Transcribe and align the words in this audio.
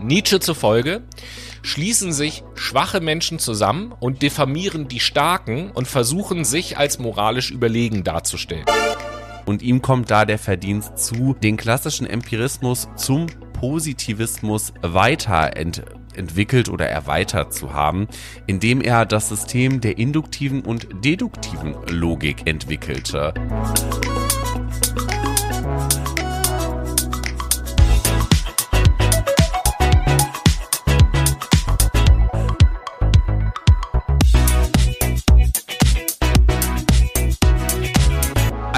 Nietzsche 0.00 0.40
zufolge 0.40 1.02
schließen 1.62 2.12
sich 2.12 2.42
schwache 2.54 3.00
Menschen 3.00 3.38
zusammen 3.38 3.92
und 3.98 4.22
diffamieren 4.22 4.88
die 4.88 5.00
Starken 5.00 5.70
und 5.70 5.86
versuchen 5.86 6.44
sich 6.44 6.76
als 6.76 6.98
moralisch 6.98 7.50
überlegen 7.50 8.02
darzustellen. 8.02 8.64
Und 9.46 9.62
ihm 9.62 9.82
kommt 9.82 10.10
da 10.10 10.24
der 10.24 10.38
Verdienst 10.38 10.98
zu, 10.98 11.34
den 11.34 11.56
klassischen 11.56 12.06
Empirismus 12.06 12.88
zum 12.96 13.26
Positivismus 13.52 14.72
weiterentwickelt 14.82 16.68
oder 16.68 16.88
erweitert 16.88 17.54
zu 17.54 17.72
haben, 17.72 18.08
indem 18.46 18.80
er 18.80 19.06
das 19.06 19.28
System 19.28 19.80
der 19.80 19.98
induktiven 19.98 20.62
und 20.62 20.88
deduktiven 21.04 21.76
Logik 21.88 22.46
entwickelte. 22.46 23.34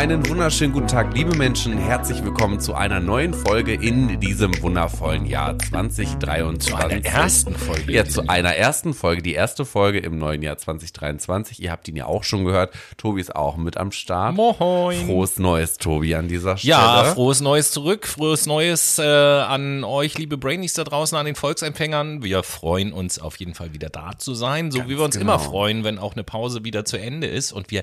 Einen 0.09 0.27
wunderschönen 0.27 0.73
guten 0.73 0.89
Tag, 0.89 1.15
liebe 1.15 1.37
Menschen. 1.37 1.77
Herzlich 1.77 2.25
willkommen 2.25 2.61
zu 2.61 2.73
einer 2.73 2.99
neuen 2.99 3.35
Folge 3.35 3.75
in 3.75 4.19
diesem 4.21 4.59
wundervollen 4.63 5.27
Jahr 5.27 5.59
2023. 5.59 6.67
Zu 6.67 6.77
einer 6.77 7.05
ersten 7.05 7.55
Folge. 7.55 7.93
Ja, 7.93 8.07
zu 8.07 8.27
einer 8.27 8.57
ersten 8.57 8.95
Folge. 8.95 9.21
Die 9.21 9.35
erste 9.35 9.67
Folge 9.67 9.99
im 9.99 10.17
neuen 10.17 10.41
Jahr 10.41 10.57
2023. 10.57 11.61
Ihr 11.63 11.71
habt 11.71 11.89
ihn 11.89 11.97
ja 11.97 12.07
auch 12.07 12.25
schon 12.25 12.47
gehört. 12.47 12.73
Tobi 12.97 13.21
ist 13.21 13.37
auch 13.37 13.59
mit 13.59 13.77
am 13.77 13.93
Start. 13.93 14.35
Moin. 14.35 15.05
Frohes 15.05 15.39
Neues, 15.39 15.77
Tobi, 15.77 16.15
an 16.15 16.27
dieser 16.27 16.57
Stelle. 16.57 16.71
Ja, 16.71 17.05
frohes 17.13 17.43
Neues 17.43 17.71
zurück. 17.71 18.07
Frohes 18.07 18.47
Neues 18.47 18.99
äh, 18.99 19.03
an 19.03 19.85
euch, 19.85 20.17
liebe 20.17 20.39
Brainies 20.39 20.73
da 20.73 20.85
draußen, 20.85 21.19
an 21.19 21.27
den 21.27 21.35
Volksempfängern. 21.35 22.23
Wir 22.23 22.45
freuen 22.45 22.95
uns 22.95 23.19
auf 23.19 23.37
jeden 23.37 23.53
Fall 23.53 23.75
wieder 23.75 23.91
da 23.91 24.13
zu 24.17 24.33
sein, 24.33 24.71
so 24.71 24.79
Ganz 24.79 24.89
wie 24.89 24.97
wir 24.97 25.05
uns 25.05 25.19
genau. 25.19 25.35
immer 25.35 25.39
freuen, 25.39 25.85
wenn 25.85 25.99
auch 25.99 26.15
eine 26.15 26.25
Pause 26.25 26.65
wieder 26.65 26.87
zu 26.87 26.97
Ende 26.97 27.27
ist 27.27 27.53
und 27.53 27.71
wir 27.71 27.83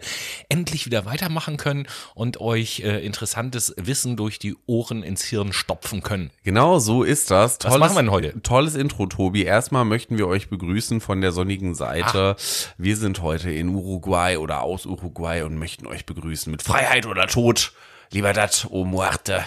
endlich 0.50 0.88
wieder 0.88 1.06
weitermachen 1.06 1.58
können 1.58 1.86
und 2.16 2.40
euch 2.40 2.80
äh, 2.80 3.06
interessantes 3.06 3.76
Wissen 3.78 4.16
durch 4.16 4.40
die 4.40 4.56
Ohren 4.66 5.04
ins 5.04 5.24
Hirn 5.26 5.54
stopfen 5.54 6.02
können. 6.02 6.32
Genau, 6.44 6.80
so 6.80 7.04
ist 7.04 7.30
das. 7.30 7.60
Tolles, 7.60 7.74
Was 7.74 7.80
machen 7.80 7.96
wir 7.96 8.02
denn 8.04 8.12
heute? 8.12 8.42
Tolles 8.42 8.76
Intro, 8.76 9.06
Tobi. 9.06 9.44
Erstmal 9.44 9.86
möchten 9.86 10.18
wir 10.18 10.28
euch 10.28 10.50
begrüßen 10.50 11.02
von 11.02 11.22
der 11.22 11.34
sonnigen 11.34 11.76
Seite. 11.76 12.36
Ah. 12.40 12.74
Wir 12.78 12.96
sind 12.96 13.22
heute 13.22 13.52
in 13.52 13.70
Uruguay 13.70 14.38
oder 14.38 14.62
aus 14.62 14.86
Uruguay 14.86 15.44
und 15.44 15.60
möchten 15.60 15.86
euch 15.86 16.06
begrüßen 16.06 16.50
mit 16.50 16.64
Freiheit 16.64 17.06
oder 17.06 17.28
Tod. 17.28 17.74
Lieber 18.12 18.32
dat 18.32 18.68
o 18.70 18.86
muerte. 18.86 19.44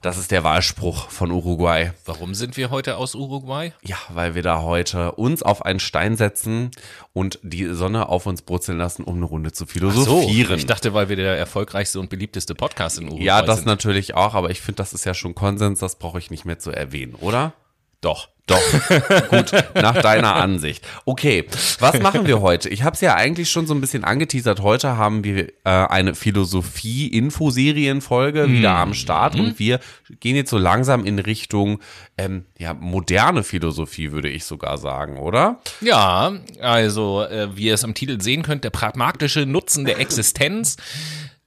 Das 0.00 0.18
ist 0.18 0.30
der 0.30 0.44
Wahlspruch 0.44 1.10
von 1.10 1.30
Uruguay. 1.30 1.92
Warum 2.04 2.34
sind 2.34 2.56
wir 2.56 2.70
heute 2.70 2.96
aus 2.96 3.14
Uruguay? 3.14 3.72
Ja, 3.82 3.96
weil 4.08 4.34
wir 4.34 4.42
da 4.42 4.62
heute 4.62 5.12
uns 5.12 5.42
auf 5.42 5.64
einen 5.64 5.80
Stein 5.80 6.16
setzen 6.16 6.70
und 7.12 7.38
die 7.42 7.66
Sonne 7.74 8.08
auf 8.08 8.26
uns 8.26 8.42
brutzeln 8.42 8.78
lassen, 8.78 9.04
um 9.04 9.16
eine 9.16 9.24
Runde 9.24 9.52
zu 9.52 9.66
philosophieren. 9.66 10.48
So, 10.48 10.54
ich 10.54 10.66
dachte, 10.66 10.94
weil 10.94 11.08
wir 11.08 11.16
der 11.16 11.36
erfolgreichste 11.38 12.00
und 12.00 12.10
beliebteste 12.10 12.54
Podcast 12.54 12.98
in 12.98 13.06
Uruguay 13.08 13.24
Ja, 13.24 13.42
das 13.42 13.58
sind. 13.58 13.66
natürlich 13.66 14.14
auch, 14.14 14.34
aber 14.34 14.50
ich 14.50 14.60
finde, 14.60 14.76
das 14.76 14.92
ist 14.92 15.04
ja 15.04 15.14
schon 15.14 15.34
Konsens, 15.34 15.78
das 15.78 15.96
brauche 15.98 16.18
ich 16.18 16.30
nicht 16.30 16.44
mehr 16.44 16.58
zu 16.58 16.70
erwähnen, 16.70 17.14
oder? 17.14 17.52
Doch. 18.00 18.28
Doch, 18.46 18.60
gut, 19.30 19.52
nach 19.74 20.00
deiner 20.02 20.34
Ansicht. 20.34 20.84
Okay, 21.04 21.46
was 21.78 22.00
machen 22.00 22.26
wir 22.26 22.40
heute? 22.40 22.68
Ich 22.68 22.82
habe 22.82 22.94
es 22.94 23.00
ja 23.00 23.14
eigentlich 23.14 23.48
schon 23.50 23.68
so 23.68 23.74
ein 23.74 23.80
bisschen 23.80 24.02
angeteasert. 24.02 24.58
Heute 24.60 24.96
haben 24.96 25.22
wir 25.22 25.50
äh, 25.64 25.64
eine 25.64 26.16
Philosophie-Infoserienfolge 26.16 28.48
mhm. 28.48 28.52
wieder 28.52 28.74
am 28.74 28.94
Start 28.94 29.36
und 29.36 29.60
wir 29.60 29.78
gehen 30.18 30.34
jetzt 30.34 30.50
so 30.50 30.58
langsam 30.58 31.04
in 31.04 31.20
Richtung 31.20 31.78
ähm, 32.18 32.44
ja, 32.58 32.74
moderne 32.74 33.44
Philosophie, 33.44 34.10
würde 34.10 34.28
ich 34.28 34.44
sogar 34.44 34.76
sagen, 34.76 35.18
oder? 35.18 35.60
Ja, 35.80 36.32
also 36.60 37.22
äh, 37.22 37.56
wie 37.56 37.66
ihr 37.66 37.74
es 37.74 37.84
am 37.84 37.94
Titel 37.94 38.20
sehen 38.20 38.42
könnt, 38.42 38.64
der 38.64 38.70
pragmatische 38.70 39.46
Nutzen 39.46 39.84
der 39.84 40.00
Existenz. 40.00 40.78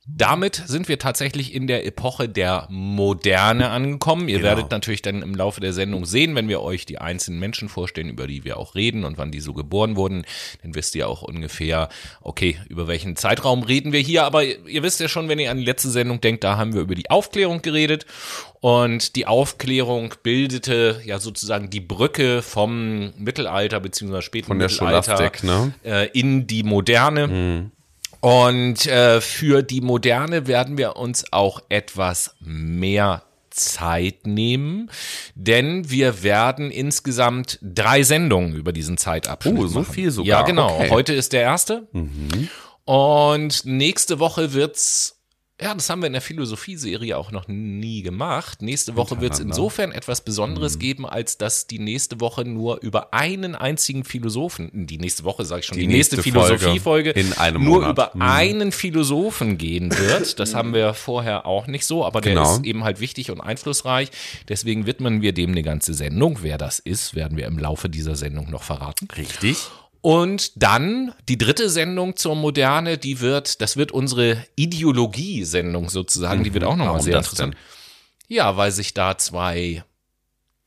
Damit 0.08 0.62
sind 0.68 0.88
wir 0.88 1.00
tatsächlich 1.00 1.56
in 1.56 1.66
der 1.66 1.84
Epoche 1.84 2.30
der 2.30 2.68
Moderne 2.70 3.70
angekommen. 3.70 4.30
Ihr 4.30 4.38
genau. 4.38 4.50
werdet 4.50 4.70
natürlich 4.70 5.02
dann 5.02 5.24
im 5.24 5.34
Laufe 5.34 5.62
der 5.62 5.74
Sendung 5.74 6.06
sehen, 6.06 6.36
wenn 6.36 6.48
wir 6.48 6.62
euch 6.62 6.86
die 6.86 7.00
einzelnen 7.00 7.40
Menschen 7.40 7.70
vorstellen, 7.70 8.10
über 8.10 8.28
die 8.28 8.44
wir 8.44 8.58
auch 8.58 8.76
reden 8.76 9.04
und 9.04 9.18
wann 9.18 9.32
die 9.32 9.40
so 9.40 9.54
geboren 9.54 9.96
wurden, 9.96 10.24
dann 10.62 10.76
wisst 10.76 10.94
ihr 10.94 11.10
auch 11.10 11.24
ungefähr, 11.24 11.90
okay, 12.22 12.60
über 12.70 12.88
welchen 12.88 13.16
Zeitraum 13.16 13.64
reden 13.64 13.94
wir 13.94 14.00
hier. 14.00 14.26
Aber 14.26 14.44
ihr 14.44 14.84
wisst 14.84 15.00
ja 15.00 15.08
schon, 15.08 15.28
wenn 15.28 15.40
ihr 15.40 15.50
an 15.50 15.58
die 15.58 15.66
letzte 15.66 15.90
Sendung 15.90 16.22
denkt, 16.22 16.44
da 16.44 16.56
haben 16.56 16.76
wir 16.76 16.82
über 16.82 16.94
die 16.94 17.10
Aufklärung 17.10 17.64
geredet. 17.64 18.06
Und 18.62 19.16
die 19.16 19.26
Aufklärung 19.26 20.14
bildete 20.22 21.02
ja 21.04 21.20
sozusagen 21.20 21.72
die 21.72 21.82
Brücke 21.82 22.44
vom 22.44 23.12
Mittelalter 23.18 23.80
beziehungsweise 23.80 24.22
späten 24.22 24.48
Von 24.48 24.60
der 24.60 24.70
Mittelalter 24.70 25.32
ne? 25.42 25.74
äh, 25.84 26.10
in 26.14 26.46
die 26.46 26.64
Moderne. 26.64 27.28
Mhm. 27.28 27.72
Und 28.26 28.88
äh, 28.88 29.22
für 29.22 29.62
die 29.62 29.82
Moderne 29.82 30.48
werden 30.48 30.80
wir 30.80 30.96
uns 30.96 31.26
auch 31.32 31.62
etwas 31.70 32.34
mehr 32.40 33.22
Zeit 33.52 34.26
nehmen, 34.26 34.90
denn 35.36 35.92
wir 35.92 36.24
werden 36.24 36.72
insgesamt 36.72 37.60
drei 37.62 38.02
Sendungen 38.02 38.56
über 38.56 38.74
diesen 38.74 38.98
Zeitabschnitt 38.98 39.60
Oh, 39.60 39.68
so 39.68 39.82
machen. 39.82 39.94
viel 39.94 40.10
sogar. 40.10 40.40
Ja, 40.40 40.42
genau. 40.42 40.74
Okay. 40.74 40.90
Heute 40.90 41.14
ist 41.14 41.34
der 41.34 41.42
erste. 41.44 41.88
Mhm. 41.92 42.50
Und 42.86 43.64
nächste 43.66 44.18
Woche 44.18 44.54
wird's 44.54 45.15
ja, 45.62 45.74
das 45.74 45.90
haben 45.90 46.02
wir 46.02 46.08
in 46.08 46.14
der 46.14 46.22
Philosophie-Serie 46.22 47.18
auch 47.18 47.32
noch 47.32 47.48
nie 47.48 48.02
gemacht. 48.02 48.62
Nächste 48.62 48.98
Woche 48.98 49.22
wird 49.22 49.34
es 49.34 49.40
insofern 49.40 49.94
etwas 49.94 50.20
Besonderes 50.20 50.76
mhm. 50.76 50.80
geben, 50.80 51.06
als 51.06 51.38
dass 51.38 51.66
die 51.66 51.80
nächste 51.80 52.20
Woche 52.20 52.44
nur 52.44 52.82
über 52.82 53.14
einen 53.14 53.56
einzigen 53.56 54.04
Philosophen, 54.04 54.70
die 54.86 54.98
nächste 54.98 55.24
Woche 55.24 55.46
sage 55.46 55.62
ich 55.62 55.68
schon, 55.68 55.78
die, 55.78 55.88
die 55.88 55.94
nächste, 55.94 56.18
nächste 56.18 56.30
Philosophie-Folge 56.30 57.14
nur 57.54 57.60
Monat. 57.60 57.92
über 57.92 58.12
mhm. 58.14 58.22
einen 58.22 58.72
Philosophen 58.74 59.58
gehen 59.58 59.92
wird. 59.98 60.38
Das 60.46 60.54
haben 60.54 60.74
wir 60.74 60.94
vorher 60.94 61.46
auch 61.46 61.68
nicht 61.68 61.86
so, 61.86 62.06
aber 62.06 62.20
der 62.20 62.34
genau. 62.34 62.56
ist 62.56 62.66
eben 62.66 62.84
halt 62.84 63.00
wichtig 63.00 63.32
und 63.32 63.40
einflussreich. 63.42 64.10
Deswegen 64.50 64.86
widmen 64.86 65.22
wir 65.22 65.34
dem 65.34 65.52
eine 65.52 65.64
ganze 65.64 65.94
Sendung. 65.94 66.40
Wer 66.42 66.58
das 66.58 66.80
ist, 66.80 67.16
werden 67.16 67.38
wir 67.38 67.46
im 67.48 67.58
Laufe 67.58 67.90
dieser 67.90 68.16
Sendung 68.16 68.50
noch 68.50 68.64
verraten. 68.64 69.08
Richtig. 69.16 69.70
Und 70.06 70.62
dann 70.62 71.16
die 71.28 71.40
dritte 71.40 71.68
Sendung 71.68 72.16
zur 72.16 72.36
Moderne, 72.36 73.00
die 73.00 73.22
wird, 73.22 73.60
das 73.60 73.76
wird 73.76 73.92
unsere 73.92 74.38
Ideologie-Sendung 74.56 75.90
sozusagen, 75.90 76.44
die 76.44 76.54
wird 76.54 76.64
auch 76.64 76.76
nochmal 76.76 77.02
sehr 77.02 77.18
interessant. 77.18 77.56
Ja, 78.28 78.56
weil 78.56 78.72
sich 78.72 78.94
da 78.94 79.18
zwei 79.18 79.84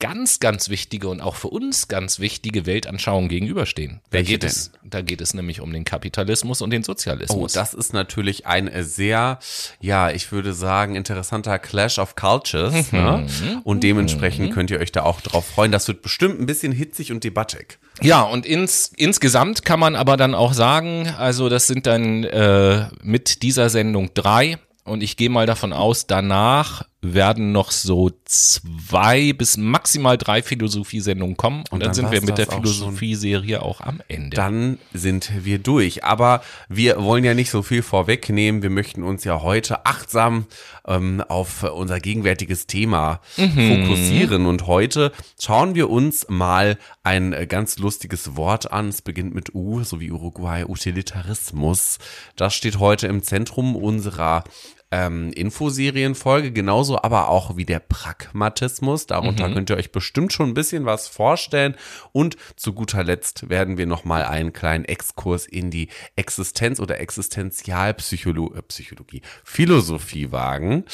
ganz, 0.00 0.38
ganz 0.38 0.69
wichtige 0.69 1.09
und 1.09 1.20
auch 1.20 1.34
für 1.34 1.48
uns 1.48 1.88
ganz 1.88 2.20
wichtige 2.20 2.66
Weltanschauungen 2.66 3.28
gegenüberstehen. 3.28 4.00
Da 4.10 4.19
Welche 4.19 4.32
geht 4.32 4.42
denn? 4.44 4.50
es, 4.50 4.70
da 4.84 5.03
geht 5.03 5.20
es 5.20 5.34
nämlich 5.34 5.60
um 5.60 5.72
den 5.72 5.84
Kapitalismus 5.84 6.62
und 6.62 6.70
den 6.70 6.84
Sozialismus. 6.84 7.56
Oh, 7.56 7.59
das 7.59 7.75
ist 7.75 7.92
natürlich 7.92 8.47
ein 8.47 8.70
sehr, 8.84 9.38
ja, 9.81 10.10
ich 10.10 10.31
würde 10.31 10.53
sagen, 10.53 10.94
interessanter 10.94 11.58
Clash 11.58 11.98
of 11.98 12.14
Cultures. 12.14 12.92
Mhm. 12.92 12.98
Ne? 12.98 13.26
Und 13.64 13.82
dementsprechend 13.82 14.50
mhm. 14.50 14.54
könnt 14.54 14.70
ihr 14.70 14.78
euch 14.78 14.92
da 14.92 15.03
auch 15.03 15.20
drauf 15.20 15.47
freuen. 15.47 15.72
Das 15.72 15.88
wird 15.88 16.03
bestimmt 16.03 16.41
ein 16.41 16.47
bisschen 16.47 16.72
hitzig 16.72 17.10
und 17.10 17.25
debattig. 17.25 17.78
Ja, 18.00 18.22
und 18.22 18.47
ins, 18.47 18.92
insgesamt 18.97 19.64
kann 19.64 19.81
man 19.81 19.97
aber 19.97 20.16
dann 20.16 20.34
auch 20.34 20.53
sagen, 20.53 21.08
also 21.19 21.48
das 21.48 21.66
sind 21.66 21.87
dann 21.87 22.22
äh, 22.22 22.87
mit 23.03 23.42
dieser 23.42 23.69
Sendung 23.69 24.10
drei 24.14 24.58
und 24.84 25.03
ich 25.03 25.16
gehe 25.16 25.31
mal 25.31 25.47
davon 25.47 25.72
aus, 25.72 26.06
danach 26.06 26.84
werden 27.00 27.53
noch 27.53 27.70
so 27.70 28.10
zwei 28.25 29.32
bis 29.32 29.56
maximal 29.56 30.19
drei 30.19 30.42
Philosophiesendungen 30.42 31.36
kommen 31.36 31.60
und, 31.70 31.75
und 31.75 31.81
dann, 31.81 31.88
dann 31.88 31.94
sind 31.94 32.10
wir 32.10 32.22
mit 32.22 32.38
der 32.38 32.48
Philosophie-Serie 32.48 33.62
auch 33.62 33.81
am 33.81 34.00
Ende. 34.09 34.36
Dann 34.36 34.78
sind 34.92 35.31
wir 35.44 35.58
durch. 35.58 36.04
Aber 36.04 36.42
wir 36.69 37.03
wollen 37.03 37.22
ja 37.22 37.34
nicht 37.34 37.50
so 37.50 37.62
viel 37.62 37.82
vorwegnehmen. 37.82 38.62
Wir 38.62 38.70
möchten 38.70 39.04
uns 39.04 39.22
ja 39.22 39.42
heute 39.42 39.87
achtsam 39.87 40.47
ähm, 40.88 41.22
auf 41.28 41.62
unser 41.62 42.00
gegenwärtiges 42.00 42.66
Thema 42.66 43.20
mhm. 43.37 43.84
fokussieren. 43.87 44.47
Und 44.47 44.66
heute 44.66 45.12
schauen 45.41 45.76
wir 45.76 45.91
uns 45.91 46.26
mal 46.28 46.78
ein 47.05 47.46
ganz 47.49 47.78
lustiges 47.78 48.34
Wort 48.34 48.73
an. 48.73 48.88
Es 48.88 49.02
beginnt 49.02 49.34
mit 49.34 49.55
U, 49.55 49.84
so 49.84 50.00
wie 50.00 50.11
Uruguay, 50.11 50.64
Utilitarismus. 50.67 51.99
Das 52.34 52.55
steht 52.55 52.81
heute 52.81 53.06
im 53.06 53.23
Zentrum 53.23 53.76
unserer 53.76 54.43
ähm, 54.90 55.32
Infoserienfolge, 55.32 56.52
genauso 56.52 57.00
aber 57.02 57.29
auch 57.29 57.56
wie 57.56 57.64
der 57.64 57.81
Pragmatismus. 57.81 59.06
Darunter 59.06 59.49
mhm. 59.49 59.55
könnt 59.55 59.70
ihr 59.70 59.76
euch 59.76 59.93
bestimmt 59.93 60.32
schon 60.32 60.50
ein 60.50 60.55
bisschen 60.55 60.87
was 60.87 61.08
vorstellen. 61.08 61.76
Und 62.12 62.37
zu 62.56 62.73
guter 62.73 63.05
Letzt 63.05 63.49
werden 63.49 63.76
wir 63.76 63.87
nochmal 63.87 64.25
einen 64.25 64.52
kleinen 64.52 64.85
Exkurs 64.85 65.46
in 65.46 65.70
die 65.70 65.88
Existenz- 66.17 66.81
oder 66.81 67.00
Existenzialpsychologie, 67.00 68.58
äh, 68.58 68.62
Psychologie, 68.62 69.23
Philosophie 69.44 70.32
wagen 70.32 70.85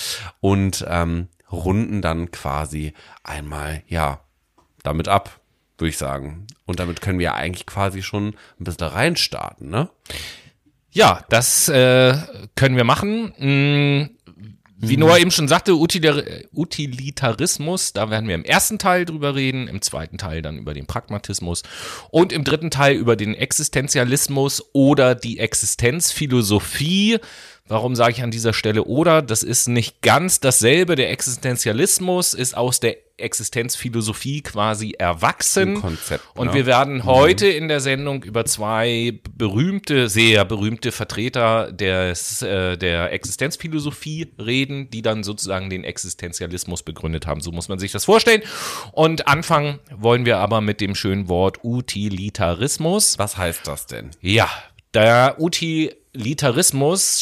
und 0.40 0.84
ähm, 0.88 1.28
runden 1.50 2.02
dann 2.02 2.30
quasi 2.30 2.94
einmal, 3.22 3.82
ja, 3.86 4.20
damit 4.82 5.08
ab, 5.08 5.40
würde 5.78 5.90
ich 5.90 5.98
sagen. 5.98 6.46
Und 6.66 6.80
damit 6.80 7.00
können 7.00 7.18
wir 7.18 7.34
eigentlich 7.34 7.66
quasi 7.66 8.02
schon 8.02 8.34
ein 8.58 8.64
bisschen 8.64 8.88
reinstarten, 8.88 9.70
ne? 9.70 9.88
Ja, 10.94 11.22
das 11.28 11.68
äh, 11.68 12.16
können 12.54 12.76
wir 12.76 12.84
machen. 12.84 13.34
Mm, 13.38 14.10
Wie 14.76 14.96
Noah 14.96 15.18
eben 15.18 15.32
schon 15.32 15.48
sagte, 15.48 15.74
Utilitarismus, 15.74 17.92
da 17.92 18.10
werden 18.10 18.28
wir 18.28 18.36
im 18.36 18.44
ersten 18.44 18.78
Teil 18.78 19.04
drüber 19.04 19.34
reden, 19.34 19.66
im 19.66 19.82
zweiten 19.82 20.18
Teil 20.18 20.40
dann 20.40 20.56
über 20.56 20.72
den 20.72 20.86
Pragmatismus 20.86 21.64
und 22.10 22.32
im 22.32 22.44
dritten 22.44 22.70
Teil 22.70 22.94
über 22.94 23.16
den 23.16 23.34
Existenzialismus 23.34 24.62
oder 24.72 25.16
die 25.16 25.40
Existenzphilosophie. 25.40 27.18
Warum 27.66 27.96
sage 27.96 28.12
ich 28.12 28.22
an 28.22 28.30
dieser 28.30 28.52
Stelle 28.52 28.84
oder? 28.84 29.22
Das 29.22 29.42
ist 29.42 29.68
nicht 29.68 30.02
ganz 30.02 30.38
dasselbe. 30.38 30.96
Der 30.96 31.10
Existenzialismus 31.10 32.34
ist 32.34 32.54
aus 32.54 32.78
der 32.78 32.98
Existenzphilosophie 33.16 34.42
quasi 34.42 34.92
erwachsen. 34.98 35.80
Konzept, 35.80 36.24
und 36.34 36.48
ne? 36.48 36.54
wir 36.54 36.66
werden 36.66 37.04
heute 37.04 37.46
in 37.46 37.68
der 37.68 37.80
Sendung 37.80 38.22
über 38.22 38.44
zwei 38.44 39.18
berühmte, 39.34 40.10
sehr 40.10 40.44
berühmte 40.44 40.92
Vertreter 40.92 41.72
des, 41.72 42.42
äh, 42.42 42.76
der 42.76 43.12
Existenzphilosophie 43.12 44.34
reden, 44.38 44.90
die 44.90 45.00
dann 45.00 45.22
sozusagen 45.22 45.70
den 45.70 45.84
Existenzialismus 45.84 46.82
begründet 46.82 47.26
haben. 47.26 47.40
So 47.40 47.50
muss 47.50 47.70
man 47.70 47.78
sich 47.78 47.92
das 47.92 48.04
vorstellen. 48.04 48.42
Und 48.92 49.26
anfangen 49.26 49.78
wollen 49.96 50.26
wir 50.26 50.36
aber 50.36 50.60
mit 50.60 50.82
dem 50.82 50.94
schönen 50.94 51.30
Wort 51.30 51.60
Utilitarismus. 51.62 53.18
Was 53.18 53.38
heißt 53.38 53.66
das 53.66 53.86
denn? 53.86 54.10
Ja, 54.20 54.50
der 54.92 55.36
Utilitarismus 55.38 56.03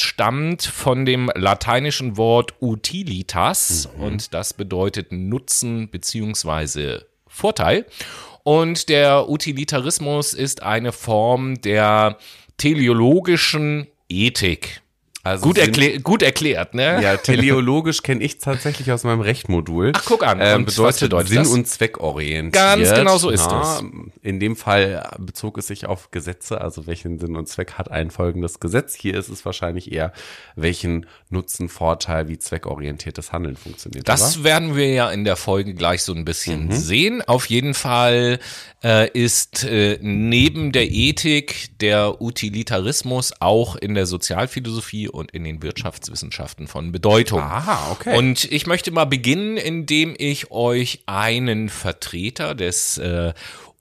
stammt 0.01 0.63
von 0.63 1.07
dem 1.07 1.31
lateinischen 1.35 2.17
Wort 2.17 2.55
utilitas 2.61 3.89
und 3.99 4.35
das 4.35 4.53
bedeutet 4.53 5.13
Nutzen 5.13 5.91
beziehungsweise 5.91 7.07
Vorteil. 7.27 7.87
Und 8.45 8.89
der 8.89 9.31
Utilitarismus 9.31 10.35
ist 10.35 10.63
eine 10.63 10.93
Form 10.93 11.61
der 11.63 12.19
teleologischen 12.59 13.87
Ethik. 14.09 14.83
Also 15.25 15.45
Gut, 15.45 15.57
sind- 15.57 15.79
erklä 15.79 15.99
gut 15.99 16.23
erklärt, 16.23 16.75
ne? 16.75 17.01
Ja, 17.01 17.17
teleologisch 17.17 18.03
kenne 18.03 18.25
ich 18.25 18.39
tatsächlich 18.39 18.91
aus 18.91 19.05
meinem 19.05 19.21
Rechtmodul. 19.21 19.93
Ach, 19.95 20.05
guck 20.05 20.27
an. 20.27 20.41
Was 20.41 20.65
bedeutet, 20.75 21.01
bedeutet 21.01 21.29
Sinn 21.29 21.39
das? 21.39 21.49
und 21.49 21.69
Zweck 21.69 22.01
orientiert. 22.01 22.55
Ganz 22.55 22.93
genau 22.93 23.19
so 23.19 23.31
ist 23.31 23.49
ja, 23.49 23.79
es. 23.79 23.85
In 24.23 24.41
dem 24.41 24.57
Fall 24.57 25.09
bezog 25.19 25.59
es 25.59 25.69
sich 25.69 25.87
auf 25.87 26.11
Gesetze, 26.11 26.61
also 26.61 26.89
welchen 26.89 27.21
Sinn 27.21 27.37
und 27.37 27.49
Zweck 27.49 27.75
hat 27.75 27.89
ein 27.91 28.11
folgendes 28.11 28.59
Gesetz. 28.59 28.97
Hier 28.97 29.15
ist 29.15 29.29
es 29.29 29.45
wahrscheinlich 29.45 29.93
eher, 29.93 30.13
welchen 30.57 31.07
Nutzen, 31.31 31.69
Vorteil, 31.69 32.27
wie 32.27 32.39
zweckorientiertes 32.39 33.33
Handeln 33.33 33.57
funktioniert. 33.57 34.09
Das 34.09 34.39
oder? 34.39 34.45
werden 34.45 34.75
wir 34.75 34.89
ja 34.93 35.11
in 35.11 35.25
der 35.25 35.37
Folge 35.37 35.75
gleich 35.75 36.03
so 36.03 36.13
ein 36.15 36.25
bisschen 36.25 36.73
sehen. 36.73 37.23
Auf 37.23 37.47
jeden 37.47 37.75
Fall 37.75 38.41
äh, 38.83 39.09
ist 39.11 39.63
äh, 39.63 39.99
neben 40.03 40.73
der 40.73 40.91
Ethik 40.91 41.79
der 41.79 42.21
Utilitarismus 42.21 43.33
auch 43.39 43.77
in 43.77 43.95
der 43.95 44.07
Sozialphilosophie 44.07 45.12
und 45.13 45.31
in 45.31 45.45
den 45.45 45.63
Wirtschaftswissenschaften 45.63 46.67
von 46.67 46.93
Bedeutung. 46.93 47.41
Aha, 47.41 47.93
okay. 47.93 48.17
Und 48.17 48.51
ich 48.51 48.67
möchte 48.67 48.91
mal 48.91 49.05
beginnen, 49.05 49.57
indem 49.57 50.15
ich 50.19 50.51
euch 50.51 51.03
einen 51.07 51.69
Vertreter 51.69 52.55
des 52.55 52.99
äh, 52.99 53.33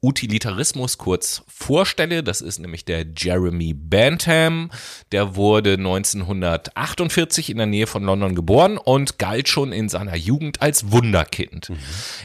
Utilitarismus 0.03 0.97
kurz 0.97 1.43
vorstelle. 1.47 2.23
Das 2.23 2.41
ist 2.41 2.57
nämlich 2.57 2.85
der 2.85 3.05
Jeremy 3.15 3.73
Bentham. 3.73 4.71
Der 5.11 5.35
wurde 5.35 5.73
1948 5.73 7.51
in 7.51 7.57
der 7.57 7.67
Nähe 7.67 7.85
von 7.85 8.03
London 8.03 8.33
geboren 8.33 8.77
und 8.77 9.19
galt 9.19 9.47
schon 9.47 9.71
in 9.71 9.89
seiner 9.89 10.15
Jugend 10.15 10.61
als 10.61 10.91
Wunderkind. 10.91 11.71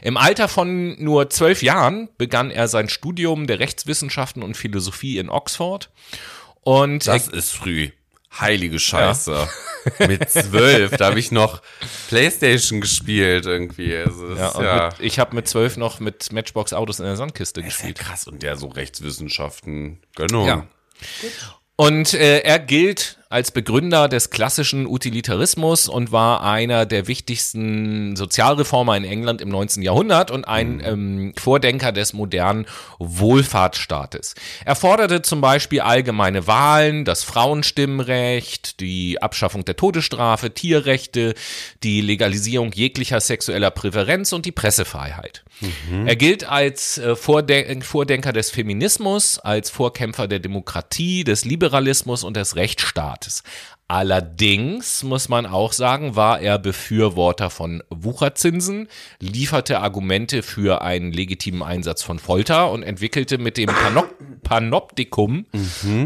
Im 0.00 0.16
Alter 0.16 0.48
von 0.48 1.02
nur 1.02 1.28
zwölf 1.28 1.62
Jahren 1.62 2.08
begann 2.16 2.50
er 2.50 2.66
sein 2.68 2.88
Studium 2.88 3.46
der 3.46 3.58
Rechtswissenschaften 3.58 4.42
und 4.42 4.56
Philosophie 4.56 5.18
in 5.18 5.28
Oxford. 5.28 5.90
Und 6.62 7.06
Das 7.06 7.28
ist 7.28 7.52
früh. 7.52 7.90
Heilige 8.38 8.78
Scheiße. 8.78 9.48
Mit 10.08 10.28
zwölf, 10.30 10.96
da 10.96 11.06
habe 11.06 11.20
ich 11.20 11.30
noch 11.30 11.62
Playstation 12.08 12.80
gespielt 12.80 13.46
irgendwie. 13.46 13.96
Also 13.96 14.34
das 14.34 14.54
ja, 14.54 14.62
ja, 14.62 14.84
Mit, 14.86 15.00
ich 15.00 15.18
habe 15.20 15.36
mit 15.36 15.46
zwölf 15.46 15.76
noch 15.76 16.00
mit 16.00 16.32
Matchbox 16.32 16.72
Autos 16.72 16.98
in 16.98 17.04
der 17.04 17.16
Sandkiste 17.16 17.60
ist 17.60 17.66
ja 17.66 17.70
gespielt. 17.70 17.98
krass. 17.98 18.26
Und 18.26 18.42
der 18.42 18.56
so 18.56 18.66
Rechtswissenschaften. 18.66 20.00
Genau. 20.16 20.46
Ja. 20.46 20.66
Und 21.76 22.14
äh, 22.14 22.40
er 22.40 22.58
gilt 22.58 23.18
als 23.28 23.50
Begründer 23.50 24.08
des 24.08 24.30
klassischen 24.30 24.86
Utilitarismus 24.86 25.88
und 25.88 26.12
war 26.12 26.44
einer 26.44 26.86
der 26.86 27.08
wichtigsten 27.08 28.14
Sozialreformer 28.14 28.96
in 28.96 29.04
England 29.04 29.40
im 29.40 29.48
19. 29.48 29.82
Jahrhundert 29.82 30.30
und 30.30 30.46
ein 30.46 30.80
ähm, 30.84 31.32
Vordenker 31.36 31.90
des 31.90 32.12
modernen 32.12 32.66
Wohlfahrtsstaates. 33.00 34.36
Er 34.64 34.76
forderte 34.76 35.22
zum 35.22 35.40
Beispiel 35.40 35.80
allgemeine 35.80 36.46
Wahlen, 36.46 37.04
das 37.04 37.24
Frauenstimmrecht, 37.24 38.78
die 38.80 39.20
Abschaffung 39.20 39.64
der 39.64 39.74
Todesstrafe, 39.76 40.54
Tierrechte, 40.54 41.34
die 41.82 42.00
Legalisierung 42.02 42.70
jeglicher 42.72 43.20
sexueller 43.20 43.72
Präferenz 43.72 44.32
und 44.32 44.46
die 44.46 44.52
Pressefreiheit. 44.52 45.42
Er 46.04 46.16
gilt 46.16 46.44
als 46.44 46.98
äh, 46.98 47.16
Vorden 47.16 47.80
Vordenker 47.80 48.32
des 48.32 48.50
Feminismus, 48.50 49.38
als 49.38 49.70
Vorkämpfer 49.70 50.28
der 50.28 50.38
Demokratie, 50.38 51.24
des 51.24 51.46
Liberalismus 51.46 52.24
und 52.24 52.36
des 52.36 52.56
Rechtsstaates. 52.56 53.15
Allerdings 53.88 55.04
muss 55.04 55.28
man 55.28 55.46
auch 55.46 55.72
sagen, 55.72 56.16
war 56.16 56.40
er 56.40 56.58
Befürworter 56.58 57.50
von 57.50 57.84
Wucherzinsen, 57.88 58.88
lieferte 59.20 59.78
Argumente 59.78 60.42
für 60.42 60.82
einen 60.82 61.12
legitimen 61.12 61.62
Einsatz 61.62 62.02
von 62.02 62.18
Folter 62.18 62.72
und 62.72 62.82
entwickelte 62.82 63.38
mit 63.38 63.56
dem 63.56 63.70
Panop 64.46 64.86
Panoptikum 64.96 65.46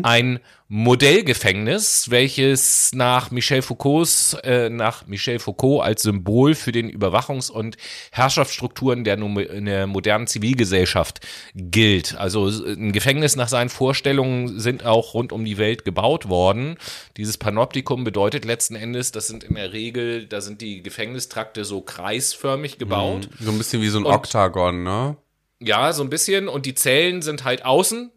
ein 0.02 0.40
Modellgefängnis, 0.68 2.10
welches 2.10 2.92
nach 2.94 3.30
Michel 3.30 3.60
Foucaults, 3.60 4.34
äh, 4.44 4.70
nach 4.70 5.06
Michel 5.06 5.38
Foucault 5.38 5.82
als 5.84 6.02
Symbol 6.02 6.54
für 6.54 6.72
den 6.72 6.88
Überwachungs- 6.90 7.50
und 7.50 7.76
Herrschaftsstrukturen 8.12 9.02
der, 9.04 9.16
der 9.16 9.86
modernen 9.86 10.26
Zivilgesellschaft 10.26 11.20
gilt. 11.54 12.16
Also 12.16 12.46
ein 12.46 12.92
Gefängnis 12.92 13.34
nach 13.36 13.48
seinen 13.48 13.68
Vorstellungen 13.68 14.60
sind 14.60 14.86
auch 14.86 15.14
rund 15.14 15.32
um 15.32 15.44
die 15.44 15.58
Welt 15.58 15.84
gebaut 15.84 16.28
worden. 16.28 16.76
Dieses 17.16 17.36
Panoptikum 17.36 18.04
bedeutet 18.04 18.44
letzten 18.44 18.76
Endes, 18.76 19.10
das 19.12 19.26
sind 19.26 19.42
in 19.44 19.56
der 19.56 19.72
Regel, 19.72 20.26
da 20.26 20.40
sind 20.40 20.60
die 20.60 20.82
Gefängnistrakte 20.82 21.64
so 21.64 21.80
kreisförmig 21.80 22.78
gebaut. 22.78 23.28
So 23.40 23.50
ein 23.50 23.58
bisschen 23.58 23.82
wie 23.82 23.88
so 23.88 23.98
ein 23.98 24.04
Und- 24.04 24.14
Oktagon, 24.14 24.82
ne? 24.84 25.16
Ja, 25.62 25.92
so 25.92 26.02
ein 26.02 26.10
bisschen. 26.10 26.48
Und 26.48 26.66
die 26.66 26.74
Zellen 26.74 27.22
sind 27.22 27.44
halt 27.44 27.64
außen. 27.64 28.10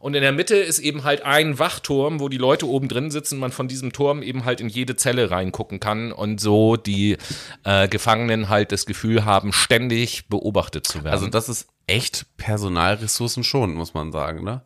Und 0.00 0.14
in 0.14 0.22
der 0.22 0.32
Mitte 0.32 0.56
ist 0.56 0.80
eben 0.80 1.04
halt 1.04 1.22
ein 1.22 1.58
Wachturm, 1.58 2.20
wo 2.20 2.28
die 2.28 2.38
Leute 2.38 2.66
oben 2.66 2.88
drin 2.88 3.10
sitzen, 3.10 3.38
man 3.38 3.52
von 3.52 3.68
diesem 3.68 3.92
Turm 3.92 4.22
eben 4.22 4.44
halt 4.44 4.60
in 4.60 4.68
jede 4.68 4.96
Zelle 4.96 5.30
reingucken 5.30 5.78
kann 5.78 6.10
und 6.10 6.40
so 6.40 6.76
die 6.76 7.16
äh, 7.64 7.86
Gefangenen 7.88 8.48
halt 8.48 8.72
das 8.72 8.84
Gefühl 8.84 9.24
haben, 9.24 9.52
ständig 9.52 10.28
beobachtet 10.28 10.86
zu 10.86 11.04
werden. 11.04 11.12
Also 11.12 11.28
das 11.28 11.48
ist 11.48 11.68
echt 11.86 12.26
Personalressourcen 12.36 13.44
schon, 13.44 13.74
muss 13.74 13.94
man 13.94 14.10
sagen, 14.10 14.42
ne? 14.42 14.62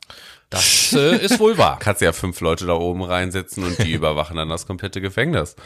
das 0.54 0.92
äh, 0.92 1.16
ist 1.16 1.40
wohl 1.40 1.58
wahr. 1.58 1.78
Kannst 1.80 2.00
ja 2.00 2.12
fünf 2.12 2.40
Leute 2.40 2.66
da 2.66 2.74
oben 2.74 3.02
reinsetzen 3.02 3.64
und 3.64 3.78
die 3.78 3.92
überwachen 3.94 4.36
dann 4.36 4.48
das 4.48 4.66
komplette 4.66 5.00
Gefängnis. 5.00 5.56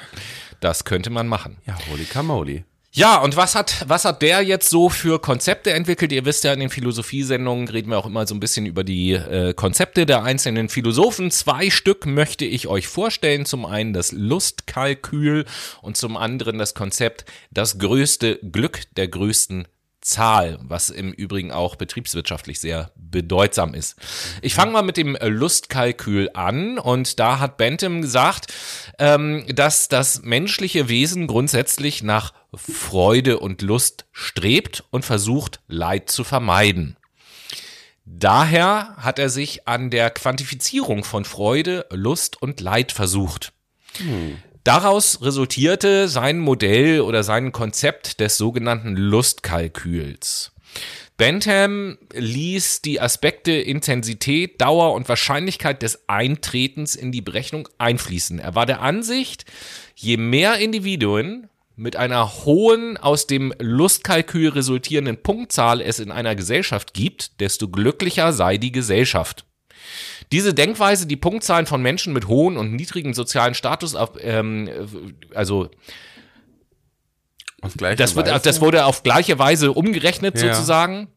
Das 0.60 0.84
könnte 0.84 1.10
man 1.10 1.28
machen. 1.28 1.58
Ja, 1.66 1.76
holy 1.90 2.04
camoli. 2.04 2.64
Ja, 2.90 3.18
und 3.18 3.36
was 3.36 3.54
hat, 3.54 3.84
was 3.86 4.06
hat 4.06 4.22
der 4.22 4.40
jetzt 4.40 4.70
so 4.70 4.88
für 4.88 5.20
Konzepte 5.20 5.72
entwickelt? 5.72 6.10
Ihr 6.10 6.24
wisst 6.24 6.44
ja, 6.44 6.54
in 6.54 6.60
den 6.60 6.70
Philosophiesendungen 6.70 7.68
reden 7.68 7.90
wir 7.90 7.98
auch 7.98 8.06
immer 8.06 8.26
so 8.26 8.34
ein 8.34 8.40
bisschen 8.40 8.64
über 8.64 8.82
die 8.82 9.12
äh, 9.12 9.52
Konzepte 9.52 10.06
der 10.06 10.22
einzelnen 10.22 10.70
Philosophen. 10.70 11.30
Zwei 11.30 11.68
Stück 11.68 12.06
möchte 12.06 12.46
ich 12.46 12.66
euch 12.66 12.88
vorstellen. 12.88 13.44
Zum 13.44 13.66
einen 13.66 13.92
das 13.92 14.12
Lustkalkül 14.12 15.44
und 15.82 15.98
zum 15.98 16.16
anderen 16.16 16.58
das 16.58 16.74
Konzept 16.74 17.26
das 17.50 17.78
größte 17.78 18.36
Glück 18.36 18.82
der 18.96 19.08
größten 19.08 19.68
Zahl, 20.08 20.58
was 20.62 20.90
im 20.90 21.12
Übrigen 21.12 21.52
auch 21.52 21.76
betriebswirtschaftlich 21.76 22.60
sehr 22.60 22.90
bedeutsam 22.96 23.74
ist. 23.74 23.96
Ich 24.42 24.54
fange 24.54 24.72
mal 24.72 24.82
mit 24.82 24.96
dem 24.96 25.16
Lustkalkül 25.20 26.30
an 26.34 26.78
und 26.78 27.20
da 27.20 27.38
hat 27.38 27.56
Bentham 27.56 28.02
gesagt, 28.02 28.52
ähm, 28.98 29.44
dass 29.48 29.88
das 29.88 30.22
menschliche 30.22 30.88
Wesen 30.88 31.26
grundsätzlich 31.26 32.02
nach 32.02 32.32
Freude 32.54 33.38
und 33.38 33.62
Lust 33.62 34.06
strebt 34.12 34.84
und 34.90 35.04
versucht, 35.04 35.60
Leid 35.68 36.10
zu 36.10 36.24
vermeiden. 36.24 36.96
Daher 38.04 38.94
hat 38.96 39.18
er 39.18 39.28
sich 39.28 39.68
an 39.68 39.90
der 39.90 40.10
Quantifizierung 40.10 41.04
von 41.04 41.26
Freude, 41.26 41.86
Lust 41.90 42.40
und 42.40 42.60
Leid 42.60 42.90
versucht. 42.92 43.52
Daraus 44.64 45.22
resultierte 45.22 46.08
sein 46.08 46.38
Modell 46.38 47.00
oder 47.00 47.22
sein 47.22 47.52
Konzept 47.52 48.20
des 48.20 48.36
sogenannten 48.36 48.96
Lustkalküls. 48.96 50.52
Bentham 51.16 51.98
ließ 52.14 52.82
die 52.82 53.00
Aspekte 53.00 53.52
Intensität, 53.52 54.60
Dauer 54.60 54.94
und 54.94 55.08
Wahrscheinlichkeit 55.08 55.82
des 55.82 56.08
Eintretens 56.08 56.94
in 56.94 57.10
die 57.10 57.22
Berechnung 57.22 57.68
einfließen. 57.78 58.38
Er 58.38 58.54
war 58.54 58.66
der 58.66 58.82
Ansicht, 58.82 59.44
je 59.96 60.16
mehr 60.16 60.58
Individuen 60.58 61.48
mit 61.74 61.96
einer 61.96 62.44
hohen, 62.44 62.96
aus 62.96 63.26
dem 63.26 63.52
Lustkalkül 63.58 64.50
resultierenden 64.50 65.20
Punktzahl 65.20 65.80
es 65.80 65.98
in 65.98 66.12
einer 66.12 66.36
Gesellschaft 66.36 66.94
gibt, 66.94 67.40
desto 67.40 67.68
glücklicher 67.68 68.32
sei 68.32 68.56
die 68.56 68.72
Gesellschaft. 68.72 69.44
Diese 70.32 70.54
Denkweise, 70.54 71.06
die 71.06 71.16
Punktzahlen 71.16 71.66
von 71.66 71.82
Menschen 71.82 72.12
mit 72.12 72.28
hohen 72.28 72.56
und 72.56 72.72
niedrigen 72.72 73.14
sozialen 73.14 73.54
Status, 73.54 73.96
ähm, 74.20 74.68
also 75.34 75.70
das, 77.96 78.14
wird, 78.14 78.46
das 78.46 78.60
wurde 78.60 78.84
auf 78.84 79.02
gleiche 79.02 79.38
Weise 79.38 79.72
umgerechnet 79.72 80.40
Ja. 80.40 80.54
sozusagen. 80.54 81.08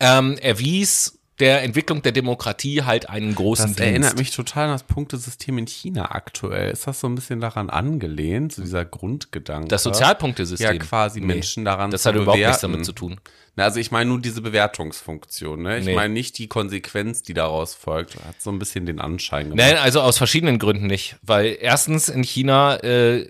Ähm, 0.00 0.36
erwies 0.38 1.21
der 1.42 1.62
Entwicklung 1.62 2.02
der 2.02 2.12
Demokratie 2.12 2.82
halt 2.82 3.08
einen 3.10 3.34
großen 3.34 3.66
Das 3.66 3.76
Dienst. 3.76 3.80
erinnert 3.90 4.16
mich 4.18 4.30
total 4.30 4.64
an 4.66 4.72
das 4.72 4.84
Punktesystem 4.84 5.58
in 5.58 5.66
China 5.66 6.10
aktuell. 6.12 6.70
Ist 6.70 6.86
das 6.86 7.00
so 7.00 7.08
ein 7.08 7.14
bisschen 7.14 7.40
daran 7.40 7.68
angelehnt, 7.70 8.52
so 8.52 8.62
dieser 8.62 8.84
Grundgedanke? 8.84 9.68
das 9.68 9.82
Sozialpunktesystem. 9.82 10.72
Ja, 10.72 10.78
quasi 10.78 11.20
Menschen 11.20 11.64
daran 11.64 11.90
Das 11.90 12.02
zu 12.02 12.08
hat 12.08 12.16
überhaupt 12.16 12.38
nichts 12.38 12.58
bewerten. 12.58 12.72
damit 12.72 12.86
zu 12.86 12.92
tun. 12.92 13.20
Na, 13.56 13.64
also 13.64 13.80
ich 13.80 13.90
meine 13.90 14.08
nur 14.08 14.20
diese 14.20 14.40
Bewertungsfunktion. 14.40 15.62
Ne? 15.62 15.78
Ich 15.78 15.84
Nee. 15.84 15.94
meine 15.94 16.14
nicht 16.14 16.38
die 16.38 16.48
Konsequenz, 16.48 17.22
die 17.22 17.34
daraus 17.34 17.74
folgt. 17.74 18.14
Hat 18.16 18.40
so 18.40 18.50
ein 18.50 18.58
bisschen 18.58 18.86
den 18.86 18.98
Anschein 18.98 19.50
gemacht. 19.50 19.58
Nein, 19.58 19.76
also 19.76 20.00
aus 20.00 20.16
verschiedenen 20.18 20.58
Gründen 20.58 20.86
nicht. 20.86 21.16
Weil 21.22 21.56
erstens 21.60 22.08
in 22.08 22.22
China 22.22 22.76
äh, 22.76 23.28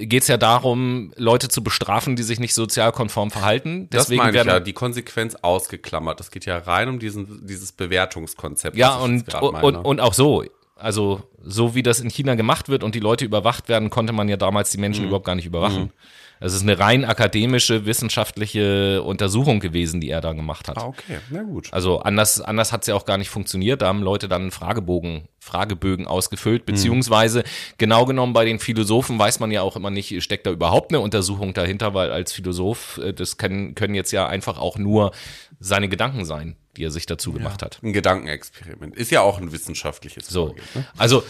geht 0.00 0.22
es 0.22 0.28
ja 0.28 0.36
darum, 0.36 1.12
Leute 1.16 1.48
zu 1.48 1.62
bestrafen, 1.62 2.16
die 2.16 2.22
sich 2.22 2.38
nicht 2.40 2.54
sozialkonform 2.54 3.30
verhalten. 3.30 3.88
das 3.90 4.04
Deswegen 4.04 4.18
meine 4.18 4.30
ich 4.30 4.34
werden 4.34 4.48
ja, 4.48 4.60
die 4.60 4.72
Konsequenz 4.72 5.34
ausgeklammert. 5.36 6.20
Das 6.20 6.30
geht 6.30 6.46
ja 6.46 6.58
rein 6.58 6.88
um 6.88 6.98
diesen, 6.98 7.46
dieses 7.46 7.72
Bewertungskonzept. 7.72 8.76
Ja, 8.76 8.96
und, 8.96 9.32
und, 9.34 9.76
und 9.76 10.00
auch 10.00 10.14
so. 10.14 10.44
Also, 10.76 11.22
so 11.42 11.74
wie 11.74 11.82
das 11.82 11.98
in 12.00 12.08
China 12.08 12.36
gemacht 12.36 12.68
wird 12.68 12.84
und 12.84 12.94
die 12.94 13.00
Leute 13.00 13.24
überwacht 13.24 13.68
werden, 13.68 13.90
konnte 13.90 14.12
man 14.12 14.28
ja 14.28 14.36
damals 14.36 14.70
die 14.70 14.78
Mhm. 14.78 14.82
Menschen 14.82 15.04
überhaupt 15.06 15.26
gar 15.26 15.34
nicht 15.34 15.46
überwachen. 15.46 15.92
Es 16.40 16.54
ist 16.54 16.62
eine 16.62 16.78
rein 16.78 17.04
akademische, 17.04 17.86
wissenschaftliche 17.86 19.02
Untersuchung 19.02 19.60
gewesen, 19.60 20.00
die 20.00 20.10
er 20.10 20.20
da 20.20 20.32
gemacht 20.32 20.68
hat. 20.68 20.78
Ah, 20.78 20.86
okay, 20.86 21.18
na 21.30 21.42
gut. 21.42 21.68
Also 21.72 22.00
anders, 22.00 22.40
anders 22.40 22.72
hat 22.72 22.82
es 22.82 22.86
ja 22.86 22.94
auch 22.94 23.04
gar 23.04 23.18
nicht 23.18 23.30
funktioniert. 23.30 23.82
Da 23.82 23.88
haben 23.88 24.02
Leute 24.02 24.28
dann 24.28 24.50
Fragebogen, 24.50 25.28
Fragebögen 25.40 26.06
ausgefüllt, 26.06 26.66
beziehungsweise 26.66 27.42
genau 27.78 28.04
genommen 28.04 28.32
bei 28.32 28.44
den 28.44 28.58
Philosophen 28.58 29.18
weiß 29.18 29.40
man 29.40 29.50
ja 29.50 29.62
auch 29.62 29.76
immer 29.76 29.90
nicht, 29.90 30.22
steckt 30.22 30.46
da 30.46 30.50
überhaupt 30.50 30.92
eine 30.92 31.00
Untersuchung 31.00 31.54
dahinter, 31.54 31.94
weil 31.94 32.10
als 32.10 32.32
Philosoph, 32.32 32.98
äh, 32.98 33.12
das 33.12 33.36
können, 33.36 33.74
können 33.74 33.94
jetzt 33.94 34.12
ja 34.12 34.26
einfach 34.26 34.58
auch 34.58 34.78
nur 34.78 35.12
seine 35.60 35.88
Gedanken 35.88 36.24
sein, 36.24 36.56
die 36.76 36.84
er 36.84 36.90
sich 36.90 37.06
dazu 37.06 37.32
gemacht 37.32 37.62
hat. 37.62 37.80
Ein 37.82 37.92
Gedankenexperiment. 37.92 38.96
Ist 38.96 39.10
ja 39.10 39.22
auch 39.22 39.38
ein 39.38 39.50
wissenschaftliches 39.50 40.28
So. 40.28 40.48
Vorgehen, 40.48 40.64
ne? 40.74 40.86
Also 40.96 41.24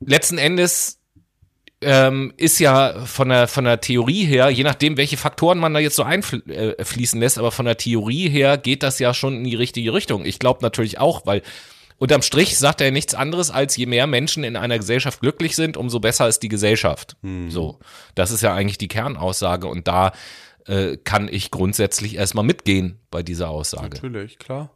letzten 0.00 0.38
Endes 0.38 0.95
ähm, 1.86 2.32
ist 2.36 2.58
ja 2.58 3.06
von 3.06 3.28
der, 3.28 3.46
von 3.46 3.64
der 3.64 3.80
Theorie 3.80 4.24
her, 4.24 4.50
je 4.50 4.64
nachdem, 4.64 4.96
welche 4.96 5.16
Faktoren 5.16 5.58
man 5.58 5.72
da 5.72 5.78
jetzt 5.78 5.94
so 5.94 6.02
einfließen 6.02 7.20
lässt, 7.20 7.38
aber 7.38 7.52
von 7.52 7.64
der 7.64 7.76
Theorie 7.76 8.28
her 8.28 8.58
geht 8.58 8.82
das 8.82 8.98
ja 8.98 9.14
schon 9.14 9.36
in 9.36 9.44
die 9.44 9.54
richtige 9.54 9.94
Richtung. 9.94 10.24
Ich 10.24 10.40
glaube 10.40 10.58
natürlich 10.62 10.98
auch, 10.98 11.26
weil 11.26 11.42
unterm 11.96 12.22
Strich 12.22 12.58
sagt 12.58 12.80
er 12.80 12.90
nichts 12.90 13.14
anderes, 13.14 13.52
als 13.52 13.76
je 13.76 13.86
mehr 13.86 14.08
Menschen 14.08 14.42
in 14.42 14.56
einer 14.56 14.78
Gesellschaft 14.78 15.20
glücklich 15.20 15.54
sind, 15.54 15.76
umso 15.76 16.00
besser 16.00 16.26
ist 16.26 16.42
die 16.42 16.48
Gesellschaft. 16.48 17.16
So. 17.48 17.78
Das 18.16 18.32
ist 18.32 18.42
ja 18.42 18.52
eigentlich 18.52 18.78
die 18.78 18.88
Kernaussage 18.88 19.68
und 19.68 19.86
da 19.86 20.10
äh, 20.66 20.96
kann 20.96 21.28
ich 21.28 21.52
grundsätzlich 21.52 22.16
erstmal 22.16 22.44
mitgehen 22.44 22.98
bei 23.12 23.22
dieser 23.22 23.48
Aussage. 23.48 23.94
Natürlich, 23.94 24.38
klar. 24.38 24.70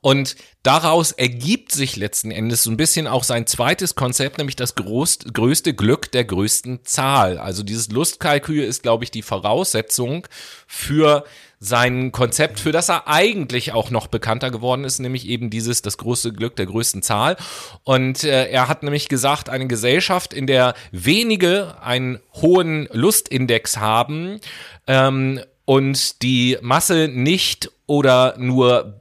Und 0.00 0.36
daraus 0.62 1.12
ergibt 1.12 1.72
sich 1.72 1.96
letzten 1.96 2.30
Endes 2.30 2.62
so 2.62 2.70
ein 2.70 2.76
bisschen 2.76 3.06
auch 3.06 3.24
sein 3.24 3.46
zweites 3.46 3.94
Konzept, 3.94 4.38
nämlich 4.38 4.56
das 4.56 4.74
groß, 4.74 5.20
größte 5.32 5.74
Glück 5.74 6.12
der 6.12 6.24
größten 6.24 6.80
Zahl. 6.84 7.38
Also 7.38 7.62
dieses 7.62 7.90
Lustkalkül 7.90 8.62
ist, 8.62 8.82
glaube 8.82 9.04
ich, 9.04 9.10
die 9.10 9.22
Voraussetzung 9.22 10.26
für 10.66 11.24
sein 11.64 12.12
Konzept, 12.12 12.60
für 12.60 12.72
das 12.72 12.88
er 12.88 13.08
eigentlich 13.08 13.72
auch 13.72 13.90
noch 13.90 14.06
bekannter 14.06 14.50
geworden 14.50 14.84
ist, 14.84 14.98
nämlich 14.98 15.26
eben 15.26 15.50
dieses 15.50 15.82
das 15.82 15.96
große 15.96 16.32
Glück 16.32 16.56
der 16.56 16.66
größten 16.66 17.02
Zahl. 17.02 17.36
Und 17.84 18.24
äh, 18.24 18.48
er 18.48 18.68
hat 18.68 18.82
nämlich 18.82 19.08
gesagt, 19.08 19.48
eine 19.48 19.66
Gesellschaft, 19.66 20.34
in 20.34 20.46
der 20.46 20.74
wenige 20.92 21.76
einen 21.80 22.20
hohen 22.34 22.88
Lustindex 22.92 23.78
haben 23.78 24.40
ähm, 24.86 25.40
und 25.64 26.22
die 26.22 26.58
Masse 26.60 27.08
nicht 27.08 27.70
oder 27.86 28.34
nur 28.38 29.00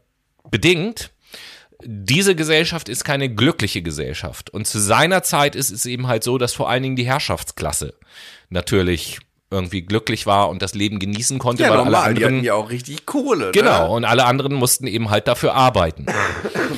bedingt, 0.49 1.11
diese 1.85 2.35
Gesellschaft 2.35 2.89
ist 2.89 3.03
keine 3.03 3.33
glückliche 3.33 3.81
Gesellschaft. 3.81 4.49
Und 4.49 4.67
zu 4.67 4.79
seiner 4.79 5.23
Zeit 5.23 5.55
ist 5.55 5.71
es 5.71 5.85
eben 5.85 6.07
halt 6.07 6.23
so, 6.23 6.37
dass 6.37 6.53
vor 6.53 6.69
allen 6.69 6.83
Dingen 6.83 6.95
die 6.95 7.05
Herrschaftsklasse 7.05 7.93
natürlich 8.49 9.19
irgendwie 9.53 9.83
glücklich 9.83 10.25
war 10.25 10.49
und 10.49 10.61
das 10.61 10.73
Leben 10.73 10.99
genießen 10.99 11.39
konnte, 11.39 11.63
weil 11.63 11.71
alle 11.79 11.99
anderen 11.99 12.43
ja 12.43 12.55
auch 12.55 12.69
richtig 12.69 13.05
Kohle. 13.05 13.51
Genau, 13.51 13.95
und 13.95 14.03
alle 14.03 14.25
anderen 14.25 14.55
mussten 14.55 14.87
eben 14.87 15.09
halt 15.09 15.27
dafür 15.27 15.53
arbeiten. 15.53 16.05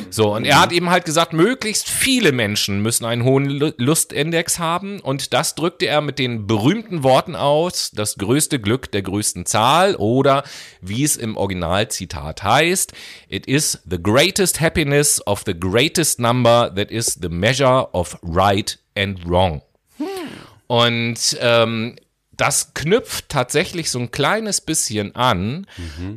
So, 0.09 0.35
und 0.35 0.45
er 0.45 0.61
hat 0.61 0.71
eben 0.71 0.89
halt 0.89 1.05
gesagt, 1.05 1.33
möglichst 1.33 1.89
viele 1.89 2.31
Menschen 2.31 2.81
müssen 2.81 3.05
einen 3.05 3.23
hohen 3.23 3.49
Lu- 3.49 3.73
Lustindex 3.77 4.59
haben 4.59 4.99
und 4.99 5.33
das 5.33 5.55
drückte 5.55 5.87
er 5.87 6.01
mit 6.01 6.19
den 6.19 6.47
berühmten 6.47 7.03
Worten 7.03 7.35
aus, 7.35 7.91
das 7.91 8.17
größte 8.17 8.59
Glück 8.59 8.91
der 8.91 9.01
größten 9.01 9.45
Zahl 9.45 9.95
oder 9.95 10.43
wie 10.81 11.03
es 11.03 11.17
im 11.17 11.37
Originalzitat 11.37 12.43
heißt, 12.43 12.93
it 13.29 13.47
is 13.47 13.79
the 13.89 14.01
greatest 14.01 14.61
happiness 14.61 15.25
of 15.25 15.43
the 15.45 15.57
greatest 15.57 16.19
number 16.19 16.73
that 16.75 16.91
is 16.91 17.17
the 17.21 17.29
measure 17.29 17.87
of 17.93 18.17
right 18.21 18.77
and 18.95 19.27
wrong. 19.27 19.61
Und 20.67 21.37
ähm, 21.41 21.95
das 22.37 22.73
knüpft 22.73 23.29
tatsächlich 23.29 23.89
so 23.91 23.99
ein 23.99 24.11
kleines 24.11 24.61
bisschen 24.61 25.15
an 25.15 25.67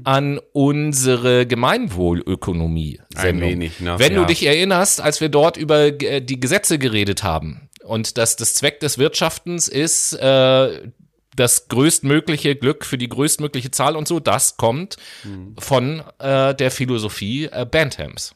an 0.05 0.41
unsere 0.53 1.47
Gemeinwohlökonomie. 1.47 3.01
Ein 3.15 3.41
wenig, 3.41 3.81
ne? 3.81 3.99
Wenn 3.99 4.15
du 4.15 4.21
Ja. 4.23 4.27
dich 4.27 4.45
erinnerst, 4.47 5.01
als 5.01 5.21
wir 5.21 5.29
dort 5.29 5.57
über 5.57 5.87
äh, 6.03 6.21
die 6.21 6.41
Gesetze 6.41 6.79
geredet 6.79 7.23
haben 7.23 7.69
und 7.85 8.19
dass 8.19 8.37
das 8.37 8.55
Zweck 8.55 8.81
des 8.81 8.99
Wirtschaftens 8.99 9.69
ist, 9.69 10.15
äh, 10.15 10.89
das 11.37 11.69
größtmögliche 11.69 12.57
Glück 12.57 12.85
für 12.85 12.99
die 12.99 13.09
größtmögliche 13.09 13.71
Zahl 13.71 13.95
und 13.97 14.09
so, 14.09 14.19
das 14.21 14.57
kommt 14.57 14.97
Mhm. 15.25 15.55
von 15.59 16.03
äh, 16.19 16.55
der 16.55 16.71
Philosophie 16.71 17.45
äh, 17.47 17.65
Benthams. 17.71 18.35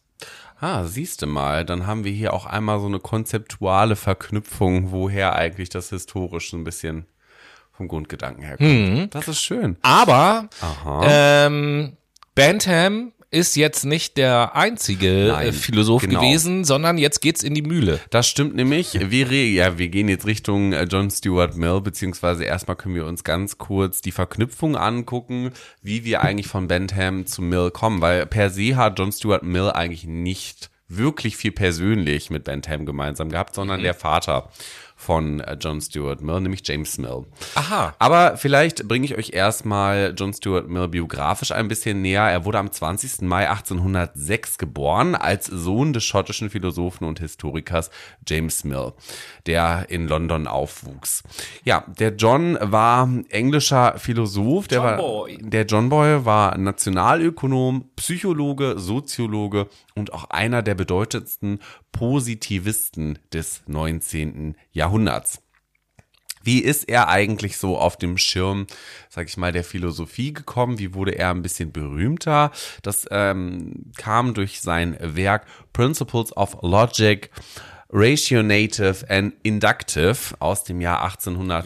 Ah, 0.61 0.85
siehste 0.85 1.27
mal, 1.27 1.65
dann 1.65 1.89
haben 1.89 2.05
wir 2.05 2.13
hier 2.13 2.33
auch 2.33 2.47
einmal 2.47 2.79
so 2.79 2.87
eine 2.87 3.01
konzeptuale 3.01 3.97
Verknüpfung, 3.97 4.93
woher 4.93 5.35
eigentlich 5.35 5.71
das 5.71 5.91
historisch 5.91 6.51
so 6.53 6.57
ein 6.57 6.63
bisschen 6.63 7.07
vom 7.83 7.89
Grundgedanken 7.89 8.45
herkommt. 8.45 8.71
Mhm. 8.71 9.11
Das 9.11 9.29
ist 9.29 9.41
schön. 9.41 9.77
Aber 9.83 10.49
ähm, 11.05 11.97
Bentham 12.35 13.13
ist 13.31 13.57
jetzt 13.57 13.85
nicht 13.85 14.19
der 14.19 14.55
einzige 14.55 15.29
Nein, 15.33 15.49
äh, 15.49 15.53
Philosoph 15.53 16.03
genau. 16.03 16.21
gewesen, 16.21 16.65
sondern 16.65 16.99
jetzt 16.99 17.21
geht's 17.21 17.43
in 17.43 17.55
die 17.55 17.63
Mühle. 17.63 17.99
Das 18.11 18.29
stimmt 18.29 18.55
nämlich. 18.55 18.99
Wir, 19.11 19.51
ja, 19.51 19.79
wir 19.79 19.89
gehen 19.89 20.09
jetzt 20.09 20.27
Richtung 20.27 20.75
äh, 20.75 20.85
John 20.85 21.11
Stuart 21.11 21.57
Mill, 21.57 21.81
beziehungsweise 21.81 22.45
erstmal 22.45 22.77
können 22.77 22.95
wir 22.95 23.07
uns 23.07 23.25
ganz 23.25 23.57
kurz 23.57 24.03
die 24.03 24.13
Verknüpfung 24.13 24.77
angucken, 24.77 25.53
wie 25.81 26.05
wir 26.05 26.21
eigentlich 26.21 26.47
von 26.47 26.69
Bentham 26.69 27.25
zu 27.27 27.41
Mill 27.41 27.71
kommen, 27.71 28.03
weil 28.03 28.27
per 28.27 28.51
se 28.51 28.77
hat 28.77 28.99
John 28.99 29.13
Stuart 29.13 29.45
Mill 29.45 29.71
eigentlich 29.71 30.05
nicht 30.05 30.71
wirklich 30.89 31.39
viel 31.39 31.53
persönlich 31.53 32.29
mit 32.29 32.45
Bentham 32.45 32.85
gemeinsam 32.85 33.31
gehabt, 33.31 33.55
sondern 33.55 33.83
der 33.83 33.95
Vater 33.95 34.51
von 35.03 35.41
äh, 35.41 35.57
John 35.61 35.81
Stuart 35.81 36.23
Mill, 36.23 36.41
nämlich 36.41 36.63
James 36.65 36.97
Mill. 36.99 37.25
Aha. 37.57 37.95
Aber 37.99 38.37
vielleicht 38.37 38.87
bringe 38.87 39.05
ich 39.05 39.17
euch 39.17 39.33
erstmal 39.33 40.15
John 40.17 40.33
Stuart 40.33 40.69
Mill 40.69 40.89
biografisch 40.89 41.51
ein 41.51 41.69
bisschen 41.69 42.03
näher. 42.03 42.23
Er 42.23 42.45
wurde 42.45 42.59
am 42.59 42.71
20. 42.71 43.23
Mai 43.23 43.49
1806 43.51 44.59
geboren 44.59 45.15
als 45.15 45.47
Sohn 45.47 45.93
des 45.93 46.05
schottischen 46.05 46.51
Philosophen 46.51 47.05
und 47.05 47.19
Historikers 47.19 47.91
James 48.27 48.63
Mill, 48.63 48.93
der 49.47 49.87
in 49.89 50.07
London 50.07 50.47
aufwuchs. 50.47 51.25
Ja, 51.65 51.85
der 51.99 52.15
John 52.15 52.57
war 52.61 53.09
englischer 53.31 53.99
Philosoph. 53.99 54.69
Der, 54.69 54.79
John 54.79 54.87
war, 54.87 54.97
Boy. 54.99 55.39
der 55.41 55.67
John 55.67 55.89
Boy 55.89 56.25
war 56.25 56.57
Nationalökonom, 56.57 57.91
Psychologe, 57.97 58.75
Soziologe 58.79 59.67
und 59.95 60.13
auch 60.13 60.31
einer 60.31 60.63
der 60.63 60.77
bedeutendsten 60.77 61.59
Positivisten 61.91 63.19
des 63.33 63.63
19. 63.67 64.57
Jahrhunderts. 64.73 65.43
Wie 66.45 66.59
ist 66.59 66.89
er 66.89 67.09
eigentlich 67.09 67.57
so 67.57 67.79
auf 67.79 67.97
dem 67.97 68.19
Schirm, 68.19 68.67
sag 69.09 69.29
ich 69.29 69.37
mal, 69.37 69.53
der 69.53 69.65
Philosophie 69.65 70.33
gekommen? 70.33 70.79
Wie 70.79 70.95
wurde 70.95 71.13
er 71.13 71.31
ein 71.31 71.43
bisschen 71.43 71.73
berühmter? 71.73 72.51
Das 72.83 73.07
ähm, 73.11 73.93
kam 73.97 74.35
durch 74.35 74.61
sein 74.61 74.97
Werk 75.01 75.47
Principles 75.73 76.37
of 76.37 76.57
Logic, 76.63 77.31
Rationative 77.95 79.05
and 79.09 79.35
Inductive 79.43 80.17
aus 80.39 80.65
dem 80.65 80.81
Jahr 80.81 81.03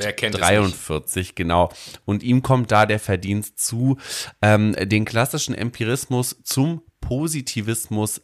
Wer 0.01 0.13
kennt 0.13 0.35
es 0.35 0.43
1843, 0.43 1.37
genau. 1.37 1.71
Und 2.05 2.25
ihm 2.25 2.43
kommt 2.43 2.73
da 2.73 2.85
der 2.85 2.99
Verdienst 2.99 3.65
zu, 3.65 3.97
ähm, 4.43 4.75
den 4.79 5.05
klassischen 5.05 5.55
Empirismus 5.55 6.37
zum 6.43 6.83
Positivismus 7.01 8.21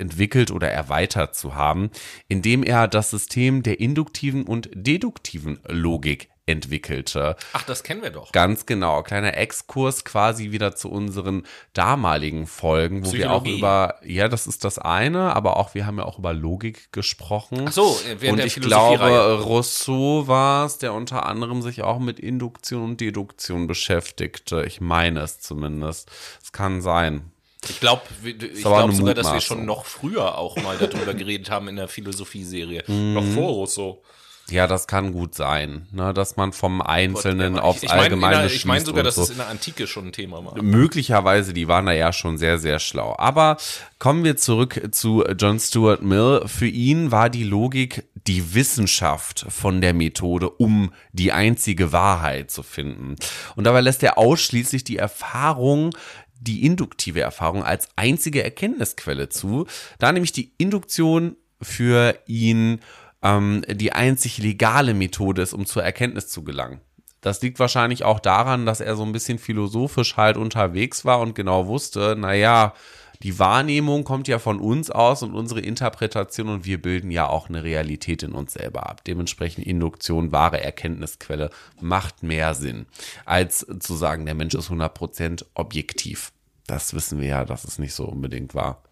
weiterentwickelt 0.00 0.50
oder 0.50 0.70
erweitert 0.70 1.34
zu 1.34 1.54
haben, 1.54 1.90
indem 2.28 2.62
er 2.62 2.88
das 2.88 3.10
System 3.10 3.62
der 3.62 3.80
induktiven 3.80 4.44
und 4.44 4.70
deduktiven 4.74 5.60
Logik 5.66 6.28
entwickelte. 6.46 7.36
Ach, 7.52 7.62
das 7.62 7.84
kennen 7.84 8.02
wir 8.02 8.10
doch. 8.10 8.32
Ganz 8.32 8.66
genau. 8.66 9.04
Kleiner 9.04 9.36
Exkurs 9.36 10.04
quasi 10.04 10.50
wieder 10.50 10.74
zu 10.74 10.90
unseren 10.90 11.44
damaligen 11.74 12.48
Folgen, 12.48 13.06
wo 13.06 13.12
wir 13.12 13.30
auch 13.30 13.46
über, 13.46 14.00
ja, 14.04 14.26
das 14.26 14.48
ist 14.48 14.64
das 14.64 14.78
eine, 14.80 15.36
aber 15.36 15.58
auch, 15.58 15.74
wir 15.74 15.86
haben 15.86 15.98
ja 15.98 16.04
auch 16.04 16.18
über 16.18 16.32
Logik 16.32 16.92
gesprochen. 16.92 17.66
Ach 17.68 17.72
so, 17.72 18.00
während 18.18 18.40
Und 18.40 18.46
ich 18.46 18.56
glaube, 18.56 19.40
Rousseau 19.44 20.26
war 20.26 20.66
es, 20.66 20.78
der 20.78 20.92
unter 20.92 21.24
anderem 21.24 21.62
sich 21.62 21.82
auch 21.82 22.00
mit 22.00 22.18
Induktion 22.18 22.82
und 22.82 23.00
Deduktion 23.00 23.68
beschäftigte. 23.68 24.64
Ich 24.64 24.80
meine 24.80 25.20
es 25.20 25.38
zumindest. 25.38 26.10
Es 26.42 26.50
kann 26.50 26.82
sein. 26.82 27.30
Ich 27.68 27.80
glaube 27.80 28.02
ich 28.22 28.62
glaub 28.62 28.92
sogar, 28.92 29.14
dass 29.14 29.32
wir 29.32 29.40
schon 29.40 29.66
noch 29.66 29.84
früher 29.84 30.38
auch 30.38 30.56
mal 30.56 30.76
darüber 30.78 31.14
geredet 31.14 31.50
haben 31.50 31.68
in 31.68 31.76
der 31.76 31.88
Philosophie-Serie. 31.88 32.84
Mhm. 32.86 33.14
Noch 33.14 33.24
vor 33.24 33.50
Rousseau. 33.50 34.02
Ja, 34.50 34.66
das 34.66 34.86
kann 34.86 35.12
gut 35.12 35.34
sein, 35.34 35.86
ne, 35.92 36.12
dass 36.12 36.36
man 36.36 36.52
vom 36.52 36.82
Einzelnen 36.82 37.54
Gott, 37.54 37.62
aufs 37.62 37.82
ich 37.82 37.88
meine, 37.88 38.02
Allgemeine 38.02 38.46
Ich 38.46 38.64
meine 38.64 38.84
sogar, 38.84 39.04
dass 39.04 39.14
so. 39.14 39.22
es 39.22 39.30
in 39.30 39.36
der 39.36 39.48
Antike 39.48 39.86
schon 39.86 40.08
ein 40.08 40.12
Thema 40.12 40.44
war. 40.44 40.60
Möglicherweise, 40.60 41.52
die 41.52 41.68
waren 41.68 41.86
da 41.86 41.92
ja 41.92 42.12
schon 42.12 42.36
sehr, 42.36 42.58
sehr 42.58 42.80
schlau. 42.80 43.14
Aber 43.16 43.58
kommen 43.98 44.24
wir 44.24 44.36
zurück 44.36 44.88
zu 44.90 45.24
John 45.38 45.60
Stuart 45.60 46.02
Mill. 46.02 46.42
Für 46.46 46.66
ihn 46.66 47.12
war 47.12 47.30
die 47.30 47.44
Logik 47.44 48.08
die 48.26 48.54
Wissenschaft 48.54 49.46
von 49.48 49.80
der 49.80 49.94
Methode, 49.94 50.50
um 50.50 50.92
die 51.12 51.32
einzige 51.32 51.92
Wahrheit 51.92 52.50
zu 52.50 52.62
finden. 52.62 53.16
Und 53.54 53.64
dabei 53.64 53.80
lässt 53.80 54.02
er 54.02 54.18
ausschließlich 54.18 54.84
die 54.84 54.96
Erfahrung 54.96 55.94
die 56.40 56.64
induktive 56.64 57.20
Erfahrung 57.20 57.62
als 57.62 57.88
einzige 57.96 58.42
Erkenntnisquelle 58.42 59.28
zu, 59.28 59.66
da 59.98 60.10
nämlich 60.10 60.32
die 60.32 60.52
Induktion 60.58 61.36
für 61.62 62.18
ihn 62.26 62.80
ähm, 63.22 63.62
die 63.68 63.92
einzig 63.92 64.38
legale 64.38 64.94
Methode 64.94 65.42
ist, 65.42 65.52
um 65.52 65.66
zur 65.66 65.84
Erkenntnis 65.84 66.28
zu 66.28 66.42
gelangen. 66.42 66.80
Das 67.20 67.42
liegt 67.42 67.58
wahrscheinlich 67.58 68.04
auch 68.04 68.18
daran, 68.18 68.64
dass 68.64 68.80
er 68.80 68.96
so 68.96 69.04
ein 69.04 69.12
bisschen 69.12 69.38
philosophisch 69.38 70.16
halt 70.16 70.38
unterwegs 70.38 71.04
war 71.04 71.20
und 71.20 71.34
genau 71.34 71.66
wusste, 71.66 72.16
naja, 72.18 72.72
die 73.22 73.38
Wahrnehmung 73.38 74.04
kommt 74.04 74.28
ja 74.28 74.38
von 74.38 74.60
uns 74.60 74.90
aus 74.90 75.22
und 75.22 75.34
unsere 75.34 75.60
Interpretation 75.60 76.48
und 76.48 76.64
wir 76.64 76.80
bilden 76.80 77.10
ja 77.10 77.28
auch 77.28 77.48
eine 77.48 77.62
Realität 77.62 78.22
in 78.22 78.32
uns 78.32 78.54
selber 78.54 78.88
ab. 78.88 79.04
Dementsprechend 79.04 79.66
Induktion, 79.66 80.32
wahre 80.32 80.62
Erkenntnisquelle, 80.62 81.50
macht 81.80 82.22
mehr 82.22 82.54
Sinn, 82.54 82.86
als 83.26 83.66
zu 83.80 83.94
sagen, 83.94 84.24
der 84.24 84.34
Mensch 84.34 84.54
ist 84.54 84.70
100% 84.70 85.44
objektiv. 85.54 86.32
Das 86.66 86.94
wissen 86.94 87.20
wir 87.20 87.28
ja, 87.28 87.44
dass 87.44 87.64
es 87.64 87.78
nicht 87.78 87.94
so 87.94 88.06
unbedingt 88.06 88.54
war. 88.54 88.82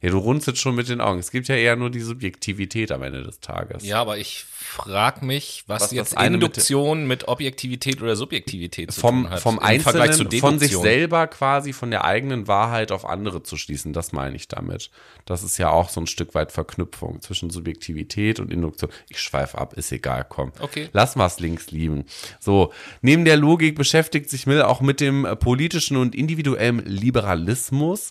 Ja, 0.00 0.10
du 0.10 0.18
runzelst 0.18 0.60
schon 0.60 0.74
mit 0.74 0.88
den 0.88 1.00
Augen. 1.00 1.18
Es 1.18 1.30
gibt 1.30 1.48
ja 1.48 1.54
eher 1.56 1.76
nur 1.76 1.90
die 1.90 2.00
Subjektivität 2.00 2.92
am 2.92 3.02
Ende 3.02 3.22
des 3.22 3.40
Tages. 3.40 3.84
Ja, 3.86 4.00
aber 4.00 4.18
ich 4.18 4.44
frag 4.52 5.22
mich, 5.22 5.64
was, 5.66 5.82
Was 5.82 5.90
jetzt 5.92 6.16
eine 6.18 6.36
mit- 6.36 6.42
Induktion 6.44 7.06
mit, 7.06 7.26
Objektivität 7.28 8.02
oder 8.02 8.14
Subjektivität 8.16 8.92
zu 8.92 9.00
vom, 9.00 9.22
tun 9.22 9.30
hat. 9.30 9.40
vom 9.40 9.58
Einzelnen, 9.58 10.30
von 10.40 10.58
sich 10.58 10.76
selber 10.76 11.26
quasi, 11.26 11.72
von 11.72 11.90
der 11.90 12.04
eigenen 12.04 12.48
Wahrheit 12.48 12.92
auf 12.92 13.06
andere 13.06 13.42
zu 13.42 13.56
schließen. 13.56 13.92
Das 13.92 14.12
meine 14.12 14.36
ich 14.36 14.48
damit. 14.48 14.90
Das 15.26 15.42
ist 15.42 15.56
ja 15.58 15.70
auch 15.70 15.88
so 15.88 16.00
ein 16.02 16.06
Stück 16.06 16.34
weit 16.34 16.52
Verknüpfung 16.52 17.22
zwischen 17.22 17.48
Subjektivität 17.50 18.40
und 18.40 18.50
Induktion. 18.52 18.90
Ich 19.08 19.20
schweife 19.20 19.56
ab, 19.58 19.72
ist 19.74 19.90
egal, 19.92 20.26
komm. 20.28 20.52
Okay. 20.60 20.88
Lass 20.92 21.16
mal's 21.16 21.40
links 21.40 21.70
lieben. 21.70 22.04
So, 22.40 22.72
neben 23.00 23.24
der 23.24 23.36
Logik 23.36 23.76
beschäftigt 23.76 24.28
sich 24.28 24.46
Mill 24.46 24.62
auch 24.62 24.80
mit 24.82 25.00
dem 25.00 25.26
politischen 25.40 25.96
und 25.96 26.14
individuellen 26.14 26.84
Liberalismus, 26.84 28.10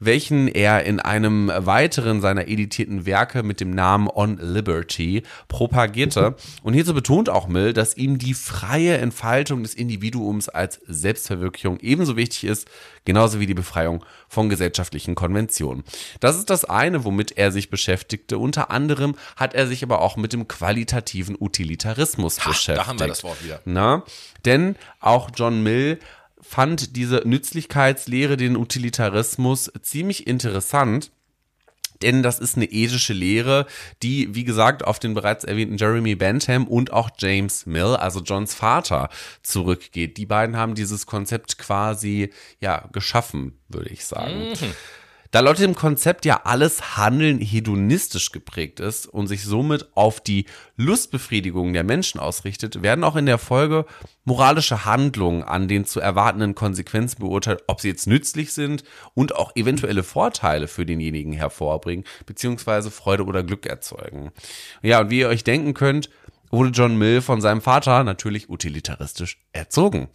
welchen 0.00 0.48
er 0.48 0.84
in 0.84 1.00
einem 1.00 1.29
weiteren 1.48 2.20
seiner 2.20 2.48
editierten 2.48 3.06
Werke 3.06 3.42
mit 3.42 3.60
dem 3.60 3.70
Namen 3.70 4.08
On 4.08 4.38
Liberty 4.38 5.22
propagierte. 5.48 6.36
Und 6.62 6.74
hierzu 6.74 6.94
betont 6.94 7.28
auch 7.28 7.48
Mill, 7.48 7.72
dass 7.72 7.96
ihm 7.96 8.18
die 8.18 8.34
freie 8.34 8.98
Entfaltung 8.98 9.62
des 9.62 9.74
Individuums 9.74 10.48
als 10.48 10.80
Selbstverwirklichung 10.86 11.78
ebenso 11.80 12.16
wichtig 12.16 12.44
ist, 12.44 12.68
genauso 13.04 13.40
wie 13.40 13.46
die 13.46 13.54
Befreiung 13.54 14.04
von 14.28 14.48
gesellschaftlichen 14.48 15.14
Konventionen. 15.14 15.84
Das 16.20 16.36
ist 16.36 16.50
das 16.50 16.64
eine, 16.64 17.04
womit 17.04 17.36
er 17.36 17.52
sich 17.52 17.70
beschäftigte. 17.70 18.38
Unter 18.38 18.70
anderem 18.70 19.14
hat 19.36 19.54
er 19.54 19.66
sich 19.66 19.82
aber 19.82 20.00
auch 20.00 20.16
mit 20.16 20.32
dem 20.32 20.48
qualitativen 20.48 21.36
Utilitarismus 21.38 22.36
beschäftigt. 22.36 22.78
da 22.78 22.86
haben 22.86 23.00
wir 23.00 23.08
das 23.08 23.24
Wort 23.24 23.42
wieder. 23.44 23.60
Na? 23.64 24.04
Denn 24.44 24.76
auch 25.00 25.30
John 25.34 25.62
Mill 25.62 25.98
fand 26.40 26.96
diese 26.96 27.22
Nützlichkeitslehre, 27.24 28.36
den 28.36 28.56
Utilitarismus, 28.56 29.70
ziemlich 29.82 30.26
interessant. 30.26 31.10
Denn 32.02 32.22
das 32.22 32.38
ist 32.38 32.56
eine 32.56 32.66
ethische 32.66 33.12
Lehre, 33.12 33.66
die, 34.02 34.34
wie 34.34 34.44
gesagt, 34.44 34.84
auf 34.84 34.98
den 34.98 35.14
bereits 35.14 35.44
erwähnten 35.44 35.76
Jeremy 35.76 36.14
Bentham 36.14 36.66
und 36.66 36.92
auch 36.92 37.10
James 37.18 37.66
Mill, 37.66 37.96
also 37.96 38.20
Johns 38.20 38.54
Vater, 38.54 39.08
zurückgeht. 39.42 40.16
Die 40.16 40.26
beiden 40.26 40.56
haben 40.56 40.74
dieses 40.74 41.06
Konzept 41.06 41.58
quasi, 41.58 42.30
ja, 42.60 42.88
geschaffen, 42.92 43.58
würde 43.68 43.90
ich 43.90 44.04
sagen. 44.04 44.52
Da 45.30 45.38
laut 45.38 45.60
dem 45.60 45.76
Konzept 45.76 46.24
ja 46.24 46.40
alles 46.42 46.96
Handeln 46.96 47.38
hedonistisch 47.38 48.32
geprägt 48.32 48.80
ist 48.80 49.06
und 49.06 49.28
sich 49.28 49.44
somit 49.44 49.88
auf 49.94 50.20
die 50.20 50.46
Lustbefriedigung 50.76 51.72
der 51.72 51.84
Menschen 51.84 52.18
ausrichtet, 52.18 52.82
werden 52.82 53.04
auch 53.04 53.14
in 53.14 53.26
der 53.26 53.38
Folge 53.38 53.86
moralische 54.24 54.84
Handlungen 54.84 55.44
an 55.44 55.68
den 55.68 55.84
zu 55.84 56.00
erwartenden 56.00 56.56
Konsequenzen 56.56 57.20
beurteilt, 57.20 57.62
ob 57.68 57.80
sie 57.80 57.88
jetzt 57.88 58.08
nützlich 58.08 58.52
sind 58.52 58.82
und 59.14 59.36
auch 59.36 59.54
eventuelle 59.54 60.02
Vorteile 60.02 60.66
für 60.66 60.84
denjenigen 60.84 61.32
hervorbringen, 61.32 62.04
beziehungsweise 62.26 62.90
Freude 62.90 63.24
oder 63.24 63.44
Glück 63.44 63.66
erzeugen. 63.66 64.32
Ja, 64.82 65.00
und 65.00 65.10
wie 65.10 65.20
ihr 65.20 65.28
euch 65.28 65.44
denken 65.44 65.74
könnt, 65.74 66.10
wurde 66.50 66.70
John 66.70 66.96
Mill 66.98 67.22
von 67.22 67.40
seinem 67.40 67.60
Vater 67.60 68.04
natürlich 68.04 68.50
utilitaristisch 68.50 69.38
erzogen. 69.52 70.08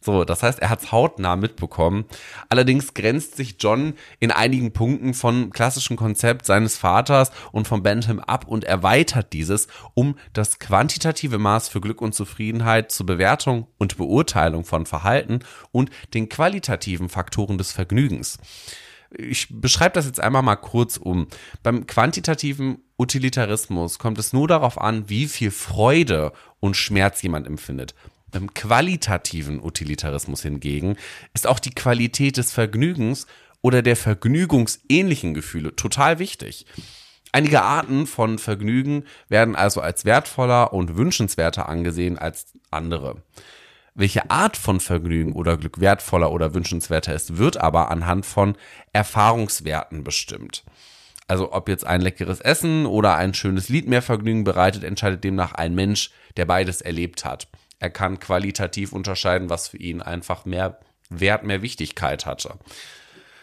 So, 0.00 0.24
das 0.24 0.42
heißt, 0.42 0.58
er 0.58 0.70
hat's 0.70 0.90
hautnah 0.90 1.36
mitbekommen. 1.36 2.06
Allerdings 2.48 2.94
grenzt 2.94 3.36
sich 3.36 3.56
John 3.60 3.94
in 4.18 4.30
einigen 4.30 4.72
Punkten 4.72 5.14
vom 5.14 5.50
klassischen 5.50 5.96
Konzept 5.96 6.46
seines 6.46 6.76
Vaters 6.76 7.30
und 7.52 7.68
von 7.68 7.82
Bentham 7.82 8.18
ab 8.18 8.46
und 8.48 8.64
erweitert 8.64 9.32
dieses, 9.32 9.68
um 9.94 10.16
das 10.32 10.58
quantitative 10.58 11.38
Maß 11.38 11.68
für 11.68 11.80
Glück 11.80 12.00
und 12.00 12.14
Zufriedenheit 12.14 12.90
zur 12.90 13.06
Bewertung 13.06 13.66
und 13.78 13.96
Beurteilung 13.96 14.64
von 14.64 14.86
Verhalten 14.86 15.40
und 15.70 15.90
den 16.14 16.28
qualitativen 16.28 17.08
Faktoren 17.08 17.58
des 17.58 17.72
Vergnügens 17.72 18.38
ich 19.18 19.48
beschreibe 19.50 19.94
das 19.94 20.06
jetzt 20.06 20.20
einmal 20.20 20.42
mal 20.42 20.56
kurz 20.56 20.96
um. 20.96 21.26
Beim 21.62 21.86
quantitativen 21.86 22.78
Utilitarismus 23.02 23.98
kommt 23.98 24.18
es 24.18 24.32
nur 24.32 24.46
darauf 24.46 24.80
an, 24.80 25.08
wie 25.08 25.26
viel 25.26 25.50
Freude 25.50 26.32
und 26.60 26.76
Schmerz 26.76 27.20
jemand 27.22 27.48
empfindet. 27.48 27.96
Beim 28.30 28.54
qualitativen 28.54 29.60
Utilitarismus 29.60 30.42
hingegen 30.42 30.96
ist 31.34 31.48
auch 31.48 31.58
die 31.58 31.74
Qualität 31.74 32.36
des 32.36 32.52
Vergnügens 32.52 33.26
oder 33.60 33.82
der 33.82 33.96
vergnügungsähnlichen 33.96 35.34
Gefühle 35.34 35.74
total 35.74 36.20
wichtig. 36.20 36.64
Einige 37.32 37.62
Arten 37.62 38.06
von 38.06 38.38
Vergnügen 38.38 39.04
werden 39.28 39.56
also 39.56 39.80
als 39.80 40.04
wertvoller 40.04 40.72
und 40.72 40.96
wünschenswerter 40.96 41.68
angesehen 41.68 42.18
als 42.18 42.52
andere. 42.70 43.24
Welche 43.96 44.30
Art 44.30 44.56
von 44.56 44.78
Vergnügen 44.78 45.32
oder 45.32 45.56
Glück 45.56 45.80
wertvoller 45.80 46.30
oder 46.30 46.54
wünschenswerter 46.54 47.14
ist, 47.14 47.36
wird 47.36 47.56
aber 47.56 47.90
anhand 47.90 48.26
von 48.26 48.54
Erfahrungswerten 48.92 50.04
bestimmt. 50.04 50.62
Also 51.28 51.52
ob 51.52 51.68
jetzt 51.68 51.86
ein 51.86 52.00
leckeres 52.00 52.40
Essen 52.40 52.86
oder 52.86 53.16
ein 53.16 53.34
schönes 53.34 53.68
Lied 53.68 53.88
mehr 53.88 54.02
Vergnügen 54.02 54.44
bereitet, 54.44 54.84
entscheidet 54.84 55.24
demnach 55.24 55.52
ein 55.52 55.74
Mensch, 55.74 56.10
der 56.36 56.46
beides 56.46 56.80
erlebt 56.80 57.24
hat. 57.24 57.48
Er 57.78 57.90
kann 57.90 58.20
qualitativ 58.20 58.92
unterscheiden, 58.92 59.50
was 59.50 59.68
für 59.68 59.78
ihn 59.78 60.02
einfach 60.02 60.44
mehr 60.44 60.78
Wert, 61.10 61.44
mehr 61.44 61.62
Wichtigkeit 61.62 62.26
hatte. 62.26 62.58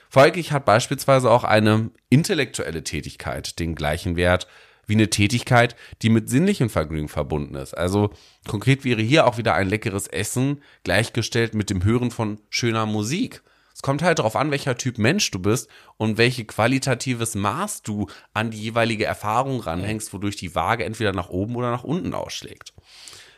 Folglich 0.09 0.51
hat 0.51 0.65
beispielsweise 0.65 1.29
auch 1.29 1.43
eine 1.43 1.91
intellektuelle 2.09 2.83
Tätigkeit 2.83 3.59
den 3.59 3.75
gleichen 3.75 4.15
Wert 4.15 4.47
wie 4.87 4.93
eine 4.93 5.09
Tätigkeit, 5.09 5.75
die 6.01 6.09
mit 6.09 6.29
sinnlichem 6.29 6.69
Vergnügen 6.69 7.09
verbunden 7.09 7.55
ist. 7.55 7.75
Also 7.75 8.09
konkret 8.47 8.83
wäre 8.83 9.03
hier 9.03 9.27
auch 9.27 9.37
wieder 9.37 9.53
ein 9.53 9.69
leckeres 9.69 10.07
Essen 10.07 10.63
gleichgestellt 10.83 11.53
mit 11.53 11.69
dem 11.69 11.83
Hören 11.83 12.09
von 12.09 12.39
schöner 12.49 12.87
Musik. 12.87 13.43
Es 13.79 13.81
kommt 13.81 14.01
halt 14.01 14.19
darauf 14.19 14.35
an, 14.35 14.51
welcher 14.51 14.75
Typ 14.75 14.97
Mensch 14.97 15.31
du 15.31 15.39
bist 15.39 15.69
und 15.95 16.17
welche 16.17 16.43
qualitatives 16.43 17.35
Maß 17.35 17.81
du 17.81 18.07
an 18.33 18.51
die 18.51 18.59
jeweilige 18.59 19.05
Erfahrung 19.05 19.61
ranhängst, 19.61 20.11
wodurch 20.11 20.35
die 20.35 20.53
Waage 20.53 20.83
entweder 20.83 21.13
nach 21.13 21.29
oben 21.29 21.55
oder 21.55 21.71
nach 21.71 21.85
unten 21.85 22.13
ausschlägt. 22.13 22.73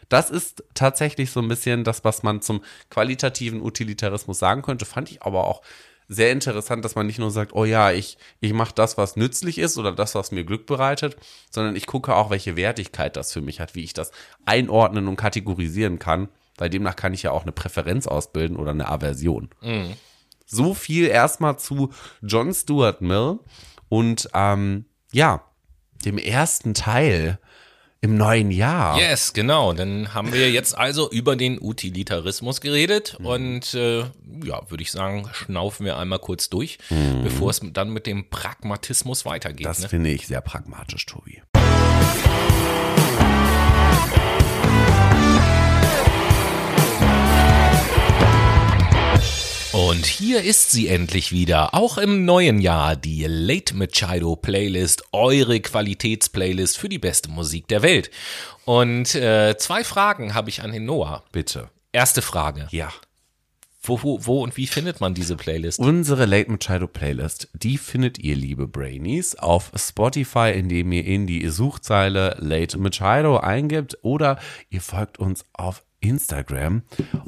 Das 0.10 0.32
ist 0.32 0.63
tatsächlich 0.73 1.30
so 1.30 1.41
ein 1.41 1.47
bisschen 1.47 1.84
das, 1.84 2.04
was 2.04 2.23
man 2.23 2.41
zum 2.41 2.63
qualitativen 2.89 3.62
Utilitarismus 3.62 4.39
sagen 4.39 4.63
könnte. 4.63 4.86
Fand 4.86 5.12
ich 5.12 5.21
aber 5.21 5.45
auch 5.45 5.62
sehr 6.08 6.32
interessant, 6.32 6.84
dass 6.84 6.95
man 6.95 7.06
nicht 7.06 7.19
nur 7.19 7.30
sagt, 7.30 7.54
oh 7.54 7.63
ja, 7.63 7.91
ich, 7.91 8.17
ich 8.39 8.54
mache 8.54 8.73
das, 8.73 8.97
was 8.97 9.15
nützlich 9.15 9.60
ist 9.60 9.77
oder 9.77 9.91
das, 9.91 10.15
was 10.15 10.32
mir 10.32 10.43
Glück 10.43 10.65
bereitet, 10.65 11.17
sondern 11.51 11.75
ich 11.75 11.86
gucke 11.86 12.15
auch, 12.15 12.32
welche 12.32 12.56
Wertigkeit 12.56 13.15
das 13.15 13.32
für 13.32 13.41
mich 13.41 13.60
hat, 13.60 13.75
wie 13.75 13.84
ich 13.84 13.93
das 13.93 14.12
einordnen 14.43 15.08
und 15.08 15.17
kategorisieren 15.17 15.99
kann, 15.99 16.30
weil 16.58 16.71
demnach 16.71 16.95
kann 16.95 17.13
ich 17.13 17.21
ja 17.21 17.30
auch 17.30 17.43
eine 17.43 17.51
Präferenz 17.51 18.08
ausbilden 18.08 18.58
oder 18.58 18.71
eine 18.71 18.89
Aversion. 18.89 19.49
So 20.52 20.74
viel 20.74 21.08
erstmal 21.08 21.58
zu 21.58 21.92
John 22.22 22.54
Stuart 22.54 23.02
Mill 23.02 23.40
und 23.88 24.28
ähm, 24.34 24.86
ja, 25.14 25.46
dem 26.04 26.18
ersten 26.18 26.74
Teil 26.74 27.40
im 28.02 28.18
neuen 28.18 28.52
Jahr. 28.52 29.00
Yes, 29.00 29.32
genau. 29.32 29.72
Dann 29.72 30.14
haben 30.14 30.34
wir 30.34 30.52
jetzt 30.52 30.78
also 30.78 31.10
über 31.10 31.38
den 31.38 31.62
Utilitarismus 31.62 32.60
geredet 32.60 33.16
mhm. 33.20 33.26
und 33.26 33.74
äh, 33.76 34.00
ja, 34.44 34.70
würde 34.70 34.82
ich 34.82 34.92
sagen, 34.92 35.30
schnaufen 35.32 35.86
wir 35.86 35.98
einmal 35.98 36.20
kurz 36.20 36.50
durch, 36.50 36.80
mhm. 36.90 37.24
bevor 37.24 37.52
es 37.52 37.62
dann 37.64 37.92
mit 37.92 38.06
dem 38.06 38.30
Pragmatismus 38.30 39.24
weitergeht. 39.24 39.66
Das 39.66 39.80
ne? 39.80 39.88
finde 39.88 40.10
ich 40.10 40.28
sehr 40.28 40.42
pragmatisch, 40.42 41.06
Tobi. 41.06 41.42
Und 49.74 50.06
hier 50.06 50.44
ist 50.44 50.72
sie 50.72 50.90
endlich 50.90 51.32
wieder, 51.32 51.74
auch 51.74 51.98
im 51.98 52.26
neuen 52.26 52.60
Jahr, 52.60 52.98
die 52.98 53.24
Late 53.26 53.74
Machado 53.74 54.36
Playlist, 54.36 55.06
eure 55.14 55.62
Qualitätsplaylist 55.62 56.78
für 56.78 56.90
die 56.90 57.00
beste 57.00 57.32
Musik 57.32 57.70
der 57.70 57.82
Welt. 57.82 58.12
Und 58.66 59.16
äh, 59.16 59.56
zwei 59.58 59.86
Fragen 59.86 60.34
habe 60.34 60.50
ich 60.50 60.62
an 60.62 60.74
den 60.74 60.84
Noah. 60.84 61.24
Bitte. 61.32 61.70
Erste 61.94 62.22
Frage. 62.22 62.68
Ja. 62.72 62.92
Wo, 63.82 64.04
wo, 64.04 64.26
wo 64.26 64.44
und 64.44 64.58
wie 64.58 64.68
findet 64.68 65.00
man 65.00 65.14
diese 65.14 65.38
Playlist? 65.38 65.80
Unsere 65.80 66.26
Late 66.26 66.52
Machado 66.52 66.88
Playlist, 66.88 67.48
die 67.54 67.78
findet 67.78 68.20
ihr, 68.20 68.36
liebe 68.36 68.68
Brainies, 68.68 69.36
auf 69.36 69.72
Spotify, 69.74 70.52
indem 70.54 70.92
ihr 70.92 71.06
in 71.06 71.28
die 71.28 71.48
Suchzeile 71.48 72.36
Late 72.40 72.78
Machado 72.78 73.38
eingibt 73.38 73.98
oder 74.02 74.38
ihr 74.70 74.82
folgt 74.82 75.18
uns 75.18 75.46
auf 75.54 75.84
Instagram 76.02 76.84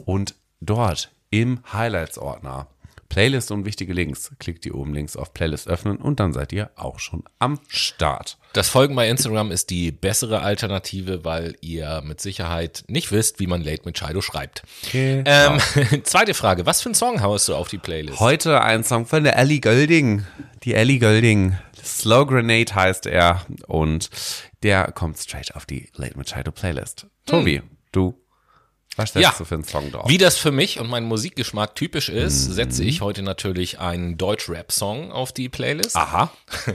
und 0.06 0.36
dort 0.60 1.10
im 1.34 1.62
Highlights-Ordner. 1.74 2.68
Playlist 3.10 3.52
und 3.52 3.66
wichtige 3.66 3.92
Links. 3.92 4.32
Klickt 4.40 4.66
ihr 4.68 4.76
oben 4.76 4.94
links 4.94 5.16
auf 5.18 5.34
Playlist 5.34 5.68
öffnen 5.68 5.98
und 5.98 6.20
dann 6.20 6.32
seid 6.32 6.54
ihr 6.54 6.70
auch 6.76 7.00
schon 7.00 7.24
am 7.40 7.60
Start. 7.68 8.38
Das 8.54 8.70
Folgen 8.70 8.96
bei 8.96 9.10
Instagram 9.10 9.52
ist 9.52 9.72
die 9.72 9.92
bessere 9.92 10.42
Alternative, 10.42 11.26
weil 11.26 11.56
ihr 11.62 12.02
mit 12.06 12.22
Sicherheit 12.22 12.84
nicht 12.88 13.12
wisst, 13.12 13.40
wie 13.40 13.48
man 13.48 13.64
Late 13.64 13.82
mit 13.86 13.98
Shido 13.98 14.22
schreibt. 14.22 14.62
Genau. 14.92 15.24
Ähm, 15.28 16.04
zweite 16.04 16.36
Frage, 16.36 16.68
was 16.68 16.82
für 16.82 16.90
einen 16.90 16.96
Song 16.96 17.22
haust 17.22 17.48
du 17.48 17.56
auf 17.56 17.68
die 17.68 17.80
Playlist? 17.80 18.20
Heute 18.20 18.62
ein 18.62 18.84
Song 18.84 19.08
von 19.08 19.24
der 19.24 19.38
Ellie 19.38 19.60
Golding. 19.60 20.26
Die 20.64 20.76
Ellie 20.76 21.00
Golding. 21.00 21.58
Slow 21.84 22.28
Grenade 22.28 22.76
heißt 22.76 23.08
er 23.08 23.46
und 23.68 24.10
der 24.62 24.92
kommt 24.92 25.18
straight 25.18 25.56
auf 25.56 25.66
die 25.66 25.90
Late 25.96 26.16
Machado 26.16 26.52
Playlist. 26.52 27.08
Tobi, 27.26 27.58
hm. 27.58 27.70
du 27.92 28.23
was 28.98 29.14
setzt 29.14 29.24
ja. 29.24 29.34
du 29.38 29.46
für 29.46 29.56
einen 29.56 29.64
Song 29.64 29.92
drauf? 29.92 30.10
Wie 30.10 30.18
das 30.18 30.38
für 30.38 30.52
mich 30.52 30.80
und 30.80 30.90
meinen 30.90 31.08
Musikgeschmack 31.08 31.76
typisch 31.76 32.10
ist, 32.10 32.50
mhm. 32.50 32.54
setze 32.54 32.84
ich 32.84 33.02
heute 33.02 33.24
natürlich 33.24 33.80
einen 33.80 34.18
Deutsch-Rap-Song 34.18 35.12
auf 35.12 35.32
die 35.32 35.50
Playlist. 35.50 35.96
Aha. 35.96 36.32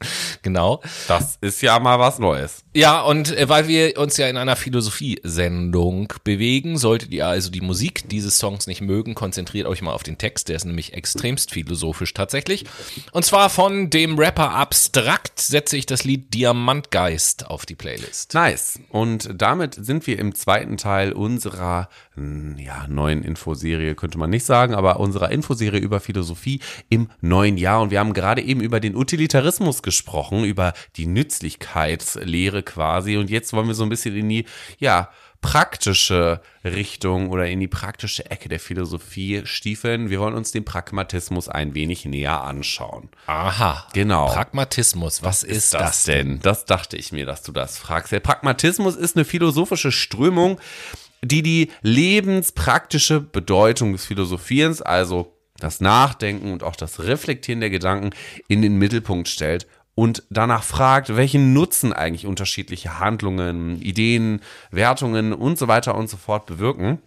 genau. 0.42 0.82
Das 1.08 1.38
ist 1.40 1.62
ja 1.62 1.78
mal 1.78 1.98
was 1.98 2.18
Neues. 2.18 2.62
Ja, 2.74 3.00
und 3.00 3.34
äh, 3.34 3.48
weil 3.48 3.68
wir 3.68 3.98
uns 3.98 4.18
ja 4.18 4.28
in 4.28 4.36
einer 4.36 4.56
Philosophie-Sendung 4.56 6.12
bewegen, 6.24 6.76
solltet 6.76 7.12
ihr 7.12 7.26
also 7.26 7.50
die 7.50 7.62
Musik 7.62 8.06
dieses 8.10 8.36
Songs 8.36 8.66
nicht 8.66 8.82
mögen, 8.82 9.14
konzentriert 9.14 9.66
euch 9.66 9.80
mal 9.80 9.94
auf 9.94 10.02
den 10.02 10.18
Text, 10.18 10.50
der 10.50 10.56
ist 10.56 10.66
nämlich 10.66 10.92
extremst 10.92 11.52
philosophisch 11.52 12.12
tatsächlich. 12.12 12.66
Und 13.12 13.24
zwar 13.24 13.48
von 13.48 13.88
dem 13.88 14.18
Rapper 14.18 14.50
Abstrakt 14.50 15.40
setze 15.40 15.78
ich 15.78 15.86
das 15.86 16.04
Lied 16.04 16.34
Diamantgeist 16.34 17.46
auf 17.46 17.64
die 17.64 17.74
Playlist. 17.74 18.34
Nice. 18.34 18.78
Und 18.90 19.30
damit 19.34 19.74
sind 19.74 20.06
wir 20.06 20.18
im 20.18 20.34
zweiten 20.34 20.76
Teil 20.76 21.12
unserer 21.12 21.88
hm, 22.14 22.58
ja, 22.58 22.86
neuen 22.88 23.22
Infoserie, 23.22 23.94
könnte 23.94 24.18
man 24.18 24.28
nicht 24.28 24.44
sagen, 24.44 24.74
aber 24.74 25.00
unserer 25.00 25.30
Infoserie 25.30 25.80
über 25.80 26.00
Philosophie 26.00 26.60
im 26.90 27.08
neuen 27.22 27.56
Jahr. 27.56 27.80
Und 27.80 27.90
wir 27.90 28.00
haben 28.00 28.12
gerade 28.12 28.42
eben 28.42 28.60
über 28.60 28.80
den 28.80 28.96
Utilitarismus 28.96 29.82
gesprochen, 29.86 30.44
über 30.44 30.74
die 30.96 31.06
Nützlichkeitslehre 31.06 32.62
quasi. 32.62 33.16
Und 33.16 33.30
jetzt 33.30 33.54
wollen 33.54 33.68
wir 33.68 33.74
so 33.74 33.84
ein 33.84 33.88
bisschen 33.88 34.14
in 34.14 34.28
die, 34.28 34.44
ja, 34.78 35.08
praktische 35.40 36.40
Richtung 36.64 37.30
oder 37.30 37.46
in 37.46 37.60
die 37.60 37.68
praktische 37.68 38.28
Ecke 38.30 38.48
der 38.48 38.58
Philosophie 38.58 39.42
stiefeln. 39.44 40.10
Wir 40.10 40.18
wollen 40.18 40.34
uns 40.34 40.50
den 40.50 40.64
Pragmatismus 40.64 41.48
ein 41.48 41.74
wenig 41.74 42.04
näher 42.04 42.42
anschauen. 42.42 43.10
Aha. 43.26 43.86
Genau. 43.92 44.26
Pragmatismus, 44.26 45.22
was 45.22 45.44
ist, 45.44 45.56
ist 45.56 45.74
das, 45.74 45.82
das 45.82 46.04
denn? 46.04 46.40
Das 46.40 46.64
dachte 46.64 46.96
ich 46.96 47.12
mir, 47.12 47.26
dass 47.26 47.44
du 47.44 47.52
das 47.52 47.78
fragst. 47.78 48.10
Der 48.10 48.20
Pragmatismus 48.20 48.96
ist 48.96 49.16
eine 49.16 49.24
philosophische 49.24 49.92
Strömung, 49.92 50.58
die 51.22 51.42
die 51.42 51.70
lebenspraktische 51.82 53.20
Bedeutung 53.20 53.92
des 53.92 54.04
Philosophierens, 54.04 54.82
also 54.82 55.32
das 55.58 55.80
Nachdenken 55.80 56.52
und 56.52 56.62
auch 56.62 56.76
das 56.76 57.04
Reflektieren 57.04 57.60
der 57.60 57.70
Gedanken 57.70 58.10
in 58.48 58.62
den 58.62 58.76
Mittelpunkt 58.76 59.28
stellt 59.28 59.66
und 59.96 60.24
danach 60.28 60.62
fragt, 60.62 61.16
welchen 61.16 61.54
Nutzen 61.54 61.92
eigentlich 61.92 62.26
unterschiedliche 62.26 63.00
Handlungen, 63.00 63.80
Ideen, 63.80 64.42
Wertungen 64.70 65.32
und 65.32 65.58
so 65.58 65.68
weiter 65.68 65.96
und 65.96 66.08
so 66.08 66.18
fort 66.18 66.44
bewirken. 66.46 67.02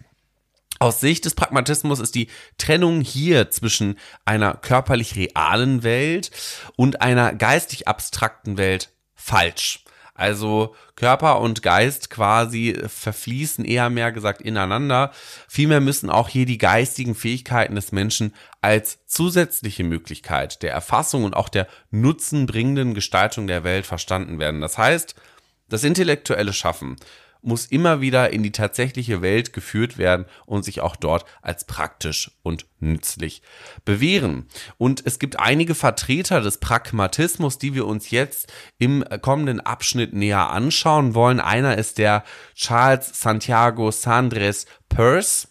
Aus 0.80 1.00
Sicht 1.00 1.26
des 1.26 1.36
Pragmatismus 1.36 2.00
ist 2.00 2.16
die 2.16 2.30
Trennung 2.58 3.02
hier 3.02 3.52
zwischen 3.52 4.00
einer 4.26 4.56
körperlich 4.56 5.16
realen 5.16 5.84
Welt 5.84 6.32
und 6.78 7.02
einer 7.02 7.34
geistig 7.34 7.88
abstrakten 7.88 8.58
Welt 8.58 8.90
falsch. 9.14 9.84
Also 10.20 10.76
Körper 10.98 11.40
und 11.40 11.64
Geist 11.64 12.10
quasi 12.10 12.78
verfließen 12.88 13.64
eher 13.64 13.90
mehr 13.90 14.12
gesagt 14.12 14.42
ineinander. 14.42 15.12
Vielmehr 15.48 15.80
müssen 15.80 16.10
auch 16.10 16.28
hier 16.28 16.46
die 16.46 16.58
geistigen 16.58 17.16
Fähigkeiten 17.16 17.76
des 17.76 17.94
Menschen 17.94 18.36
als 18.60 19.06
zusätzliche 19.06 19.86
Möglichkeit 19.86 20.62
der 20.62 20.74
Erfassung 20.74 21.24
und 21.24 21.38
auch 21.38 21.48
der 21.48 21.68
nutzenbringenden 21.90 22.94
Gestaltung 22.96 23.48
der 23.48 23.64
Welt 23.64 23.86
verstanden 23.86 24.40
werden. 24.40 24.60
Das 24.60 24.78
heißt, 24.78 25.16
das 25.70 25.86
intellektuelle 25.86 26.52
Schaffen 26.52 26.98
muss 27.42 27.66
immer 27.66 28.02
wieder 28.02 28.32
in 28.32 28.44
die 28.44 28.52
tatsächliche 28.52 29.22
Welt 29.22 29.54
geführt 29.54 29.98
werden 29.98 30.26
und 30.46 30.64
sich 30.64 30.82
auch 30.82 30.96
dort 30.96 31.26
als 31.42 31.66
praktisch 31.66 32.32
und 32.44 32.66
nützlich 32.80 33.42
bewähren. 33.86 34.48
Und 34.78 35.06
es 35.06 35.20
gibt 35.20 35.40
einige 35.40 35.76
Vertreter 35.76 36.42
des 36.42 36.58
Pragmatismus, 36.58 37.58
die 37.58 37.74
wir 37.74 37.86
uns 37.86 38.12
jetzt 38.12 38.52
im 38.78 39.04
kommenden 39.22 39.62
Abschnitt 39.62 40.14
näher 40.14 40.50
anschauen 40.50 41.16
wollen. 41.16 41.40
Einer 41.40 41.78
ist 41.78 41.98
der 41.98 42.24
Charles 42.56 43.22
Santiago 43.22 43.92
Sandres 43.92 44.66
Peirce 44.90 45.48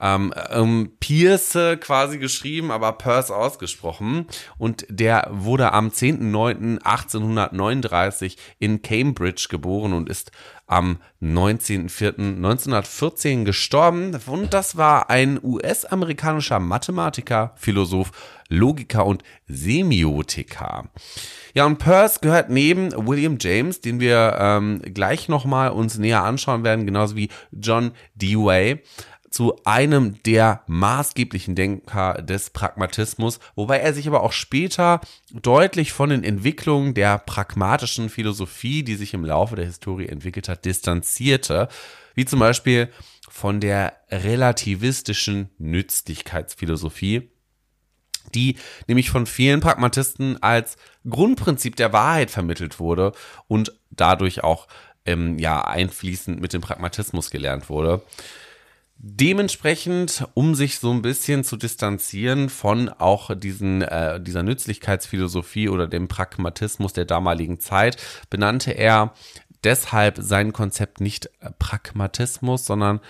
ähm, 0.00 0.32
ähm, 0.48 0.92
Pierce 0.98 1.76
quasi 1.80 2.18
geschrieben, 2.18 2.70
aber 2.70 2.92
Peirce 2.92 3.30
ausgesprochen. 3.30 4.26
Und 4.56 4.86
der 4.88 5.28
wurde 5.30 5.72
am 5.72 5.90
10.09.1839 5.90 8.38
in 8.58 8.80
Cambridge 8.82 9.48
geboren 9.50 9.92
und 9.92 10.08
ist 10.08 10.32
am 10.70 10.98
19.04.1914 11.20 13.44
gestorben. 13.44 14.16
Und 14.26 14.54
das 14.54 14.76
war 14.76 15.10
ein 15.10 15.40
US-amerikanischer 15.42 16.60
Mathematiker, 16.60 17.54
Philosoph, 17.56 18.12
Logiker 18.48 19.04
und 19.04 19.24
Semiotiker. 19.48 20.84
Ja, 21.54 21.66
und 21.66 21.78
Peirce 21.78 22.20
gehört 22.20 22.50
neben 22.50 22.92
William 23.06 23.38
James, 23.40 23.80
den 23.80 23.98
wir 23.98 24.36
ähm, 24.38 24.80
gleich 24.94 25.28
nochmal 25.28 25.70
uns 25.70 25.98
näher 25.98 26.22
anschauen 26.22 26.62
werden, 26.62 26.86
genauso 26.86 27.16
wie 27.16 27.30
John 27.50 27.90
Dewey, 28.14 28.78
zu 29.30 29.56
einem 29.64 30.20
der 30.24 30.62
maßgeblichen 30.66 31.54
Denker 31.54 32.14
des 32.20 32.50
Pragmatismus, 32.50 33.38
wobei 33.54 33.78
er 33.78 33.94
sich 33.94 34.08
aber 34.08 34.22
auch 34.22 34.32
später 34.32 35.00
deutlich 35.32 35.92
von 35.92 36.10
den 36.10 36.24
Entwicklungen 36.24 36.94
der 36.94 37.18
pragmatischen 37.18 38.10
Philosophie, 38.10 38.82
die 38.82 38.96
sich 38.96 39.14
im 39.14 39.24
Laufe 39.24 39.54
der 39.54 39.66
Historie 39.66 40.08
entwickelt 40.08 40.48
hat, 40.48 40.64
distanzierte, 40.64 41.68
wie 42.14 42.24
zum 42.24 42.40
Beispiel 42.40 42.90
von 43.28 43.60
der 43.60 43.94
relativistischen 44.10 45.50
Nützlichkeitsphilosophie, 45.58 47.30
die 48.34 48.56
nämlich 48.88 49.10
von 49.10 49.26
vielen 49.26 49.60
Pragmatisten 49.60 50.42
als 50.42 50.76
Grundprinzip 51.08 51.76
der 51.76 51.92
Wahrheit 51.92 52.32
vermittelt 52.32 52.80
wurde 52.80 53.12
und 53.46 53.72
dadurch 53.90 54.42
auch 54.42 54.66
ähm, 55.06 55.38
ja 55.38 55.64
einfließend 55.64 56.40
mit 56.40 56.52
dem 56.52 56.60
Pragmatismus 56.60 57.30
gelernt 57.30 57.68
wurde. 57.68 58.02
Dementsprechend, 59.02 60.26
um 60.34 60.54
sich 60.54 60.78
so 60.78 60.90
ein 60.90 61.00
bisschen 61.00 61.42
zu 61.42 61.56
distanzieren 61.56 62.50
von 62.50 62.90
auch 62.90 63.34
diesen, 63.34 63.80
äh, 63.80 64.20
dieser 64.20 64.42
Nützlichkeitsphilosophie 64.42 65.70
oder 65.70 65.86
dem 65.86 66.06
Pragmatismus 66.06 66.92
der 66.92 67.06
damaligen 67.06 67.60
Zeit, 67.60 67.96
benannte 68.28 68.72
er 68.72 69.14
deshalb 69.64 70.18
sein 70.20 70.52
Konzept 70.52 71.00
nicht 71.00 71.30
Pragmatismus, 71.58 72.66
sondern 72.66 73.00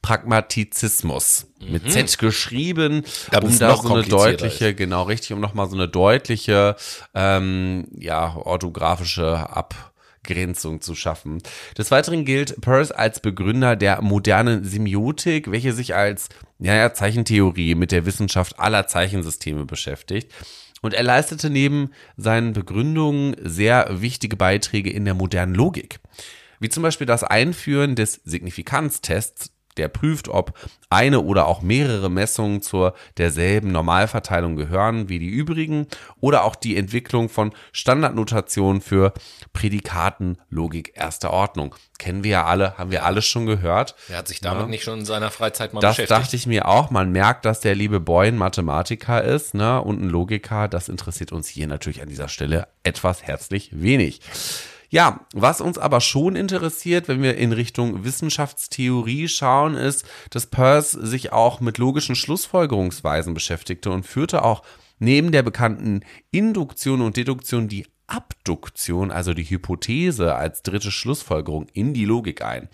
Pragmatizismus. 0.00 1.46
Mhm. 1.60 1.72
Mit 1.72 1.92
Z 1.92 2.18
geschrieben, 2.18 3.04
um 3.42 3.58
da 3.58 3.76
so 3.76 3.92
eine 3.92 4.04
deutliche, 4.04 4.74
genau 4.74 5.02
richtig, 5.02 5.34
um 5.34 5.40
nochmal 5.40 5.68
so 5.68 5.76
eine 5.76 5.88
deutliche, 5.88 6.76
ähm, 7.12 7.88
ja, 7.98 8.34
orthografische 8.34 9.50
Ab 9.50 9.93
Abgrenzung 10.24 10.80
zu 10.80 10.94
schaffen. 10.94 11.42
Des 11.76 11.90
Weiteren 11.90 12.24
gilt 12.24 12.60
Peirce 12.60 12.92
als 12.92 13.20
Begründer 13.20 13.76
der 13.76 14.00
modernen 14.02 14.64
Semiotik, 14.64 15.50
welche 15.50 15.72
sich 15.72 15.94
als 15.94 16.28
ja, 16.58 16.74
ja, 16.74 16.94
Zeichentheorie 16.94 17.74
mit 17.74 17.92
der 17.92 18.06
Wissenschaft 18.06 18.58
aller 18.58 18.86
Zeichensysteme 18.86 19.66
beschäftigt. 19.66 20.32
Und 20.80 20.94
er 20.94 21.02
leistete 21.02 21.50
neben 21.50 21.90
seinen 22.16 22.52
Begründungen 22.52 23.36
sehr 23.42 23.86
wichtige 24.00 24.36
Beiträge 24.36 24.90
in 24.90 25.04
der 25.04 25.14
modernen 25.14 25.54
Logik. 25.54 26.00
Wie 26.60 26.68
zum 26.68 26.82
Beispiel 26.82 27.06
das 27.06 27.24
Einführen 27.24 27.94
des 27.94 28.20
Signifikanztests, 28.24 29.50
der 29.76 29.88
prüft, 29.88 30.28
ob 30.28 30.52
eine 30.90 31.20
oder 31.20 31.46
auch 31.46 31.62
mehrere 31.62 32.10
Messungen 32.10 32.62
zur 32.62 32.94
derselben 33.18 33.72
Normalverteilung 33.72 34.56
gehören 34.56 35.08
wie 35.08 35.18
die 35.18 35.28
übrigen 35.28 35.86
oder 36.20 36.44
auch 36.44 36.54
die 36.54 36.76
Entwicklung 36.76 37.28
von 37.28 37.52
Standardnotationen 37.72 38.80
für 38.80 39.12
Prädikatenlogik 39.52 40.92
erster 40.94 41.32
Ordnung. 41.32 41.74
Kennen 41.98 42.24
wir 42.24 42.30
ja 42.30 42.44
alle, 42.44 42.76
haben 42.78 42.90
wir 42.90 43.04
alles 43.04 43.24
schon 43.26 43.46
gehört. 43.46 43.94
Er 44.08 44.18
hat 44.18 44.28
sich 44.28 44.40
damit 44.40 44.62
ja. 44.62 44.68
nicht 44.68 44.84
schon 44.84 45.00
in 45.00 45.04
seiner 45.04 45.30
Freizeit 45.30 45.72
mal 45.72 45.80
das 45.80 45.92
beschäftigt. 45.92 46.10
Das 46.10 46.24
dachte 46.24 46.36
ich 46.36 46.46
mir 46.46 46.68
auch. 46.68 46.90
Man 46.90 47.10
merkt, 47.12 47.44
dass 47.44 47.60
der 47.60 47.74
liebe 47.74 48.00
Boy 48.00 48.28
ein 48.28 48.36
Mathematiker 48.36 49.22
ist 49.22 49.54
ne, 49.54 49.80
und 49.80 50.02
ein 50.02 50.08
Logiker. 50.08 50.68
Das 50.68 50.88
interessiert 50.88 51.32
uns 51.32 51.48
hier 51.48 51.66
natürlich 51.66 52.02
an 52.02 52.08
dieser 52.08 52.28
Stelle 52.28 52.68
etwas 52.82 53.22
herzlich 53.22 53.70
wenig. 53.72 54.20
Ja, 54.94 55.26
was 55.34 55.60
uns 55.60 55.76
aber 55.76 56.00
schon 56.00 56.36
interessiert, 56.36 57.08
wenn 57.08 57.20
wir 57.20 57.36
in 57.36 57.50
Richtung 57.50 58.04
Wissenschaftstheorie 58.04 59.26
schauen, 59.26 59.74
ist, 59.74 60.06
dass 60.30 60.46
Peirce 60.46 60.92
sich 60.92 61.32
auch 61.32 61.58
mit 61.58 61.78
logischen 61.78 62.14
Schlussfolgerungsweisen 62.14 63.34
beschäftigte 63.34 63.90
und 63.90 64.06
führte 64.06 64.44
auch 64.44 64.62
neben 65.00 65.32
der 65.32 65.42
bekannten 65.42 66.02
Induktion 66.30 67.00
und 67.00 67.16
Deduktion 67.16 67.66
die 67.66 67.88
Abduktion, 68.06 69.10
also 69.10 69.34
die 69.34 69.42
Hypothese 69.42 70.36
als 70.36 70.62
dritte 70.62 70.92
Schlussfolgerung 70.92 71.66
in 71.72 71.92
die 71.92 72.04
Logik 72.04 72.44
ein. 72.44 72.68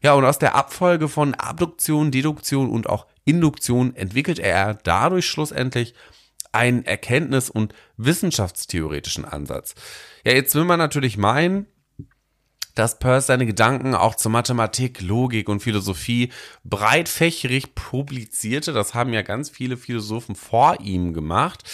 Ja, 0.00 0.12
und 0.12 0.24
aus 0.24 0.38
der 0.38 0.54
Abfolge 0.54 1.08
von 1.08 1.34
Abduktion, 1.34 2.12
Deduktion 2.12 2.70
und 2.70 2.88
auch 2.88 3.08
Induktion 3.24 3.96
entwickelt 3.96 4.38
er 4.38 4.74
dadurch 4.74 5.26
schlussendlich 5.26 5.94
einen 6.52 6.84
Erkenntnis- 6.84 7.50
und 7.50 7.74
wissenschaftstheoretischen 7.96 9.24
Ansatz. 9.24 9.74
Ja, 10.24 10.32
jetzt 10.32 10.54
will 10.54 10.64
man 10.64 10.78
natürlich 10.78 11.16
meinen, 11.16 11.66
dass 12.78 13.00
Peirce 13.00 13.26
seine 13.26 13.44
Gedanken 13.44 13.94
auch 13.94 14.14
zur 14.14 14.30
Mathematik, 14.30 15.00
Logik 15.00 15.48
und 15.48 15.60
Philosophie 15.60 16.30
breitfächerig 16.62 17.74
publizierte. 17.74 18.72
Das 18.72 18.94
haben 18.94 19.12
ja 19.12 19.22
ganz 19.22 19.50
viele 19.50 19.76
Philosophen 19.76 20.36
vor 20.36 20.78
ihm 20.80 21.12
gemacht. 21.12 21.64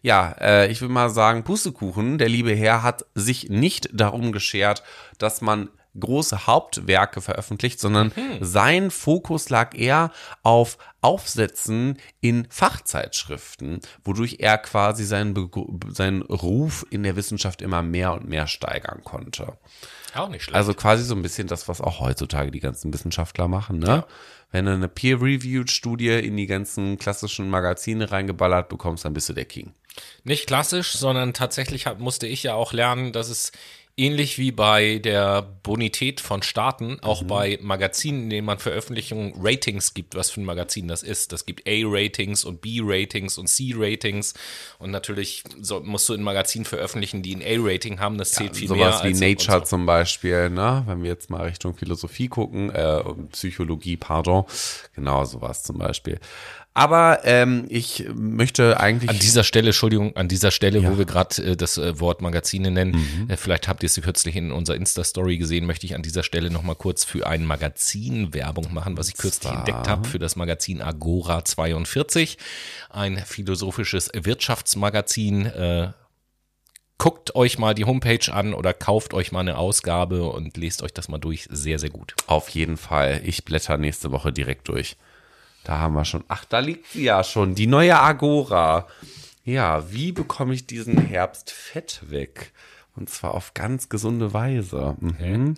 Ja, 0.00 0.32
äh, 0.40 0.70
ich 0.70 0.80
will 0.80 0.88
mal 0.88 1.10
sagen, 1.10 1.44
Pustekuchen, 1.44 2.16
der 2.16 2.30
liebe 2.30 2.54
Herr 2.54 2.82
hat 2.82 3.04
sich 3.14 3.50
nicht 3.50 3.90
darum 3.92 4.32
geschert, 4.32 4.82
dass 5.18 5.42
man 5.42 5.68
große 5.98 6.46
Hauptwerke 6.46 7.20
veröffentlicht, 7.20 7.80
sondern 7.80 8.12
mhm. 8.14 8.38
sein 8.40 8.90
Fokus 8.90 9.48
lag 9.50 9.74
eher 9.74 10.10
auf 10.42 10.78
Aufsätzen 11.00 11.98
in 12.20 12.46
Fachzeitschriften, 12.50 13.80
wodurch 14.04 14.36
er 14.40 14.58
quasi 14.58 15.04
seinen, 15.04 15.50
seinen 15.90 16.22
Ruf 16.22 16.86
in 16.90 17.02
der 17.02 17.16
Wissenschaft 17.16 17.62
immer 17.62 17.82
mehr 17.82 18.14
und 18.14 18.28
mehr 18.28 18.46
steigern 18.46 19.02
konnte. 19.04 19.58
Auch 20.14 20.28
nicht 20.28 20.44
schlecht. 20.44 20.56
Also 20.56 20.74
quasi 20.74 21.04
so 21.04 21.14
ein 21.14 21.22
bisschen 21.22 21.46
das, 21.46 21.68
was 21.68 21.80
auch 21.80 22.00
heutzutage 22.00 22.50
die 22.50 22.60
ganzen 22.60 22.92
Wissenschaftler 22.92 23.48
machen, 23.48 23.78
ne? 23.78 23.86
Ja. 23.86 24.06
Wenn 24.50 24.66
du 24.66 24.72
eine 24.72 24.88
peer-reviewed 24.88 25.68
Studie 25.68 26.10
in 26.10 26.36
die 26.36 26.46
ganzen 26.46 26.96
klassischen 26.96 27.50
Magazine 27.50 28.12
reingeballert 28.12 28.68
bekommst, 28.68 29.04
dann 29.04 29.12
bist 29.12 29.28
du 29.28 29.32
der 29.32 29.46
King. 29.46 29.74
Nicht 30.22 30.46
klassisch, 30.46 30.92
sondern 30.92 31.34
tatsächlich 31.34 31.86
musste 31.98 32.28
ich 32.28 32.44
ja 32.44 32.54
auch 32.54 32.72
lernen, 32.72 33.12
dass 33.12 33.28
es 33.28 33.50
ähnlich 33.96 34.38
wie 34.38 34.50
bei 34.50 34.98
der 34.98 35.42
Bonität 35.62 36.20
von 36.20 36.42
Staaten, 36.42 36.98
auch 37.00 37.22
mhm. 37.22 37.26
bei 37.28 37.58
Magazinen, 37.62 38.24
in 38.24 38.30
denen 38.30 38.46
man 38.46 38.58
Veröffentlichungen 38.58 39.34
Ratings 39.40 39.94
gibt, 39.94 40.16
was 40.16 40.30
für 40.30 40.40
ein 40.40 40.44
Magazin 40.44 40.88
das 40.88 41.02
ist. 41.02 41.32
Das 41.32 41.46
gibt 41.46 41.66
A-Ratings 41.68 42.44
und 42.44 42.60
B-Ratings 42.60 43.38
und 43.38 43.46
C-Ratings. 43.46 44.34
Und 44.78 44.90
natürlich 44.90 45.44
so, 45.60 45.80
musst 45.80 46.08
du 46.08 46.14
in 46.14 46.22
Magazinen 46.22 46.64
veröffentlichen, 46.64 47.22
die 47.22 47.36
ein 47.36 47.42
A-Rating 47.42 48.00
haben. 48.00 48.18
Das 48.18 48.32
zählt 48.32 48.50
ja, 48.50 48.54
viel 48.54 48.68
sowas 48.68 48.78
mehr. 48.78 48.92
Sowas 48.92 49.20
wie 49.20 49.30
Nature 49.30 49.58
so. 49.60 49.64
zum 49.64 49.86
Beispiel, 49.86 50.50
ne? 50.50 50.82
wenn 50.86 51.02
wir 51.02 51.10
jetzt 51.10 51.30
mal 51.30 51.44
Richtung 51.44 51.74
Philosophie 51.74 52.28
gucken, 52.28 52.70
äh, 52.70 53.02
Psychologie, 53.30 53.96
pardon. 53.96 54.44
Genau, 54.94 55.24
sowas 55.24 55.62
zum 55.62 55.78
Beispiel. 55.78 56.18
Aber 56.76 57.20
ähm, 57.22 57.66
ich 57.68 58.04
möchte 58.12 58.80
eigentlich. 58.80 59.08
An 59.08 59.18
dieser 59.20 59.44
Stelle, 59.44 59.68
Entschuldigung, 59.68 60.16
an 60.16 60.26
dieser 60.26 60.50
Stelle, 60.50 60.80
ja. 60.80 60.90
wo 60.90 60.98
wir 60.98 61.04
gerade 61.04 61.42
äh, 61.42 61.56
das 61.56 61.78
äh, 61.78 62.00
Wort 62.00 62.20
Magazine 62.20 62.72
nennen, 62.72 62.96
mhm. 62.96 63.30
äh, 63.30 63.36
vielleicht 63.36 63.68
habt 63.68 63.84
ihr 63.84 63.86
es 63.86 64.00
kürzlich 64.00 64.34
in 64.34 64.50
unserer 64.50 64.76
Insta-Story 64.76 65.38
gesehen, 65.38 65.66
möchte 65.66 65.86
ich 65.86 65.94
an 65.94 66.02
dieser 66.02 66.24
Stelle 66.24 66.50
nochmal 66.50 66.74
kurz 66.74 67.04
für 67.04 67.28
ein 67.28 67.44
Magazin 67.44 68.34
Werbung 68.34 68.74
machen, 68.74 68.98
was 68.98 69.08
ich 69.08 69.16
kürzlich 69.16 69.52
Star. 69.52 69.58
entdeckt 69.58 69.88
habe, 69.88 70.08
für 70.08 70.18
das 70.18 70.34
Magazin 70.34 70.82
Agora 70.82 71.44
42. 71.44 72.38
Ein 72.90 73.18
philosophisches 73.18 74.10
Wirtschaftsmagazin. 74.12 75.46
Äh, 75.46 75.92
guckt 76.98 77.36
euch 77.36 77.56
mal 77.56 77.74
die 77.74 77.84
Homepage 77.84 78.32
an 78.32 78.52
oder 78.52 78.74
kauft 78.74 79.14
euch 79.14 79.30
mal 79.30 79.40
eine 79.40 79.58
Ausgabe 79.58 80.24
und 80.24 80.56
lest 80.56 80.82
euch 80.82 80.92
das 80.92 81.08
mal 81.08 81.18
durch. 81.18 81.46
Sehr, 81.50 81.78
sehr 81.78 81.90
gut. 81.90 82.14
Auf 82.26 82.48
jeden 82.48 82.76
Fall. 82.76 83.20
Ich 83.24 83.44
blätter 83.44 83.78
nächste 83.78 84.10
Woche 84.10 84.32
direkt 84.32 84.68
durch. 84.68 84.96
Da 85.64 85.78
haben 85.78 85.94
wir 85.94 86.04
schon. 86.04 86.24
Ach, 86.28 86.44
da 86.44 86.58
liegt 86.58 86.86
sie 86.88 87.04
ja 87.04 87.24
schon. 87.24 87.54
Die 87.54 87.66
neue 87.66 87.98
Agora. 87.98 88.86
Ja, 89.44 89.90
wie 89.90 90.12
bekomme 90.12 90.54
ich 90.54 90.66
diesen 90.66 90.98
Herbst 90.98 91.50
fett 91.50 92.02
weg? 92.08 92.52
Und 92.96 93.10
zwar 93.10 93.34
auf 93.34 93.54
ganz 93.54 93.88
gesunde 93.88 94.32
Weise. 94.32 94.96
Mhm. 95.00 95.56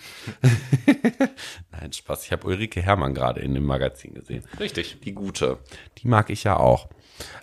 Nein, 1.71 1.93
Spaß. 1.93 2.25
Ich 2.25 2.33
habe 2.33 2.47
Ulrike 2.47 2.81
Hermann 2.81 3.15
gerade 3.15 3.41
in 3.41 3.53
dem 3.53 3.65
Magazin 3.67 4.15
gesehen. 4.15 4.45
Richtig. 4.59 5.01
Die 5.05 5.13
gute. 5.13 5.59
Die 5.99 6.09
mag 6.09 6.31
ich 6.31 6.45
ja 6.45 6.57
auch. 6.57 6.89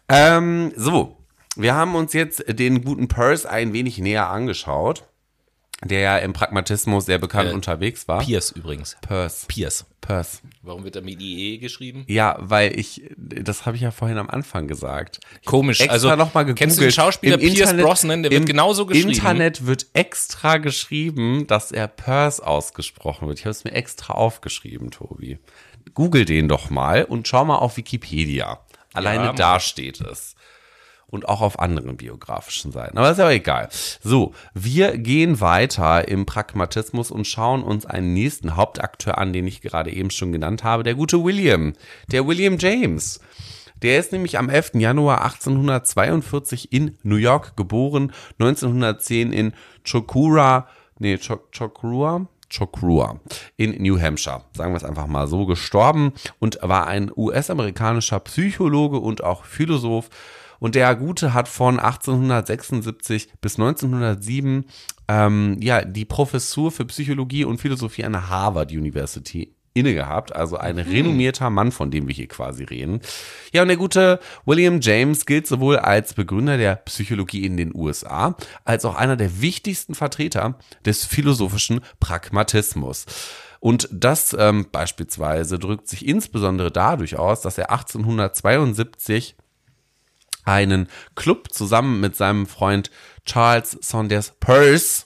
Ähm, 0.09 0.73
so, 0.75 1.17
wir 1.55 1.75
haben 1.75 1.95
uns 1.95 2.13
jetzt 2.13 2.43
den 2.47 2.83
guten 2.83 3.07
Purse 3.07 3.47
ein 3.49 3.73
wenig 3.73 3.99
näher 3.99 4.29
angeschaut 4.29 5.05
der 5.85 5.99
ja 5.99 6.17
im 6.17 6.33
Pragmatismus 6.33 7.05
sehr 7.05 7.17
bekannt 7.17 7.51
äh, 7.51 7.53
unterwegs 7.53 8.07
war. 8.07 8.23
Pierce 8.23 8.51
übrigens. 8.51 8.97
Pierce. 9.01 9.45
Pierce. 9.47 9.85
Pierce. 10.01 10.41
Warum 10.61 10.83
wird 10.83 10.97
er 10.97 11.01
mit 11.01 11.21
IE 11.21 11.57
geschrieben? 11.59 12.03
Ja, 12.07 12.35
weil 12.39 12.77
ich, 12.77 13.03
das 13.17 13.65
habe 13.65 13.77
ich 13.77 13.83
ja 13.83 13.91
vorhin 13.91 14.17
am 14.17 14.29
Anfang 14.29 14.67
gesagt. 14.67 15.21
Komisch. 15.45 15.79
Extra 15.79 15.93
also 15.93 16.15
noch 16.15 16.33
mal 16.33 16.43
gegoogelt. 16.43 16.57
Kennst 16.57 16.77
du 16.77 16.81
den 16.81 16.91
Schauspieler 16.91 17.35
Im 17.35 17.39
Pierce 17.39 17.71
Internet, 17.71 17.85
Brosnan? 17.85 18.23
Der 18.23 18.31
wird 18.31 18.45
genauso 18.45 18.85
geschrieben. 18.85 19.09
Im 19.09 19.15
Internet 19.15 19.65
wird 19.65 19.87
extra 19.93 20.57
geschrieben, 20.57 21.47
dass 21.47 21.71
er 21.71 21.87
Pierce 21.87 22.41
ausgesprochen 22.41 23.27
wird. 23.27 23.39
Ich 23.39 23.45
habe 23.45 23.51
es 23.51 23.63
mir 23.63 23.71
extra 23.71 24.13
aufgeschrieben, 24.13 24.91
Tobi. 24.91 25.39
Google 25.93 26.25
den 26.25 26.47
doch 26.47 26.69
mal 26.69 27.05
und 27.05 27.27
schau 27.27 27.45
mal 27.45 27.57
auf 27.57 27.77
Wikipedia. 27.77 28.59
Alleine 28.93 29.25
ja, 29.25 29.33
da 29.33 29.59
steht 29.59 30.01
es 30.01 30.35
und 31.13 31.29
auch 31.29 31.41
auf 31.41 31.59
anderen 31.59 31.95
biografischen 31.95 32.71
Seiten. 32.71 32.97
Aber 32.97 33.11
ist 33.11 33.19
ja 33.19 33.27
auch 33.27 33.31
egal. 33.31 33.69
So, 34.01 34.33
wir 34.55 34.97
gehen 34.97 35.39
weiter 35.39 36.07
im 36.07 36.25
Pragmatismus 36.25 37.11
und 37.11 37.27
schauen 37.27 37.61
uns 37.61 37.85
einen 37.85 38.13
nächsten 38.13 38.55
Hauptakteur 38.55 39.19
an, 39.19 39.31
den 39.31 39.45
ich 39.45 39.61
gerade 39.61 39.91
eben 39.93 40.09
schon 40.09 40.31
genannt 40.31 40.63
habe, 40.63 40.81
der 40.81 40.95
gute 40.95 41.23
William, 41.23 41.73
der 42.11 42.27
William 42.27 42.57
James. 42.57 43.19
Der 43.83 43.99
ist 43.99 44.11
nämlich 44.11 44.39
am 44.39 44.49
11. 44.49 44.71
Januar 44.75 45.23
1842 45.23 46.73
in 46.73 46.97
New 47.03 47.17
York 47.17 47.55
geboren, 47.55 48.11
1910 48.39 49.33
in 49.33 49.53
Chokura, 49.83 50.67
nee, 50.97 51.19
Chokrua, 51.19 52.27
Chokrua 52.51 53.19
in 53.57 53.81
New 53.83 53.99
Hampshire, 53.99 54.45
sagen 54.55 54.73
wir 54.73 54.77
es 54.77 54.83
einfach 54.83 55.05
mal 55.07 55.27
so, 55.27 55.45
gestorben 55.45 56.13
und 56.39 56.57
war 56.63 56.87
ein 56.87 57.11
US-amerikanischer 57.15 58.19
Psychologe 58.21 58.97
und 58.97 59.23
auch 59.23 59.45
Philosoph, 59.45 60.09
und 60.63 60.75
der 60.75 60.95
Gute 60.95 61.33
hat 61.33 61.49
von 61.49 61.77
1876 61.77 63.27
bis 63.41 63.59
1907 63.59 64.63
ähm, 65.09 65.57
ja, 65.59 65.83
die 65.83 66.05
Professur 66.05 66.71
für 66.71 66.85
Psychologie 66.85 67.43
und 67.43 67.57
Philosophie 67.57 68.05
an 68.05 68.13
der 68.13 68.29
Harvard 68.29 68.71
University 68.71 69.53
inne 69.73 69.93
gehabt, 69.93 70.33
also 70.33 70.55
ein 70.55 70.77
mhm. 70.77 70.83
renommierter 70.83 71.49
Mann, 71.49 71.73
von 71.73 71.91
dem 71.91 72.07
wir 72.07 72.15
hier 72.15 72.29
quasi 72.29 72.63
reden. 72.63 73.01
Ja, 73.51 73.63
und 73.63 73.67
der 73.67 73.75
gute 73.75 74.21
William 74.45 74.79
James 74.79 75.25
gilt 75.25 75.47
sowohl 75.47 75.79
als 75.79 76.13
Begründer 76.13 76.55
der 76.55 76.77
Psychologie 76.77 77.45
in 77.45 77.57
den 77.57 77.75
USA, 77.75 78.37
als 78.63 78.85
auch 78.85 78.95
einer 78.95 79.17
der 79.17 79.41
wichtigsten 79.41 79.95
Vertreter 79.95 80.57
des 80.85 81.03
philosophischen 81.03 81.81
Pragmatismus. 81.99 83.05
Und 83.59 83.89
das 83.91 84.33
ähm, 84.39 84.67
beispielsweise 84.71 85.59
drückt 85.59 85.89
sich 85.89 86.07
insbesondere 86.07 86.71
dadurch 86.71 87.19
aus, 87.19 87.41
dass 87.41 87.57
er 87.57 87.69
1872 87.69 89.35
einen 90.45 90.87
Club 91.15 91.51
zusammen 91.51 91.99
mit 91.99 92.15
seinem 92.15 92.45
Freund 92.45 92.91
Charles 93.25 93.77
Saunders 93.81 94.33
Peirce 94.39 95.05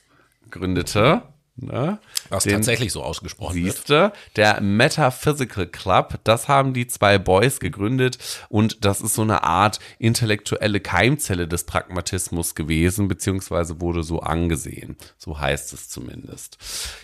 gründete. 0.49 1.23
Ne? 1.59 1.97
Was 2.29 2.43
Den, 2.43 2.53
tatsächlich 2.53 2.91
so 2.91 3.01
ausgesprochen 3.01 3.55
siehste, 3.55 3.95
wird. 3.95 4.13
Der 4.35 4.61
Metaphysical 4.61 5.65
Club, 5.65 6.19
das 6.23 6.47
haben 6.47 6.73
die 6.73 6.85
zwei 6.85 7.17
Boys 7.17 7.59
gegründet 7.59 8.19
und 8.49 8.85
das 8.85 9.01
ist 9.01 9.15
so 9.15 9.23
eine 9.23 9.43
Art 9.43 9.79
intellektuelle 9.97 10.79
Keimzelle 10.79 11.47
des 11.47 11.63
Pragmatismus 11.63 12.53
gewesen, 12.53 13.07
beziehungsweise 13.07 13.81
wurde 13.81 14.03
so 14.03 14.19
angesehen. 14.19 14.97
So 15.17 15.39
heißt 15.39 15.73
es 15.73 15.89
zumindest. 15.89 16.59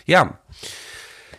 Ja. 0.06 0.38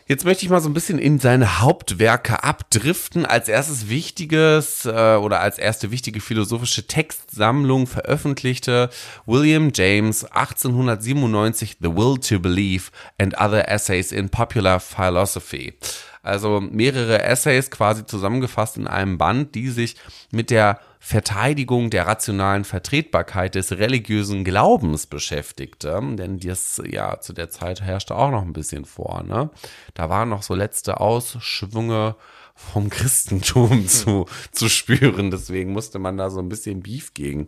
Jetzt 0.08 0.26
möchte 0.26 0.46
ich 0.46 0.50
mal 0.50 0.62
so 0.62 0.70
ein 0.70 0.74
bisschen 0.74 1.00
in 1.00 1.20
seine 1.20 1.62
Hauptwerke 1.62 2.44
abdriften. 2.44 3.26
Als 3.26 3.50
erstes 3.50 3.90
wichtiges 3.90 4.86
äh, 4.86 5.16
oder 5.16 5.40
als 5.40 5.58
erste 5.58 5.92
wichtige 5.92 6.22
philosophische 6.22 6.88
Textsammlung 6.88 7.88
veröffentlichte 7.88 8.90
William 9.26 9.72
James 9.74 10.26
1897 10.26 11.78
The 11.82 11.96
Will 11.96 12.18
to 12.18 12.40
Believe 12.40 12.92
and 13.18 13.40
Other 13.40 13.70
Essays 13.70 14.12
in 14.12 14.30
Popular 14.30 14.80
Philosophy. 14.80 15.74
Also 16.22 16.60
mehrere 16.60 17.24
Essays 17.24 17.70
quasi 17.70 18.06
zusammengefasst 18.06 18.78
in 18.78 18.88
einem 18.88 19.18
Band, 19.18 19.54
die 19.54 19.70
sich 19.70 19.96
mit 20.32 20.50
der 20.50 20.80
Verteidigung 21.08 21.92
der 21.92 22.08
rationalen 22.08 22.64
Vertretbarkeit 22.64 23.54
des 23.54 23.74
religiösen 23.74 24.44
Glaubens 24.44 25.06
beschäftigte, 25.06 26.02
denn 26.02 26.40
das 26.40 26.82
ja 26.84 27.20
zu 27.20 27.32
der 27.32 27.52
Zeit 27.52 27.84
herrschte 27.84 28.16
auch 28.16 28.32
noch 28.32 28.42
ein 28.42 28.54
bisschen 28.54 28.86
vor. 28.86 29.22
Ne? 29.22 29.52
Da 29.94 30.10
waren 30.10 30.30
noch 30.30 30.42
so 30.42 30.56
letzte 30.56 31.00
Ausschwünge 31.00 32.16
vom 32.56 32.90
Christentum 32.90 33.88
zu, 33.88 34.26
zu 34.52 34.70
spüren. 34.70 35.30
Deswegen 35.30 35.74
musste 35.74 36.00
man 36.00 36.18
da 36.18 36.30
so 36.30 36.40
ein 36.40 36.50
bisschen 36.50 36.82
Beef 36.82 37.14
gegen 37.14 37.48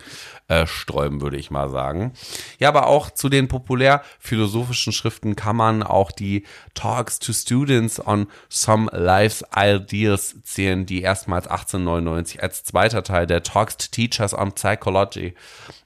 äh, 0.49 0.67
sträuben, 0.67 1.21
würde 1.21 1.37
ich 1.37 1.49
mal 1.49 1.69
sagen. 1.69 2.11
Ja, 2.59 2.67
aber 2.69 2.87
auch 2.87 3.09
zu 3.09 3.29
den 3.29 3.47
populär 3.47 4.03
philosophischen 4.19 4.91
Schriften 4.91 5.35
kann 5.35 5.55
man 5.55 5.81
auch 5.81 6.11
die 6.11 6.43
Talks 6.73 7.19
to 7.19 7.31
Students 7.31 8.05
on 8.05 8.27
Some 8.49 8.89
Life's 8.91 9.43
Ideas 9.55 10.35
zählen, 10.43 10.85
die 10.85 11.01
erstmals 11.01 11.47
1899 11.47 12.43
als 12.43 12.63
zweiter 12.65 13.03
Teil 13.03 13.27
der 13.27 13.43
Talks 13.43 13.77
to 13.77 13.87
Teachers 13.89 14.33
on 14.33 14.51
Psychology 14.51 15.33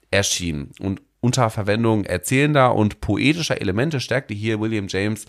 erschienen. 0.09 0.71
Und 0.79 1.01
unter 1.21 1.51
Verwendung 1.51 2.03
erzählender 2.03 2.73
und 2.73 2.99
poetischer 2.99 3.61
Elemente 3.61 3.99
stärkte 3.99 4.33
hier 4.33 4.59
William 4.59 4.87
James 4.87 5.25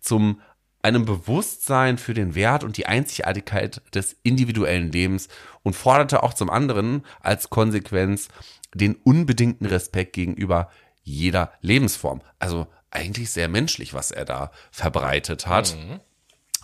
zum 0.00 0.40
einem 0.82 1.04
Bewusstsein 1.04 1.98
für 1.98 2.14
den 2.14 2.34
Wert 2.34 2.64
und 2.64 2.76
die 2.76 2.86
Einzigartigkeit 2.86 3.82
des 3.94 4.16
individuellen 4.22 4.92
Lebens 4.92 5.28
und 5.62 5.74
forderte 5.74 6.22
auch 6.22 6.34
zum 6.34 6.50
anderen 6.50 7.04
als 7.20 7.50
Konsequenz 7.50 8.28
den 8.74 8.94
unbedingten 8.94 9.66
Respekt 9.66 10.12
gegenüber 10.12 10.70
jeder 11.02 11.52
Lebensform. 11.60 12.20
Also 12.38 12.66
eigentlich 12.90 13.30
sehr 13.30 13.48
menschlich, 13.48 13.94
was 13.94 14.10
er 14.10 14.24
da 14.24 14.50
verbreitet 14.70 15.46
hat. 15.46 15.76
Mhm. 15.76 16.00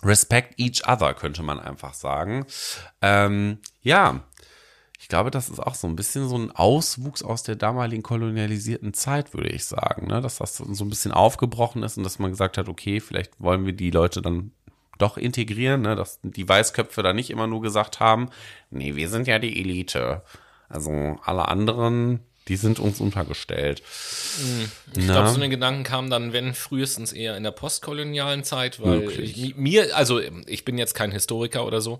Respect 0.03 0.59
each 0.59 0.87
other, 0.87 1.13
könnte 1.13 1.41
man 1.41 1.59
einfach 1.59 1.93
sagen. 1.93 2.45
Ähm, 3.01 3.59
ja, 3.81 4.23
ich 5.05 5.09
glaube, 5.09 5.29
das 5.29 5.49
ist 5.49 5.59
auch 5.59 5.75
so 5.75 5.85
ein 5.85 5.95
bisschen 5.95 6.27
so 6.27 6.35
ein 6.35 6.49
Auswuchs 6.49 7.21
aus 7.21 7.43
der 7.43 7.55
damaligen 7.55 8.01
kolonialisierten 8.01 8.95
Zeit, 8.95 9.35
würde 9.35 9.49
ich 9.49 9.63
sagen. 9.65 10.07
Ne? 10.07 10.19
Dass 10.19 10.37
das 10.37 10.57
so 10.57 10.83
ein 10.83 10.89
bisschen 10.89 11.11
aufgebrochen 11.11 11.83
ist 11.83 11.97
und 11.97 12.03
dass 12.03 12.17
man 12.17 12.31
gesagt 12.31 12.57
hat, 12.57 12.67
okay, 12.67 12.99
vielleicht 12.99 13.39
wollen 13.39 13.67
wir 13.67 13.73
die 13.73 13.91
Leute 13.91 14.23
dann 14.23 14.49
doch 14.97 15.17
integrieren, 15.17 15.83
ne? 15.83 15.95
dass 15.95 16.19
die 16.23 16.49
Weißköpfe 16.49 17.03
da 17.03 17.13
nicht 17.13 17.29
immer 17.29 17.45
nur 17.45 17.61
gesagt 17.61 17.99
haben, 17.99 18.31
nee, 18.71 18.95
wir 18.95 19.07
sind 19.07 19.27
ja 19.27 19.37
die 19.37 19.61
Elite. 19.61 20.23
Also 20.69 21.19
alle 21.23 21.49
anderen, 21.49 22.21
die 22.47 22.55
sind 22.55 22.79
uns 22.79 22.99
untergestellt. 22.99 23.83
Hm. 24.39 24.71
Ich 24.97 25.05
glaube, 25.05 25.29
so 25.29 25.35
eine 25.35 25.49
Gedanken 25.49 25.83
kamen 25.83 26.09
dann, 26.09 26.33
wenn 26.33 26.55
frühestens 26.55 27.13
eher 27.13 27.37
in 27.37 27.43
der 27.43 27.51
postkolonialen 27.51 28.43
Zeit, 28.43 28.81
weil 28.81 29.07
ich, 29.19 29.55
mir, 29.55 29.95
also 29.95 30.19
ich 30.47 30.65
bin 30.65 30.79
jetzt 30.79 30.95
kein 30.95 31.11
Historiker 31.11 31.63
oder 31.63 31.79
so, 31.79 31.99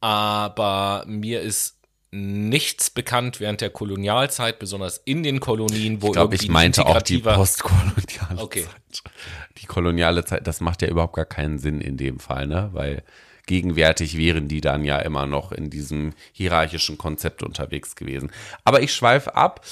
aber 0.00 1.04
mir 1.06 1.40
ist 1.40 1.79
nichts 2.12 2.90
bekannt 2.90 3.38
während 3.38 3.60
der 3.60 3.70
Kolonialzeit, 3.70 4.58
besonders 4.58 5.00
in 5.04 5.22
den 5.22 5.38
Kolonien, 5.38 6.02
wo 6.02 6.08
ich 6.08 6.12
glaube, 6.14 6.34
ich 6.34 6.48
meinte 6.48 6.84
auch 6.86 7.02
die 7.02 7.18
postkoloniale 7.18 8.38
okay. 8.38 8.64
Zeit. 8.64 9.12
Die 9.58 9.66
koloniale 9.66 10.24
Zeit, 10.24 10.46
das 10.46 10.60
macht 10.60 10.82
ja 10.82 10.88
überhaupt 10.88 11.14
gar 11.14 11.24
keinen 11.24 11.58
Sinn 11.58 11.80
in 11.80 11.96
dem 11.96 12.18
Fall, 12.18 12.46
ne? 12.46 12.70
Weil 12.72 13.04
gegenwärtig 13.46 14.16
wären 14.16 14.48
die 14.48 14.60
dann 14.60 14.84
ja 14.84 14.98
immer 14.98 15.26
noch 15.26 15.52
in 15.52 15.70
diesem 15.70 16.12
hierarchischen 16.32 16.98
Konzept 16.98 17.42
unterwegs 17.42 17.94
gewesen. 17.96 18.30
Aber 18.64 18.82
ich 18.82 18.92
schweife 18.92 19.34
ab. 19.34 19.64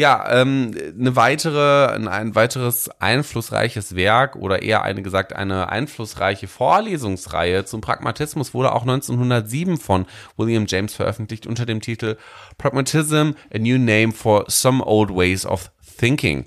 Ja, 0.00 0.28
ähm, 0.30 0.70
eine 0.96 1.16
weitere, 1.16 1.86
ein 1.88 2.36
weiteres 2.36 2.88
einflussreiches 3.00 3.96
Werk 3.96 4.36
oder 4.36 4.62
eher 4.62 4.82
eine 4.82 5.02
gesagt 5.02 5.32
eine 5.32 5.70
einflussreiche 5.70 6.46
Vorlesungsreihe 6.46 7.64
zum 7.64 7.80
Pragmatismus 7.80 8.54
wurde 8.54 8.72
auch 8.72 8.82
1907 8.82 9.76
von 9.76 10.06
William 10.36 10.66
James 10.68 10.94
veröffentlicht 10.94 11.48
unter 11.48 11.66
dem 11.66 11.80
Titel 11.80 12.16
Pragmatism, 12.58 13.32
a 13.52 13.58
New 13.58 13.76
Name 13.76 14.12
for 14.12 14.44
Some 14.46 14.84
Old 14.86 15.10
Ways 15.10 15.44
of 15.44 15.72
Thinking. 15.98 16.46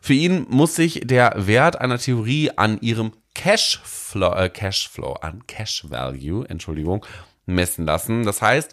Für 0.00 0.14
ihn 0.14 0.46
muss 0.48 0.76
sich 0.76 1.00
der 1.02 1.34
Wert 1.34 1.80
einer 1.80 1.98
Theorie 1.98 2.52
an 2.54 2.78
ihrem 2.80 3.10
Cashflow, 3.34 4.34
äh, 4.36 4.48
Cashflow, 4.48 5.14
an 5.14 5.44
Cash 5.48 5.86
Value, 5.88 6.48
Entschuldigung, 6.48 7.04
messen 7.44 7.86
lassen. 7.86 8.24
Das 8.24 8.40
heißt, 8.40 8.72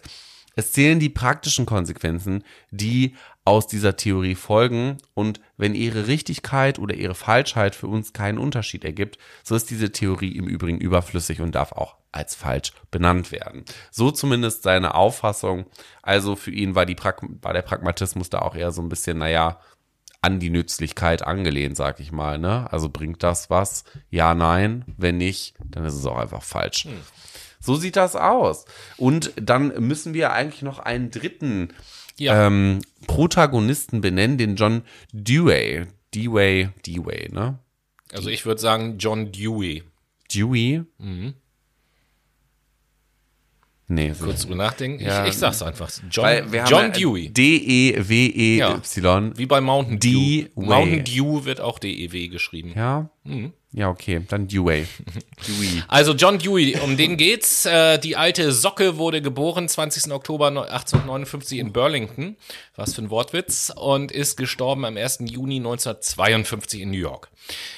es 0.54 0.72
zählen 0.72 1.00
die 1.00 1.08
praktischen 1.08 1.66
Konsequenzen, 1.66 2.44
die 2.70 3.14
aus 3.44 3.66
dieser 3.66 3.96
Theorie 3.96 4.36
folgen 4.36 4.98
und 5.14 5.40
wenn 5.56 5.74
ihre 5.74 6.06
Richtigkeit 6.06 6.78
oder 6.78 6.94
ihre 6.94 7.14
Falschheit 7.14 7.74
für 7.74 7.88
uns 7.88 8.12
keinen 8.12 8.38
Unterschied 8.38 8.84
ergibt, 8.84 9.18
so 9.42 9.56
ist 9.56 9.70
diese 9.70 9.90
Theorie 9.90 10.36
im 10.36 10.46
Übrigen 10.46 10.78
überflüssig 10.78 11.40
und 11.40 11.54
darf 11.54 11.72
auch 11.72 11.96
als 12.12 12.34
falsch 12.34 12.72
benannt 12.90 13.32
werden. 13.32 13.64
So 13.90 14.10
zumindest 14.10 14.62
seine 14.62 14.94
Auffassung. 14.94 15.66
Also 16.02 16.36
für 16.36 16.50
ihn 16.50 16.74
war, 16.74 16.86
die 16.86 16.96
war 16.96 17.52
der 17.52 17.62
Pragmatismus 17.62 18.30
da 18.30 18.40
auch 18.40 18.54
eher 18.54 18.70
so 18.70 18.82
ein 18.82 18.88
bisschen, 18.88 19.18
naja, 19.18 19.58
an 20.20 20.38
die 20.38 20.50
Nützlichkeit 20.50 21.22
angelehnt, 21.22 21.76
sag 21.76 21.98
ich 21.98 22.12
mal. 22.12 22.38
Ne? 22.38 22.68
Also 22.70 22.88
bringt 22.88 23.24
das 23.24 23.50
was? 23.50 23.84
Ja, 24.08 24.34
nein. 24.34 24.84
Wenn 24.96 25.16
nicht, 25.16 25.56
dann 25.64 25.84
ist 25.84 25.94
es 25.94 26.06
auch 26.06 26.18
einfach 26.18 26.42
falsch. 26.42 26.84
Hm. 26.84 26.92
So 27.58 27.74
sieht 27.76 27.96
das 27.96 28.14
aus. 28.14 28.66
Und 28.96 29.32
dann 29.36 29.68
müssen 29.86 30.14
wir 30.14 30.32
eigentlich 30.32 30.62
noch 30.62 30.78
einen 30.78 31.10
dritten 31.10 31.72
ja. 32.18 32.46
ähm, 32.46 32.80
Protagonisten 33.06 34.00
benennen, 34.00 34.38
den 34.38 34.56
John 34.56 34.82
Dewey. 35.12 35.86
Dewey, 36.14 36.68
Dewey, 36.86 37.28
ne? 37.32 37.58
Also 38.12 38.28
ich 38.28 38.44
würde 38.44 38.60
sagen 38.60 38.98
John 38.98 39.32
Dewey. 39.32 39.82
Dewey? 40.32 40.82
Mhm. 40.98 41.34
Nee, 43.88 44.12
so. 44.12 44.24
Kurz 44.24 44.42
drüber 44.42 44.56
nachdenken. 44.56 45.04
Ja. 45.04 45.24
Ich, 45.24 45.32
ich 45.32 45.36
sag's 45.36 45.62
einfach. 45.62 45.90
John, 46.10 46.50
John 46.66 46.92
Dewey. 46.92 47.28
D-E-W-E-Y. 47.28 48.58
Ja, 48.58 48.80
wie 49.36 49.46
bei 49.46 49.60
Mountain 49.60 49.98
Dew. 49.98 50.46
Mountain 50.54 51.04
Dew 51.04 51.44
wird 51.44 51.60
auch 51.60 51.78
D-E-W 51.78 52.28
geschrieben. 52.28 52.72
Ja. 52.74 53.10
Mhm. 53.24 53.52
Ja, 53.74 53.88
okay, 53.88 54.20
dann 54.28 54.48
Dewey. 54.48 54.86
Dewey. 55.48 55.82
Also 55.88 56.12
John 56.12 56.38
Dewey, 56.38 56.76
um 56.84 56.98
den 56.98 57.16
geht's. 57.16 57.64
Äh, 57.64 57.98
die 57.98 58.16
alte 58.16 58.52
Socke 58.52 58.98
wurde 58.98 59.22
geboren 59.22 59.66
20. 59.66 60.12
Oktober 60.12 60.48
1859 60.48 61.58
in 61.58 61.72
Burlington. 61.72 62.36
Was 62.76 62.94
für 62.94 63.02
ein 63.02 63.10
Wortwitz. 63.10 63.72
Und 63.74 64.12
ist 64.12 64.36
gestorben 64.36 64.84
am 64.84 64.96
1. 64.98 65.20
Juni 65.20 65.56
1952 65.56 66.82
in 66.82 66.90
New 66.90 66.98
York. 66.98 67.30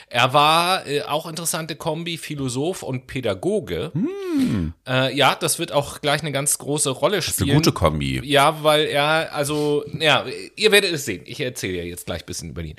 Er 0.08 0.32
war 0.32 0.86
äh, 0.86 1.02
auch 1.02 1.26
interessante 1.26 1.76
Kombi, 1.76 2.18
Philosoph 2.18 2.82
und 2.82 3.06
Pädagoge. 3.06 3.90
Hm. 3.94 4.74
Äh, 4.86 5.16
ja, 5.16 5.34
das 5.34 5.58
wird 5.58 5.72
auch 5.72 6.00
gleich 6.00 6.20
eine 6.20 6.32
ganz 6.32 6.58
große 6.58 6.90
Rolle 6.90 7.22
spielen. 7.22 7.50
Eine 7.50 7.58
gute 7.58 7.72
Kombi. 7.72 8.20
Ja, 8.24 8.62
weil 8.62 8.86
er, 8.86 9.34
also, 9.34 9.84
ja, 9.98 10.24
ihr 10.56 10.72
werdet 10.72 10.92
es 10.92 11.04
sehen. 11.04 11.22
Ich 11.24 11.40
erzähle 11.40 11.78
ja 11.78 11.84
jetzt 11.84 12.06
gleich 12.06 12.22
ein 12.22 12.26
bisschen 12.26 12.50
über 12.50 12.62
ihn. 12.62 12.76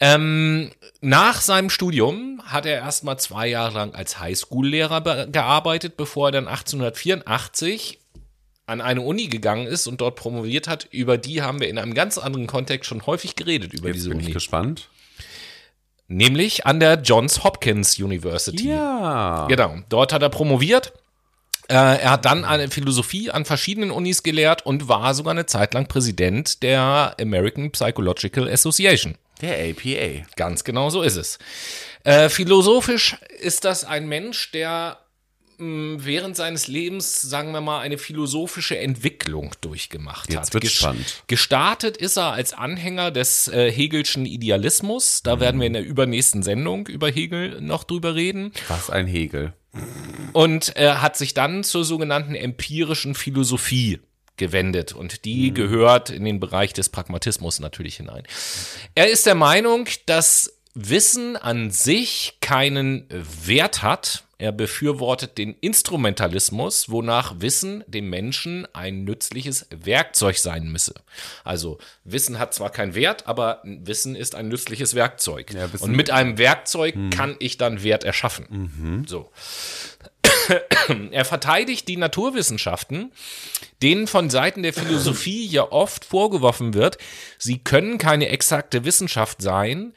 Ähm, 0.00 0.72
nach 1.00 1.40
seinem 1.40 1.70
Studium 1.70 2.42
hat 2.54 2.64
er 2.64 2.76
erstmal 2.76 3.18
zwei 3.18 3.48
Jahre 3.48 3.74
lang 3.74 3.94
als 3.94 4.18
Highschool-Lehrer 4.18 5.26
gearbeitet, 5.26 5.96
bevor 5.96 6.28
er 6.28 6.32
dann 6.32 6.48
1884 6.48 7.98
an 8.66 8.80
eine 8.80 9.02
Uni 9.02 9.26
gegangen 9.26 9.66
ist 9.66 9.86
und 9.86 10.00
dort 10.00 10.16
promoviert 10.16 10.68
hat. 10.68 10.88
Über 10.90 11.18
die 11.18 11.42
haben 11.42 11.60
wir 11.60 11.68
in 11.68 11.78
einem 11.78 11.94
ganz 11.94 12.16
anderen 12.16 12.46
Kontext 12.46 12.88
schon 12.88 13.04
häufig 13.06 13.36
geredet, 13.36 13.74
über 13.74 13.88
Jetzt 13.88 13.96
diese 13.96 14.08
bin 14.08 14.18
Uni. 14.18 14.28
Ich 14.28 14.34
gespannt. 14.34 14.88
Nämlich 16.08 16.66
an 16.66 16.80
der 16.80 17.00
Johns 17.00 17.44
Hopkins 17.44 17.98
University. 17.98 18.68
Ja. 18.68 19.46
Genau. 19.48 19.78
Dort 19.88 20.12
hat 20.12 20.22
er 20.22 20.28
promoviert. 20.28 20.92
Äh, 21.68 21.74
er 21.74 22.10
hat 22.12 22.26
dann 22.26 22.44
eine 22.44 22.68
Philosophie 22.68 23.30
an 23.30 23.44
verschiedenen 23.46 23.90
Unis 23.90 24.22
gelehrt 24.22 24.66
und 24.66 24.88
war 24.88 25.14
sogar 25.14 25.32
eine 25.32 25.46
Zeit 25.46 25.72
lang 25.72 25.86
Präsident 25.86 26.62
der 26.62 27.16
American 27.18 27.70
Psychological 27.70 28.48
Association. 28.48 29.16
Der 29.40 29.70
APA. 29.70 30.26
Ganz 30.36 30.64
genau 30.64 30.90
so 30.90 31.02
ist 31.02 31.16
es. 31.16 31.38
Äh, 32.04 32.28
philosophisch 32.28 33.16
ist 33.40 33.64
das 33.64 33.84
ein 33.84 34.06
Mensch, 34.08 34.50
der 34.52 34.98
mh, 35.58 36.04
während 36.04 36.36
seines 36.36 36.66
Lebens, 36.66 37.20
sagen 37.20 37.52
wir 37.52 37.60
mal, 37.60 37.80
eine 37.80 37.98
philosophische 37.98 38.78
Entwicklung 38.78 39.52
durchgemacht 39.60 40.30
Jetzt 40.30 40.54
hat. 40.54 40.54
Wird 40.54 40.70
spannend. 40.70 41.22
Gestartet 41.26 41.96
ist 41.96 42.16
er 42.16 42.32
als 42.32 42.52
Anhänger 42.52 43.10
des 43.10 43.48
äh, 43.48 43.70
Hegelschen 43.70 44.26
Idealismus. 44.26 45.22
Da 45.22 45.36
mhm. 45.36 45.40
werden 45.40 45.60
wir 45.60 45.66
in 45.66 45.72
der 45.72 45.84
übernächsten 45.84 46.42
Sendung 46.42 46.86
über 46.86 47.10
Hegel 47.10 47.60
noch 47.60 47.84
drüber 47.84 48.14
reden. 48.14 48.52
Was 48.68 48.90
ein 48.90 49.06
Hegel. 49.06 49.54
Und 50.32 50.76
er 50.76 51.02
hat 51.02 51.16
sich 51.16 51.34
dann 51.34 51.64
zur 51.64 51.84
sogenannten 51.84 52.34
empirischen 52.34 53.14
Philosophie 53.14 54.00
gewendet 54.36 54.92
und 54.92 55.24
die 55.24 55.50
mhm. 55.50 55.54
gehört 55.54 56.10
in 56.10 56.24
den 56.24 56.40
Bereich 56.40 56.72
des 56.72 56.88
Pragmatismus 56.88 57.60
natürlich 57.60 57.96
hinein. 57.96 58.24
Er 58.94 59.10
ist 59.10 59.26
der 59.26 59.34
Meinung, 59.34 59.88
dass 60.06 60.54
Wissen 60.74 61.36
an 61.36 61.70
sich 61.70 62.38
keinen 62.40 63.06
Wert 63.44 63.82
hat. 63.82 64.24
Er 64.38 64.50
befürwortet 64.50 65.38
den 65.38 65.54
Instrumentalismus, 65.60 66.90
wonach 66.90 67.36
Wissen 67.38 67.84
dem 67.86 68.10
Menschen 68.10 68.66
ein 68.74 69.04
nützliches 69.04 69.68
Werkzeug 69.70 70.36
sein 70.36 70.64
müsse. 70.64 70.94
Also 71.44 71.78
Wissen 72.02 72.40
hat 72.40 72.52
zwar 72.52 72.70
keinen 72.70 72.96
Wert, 72.96 73.28
aber 73.28 73.60
Wissen 73.62 74.16
ist 74.16 74.34
ein 74.34 74.48
nützliches 74.48 74.96
Werkzeug. 74.96 75.54
Ja, 75.54 75.68
Und 75.78 75.92
mit 75.92 76.10
einem 76.10 76.38
Werkzeug 76.38 76.96
kann 77.10 77.36
ich 77.38 77.56
dann 77.56 77.84
Wert 77.84 78.02
erschaffen. 78.02 79.04
So. 79.06 79.30
Er 81.10 81.24
verteidigt 81.24 81.88
die 81.88 81.96
Naturwissenschaften, 81.96 83.12
denen 83.82 84.06
von 84.06 84.30
Seiten 84.30 84.62
der 84.62 84.72
Philosophie 84.72 85.46
ja 85.46 85.70
oft 85.70 86.04
vorgeworfen 86.04 86.74
wird, 86.74 86.98
sie 87.38 87.58
können 87.58 87.98
keine 87.98 88.28
exakte 88.28 88.84
Wissenschaft 88.84 89.42
sein, 89.42 89.94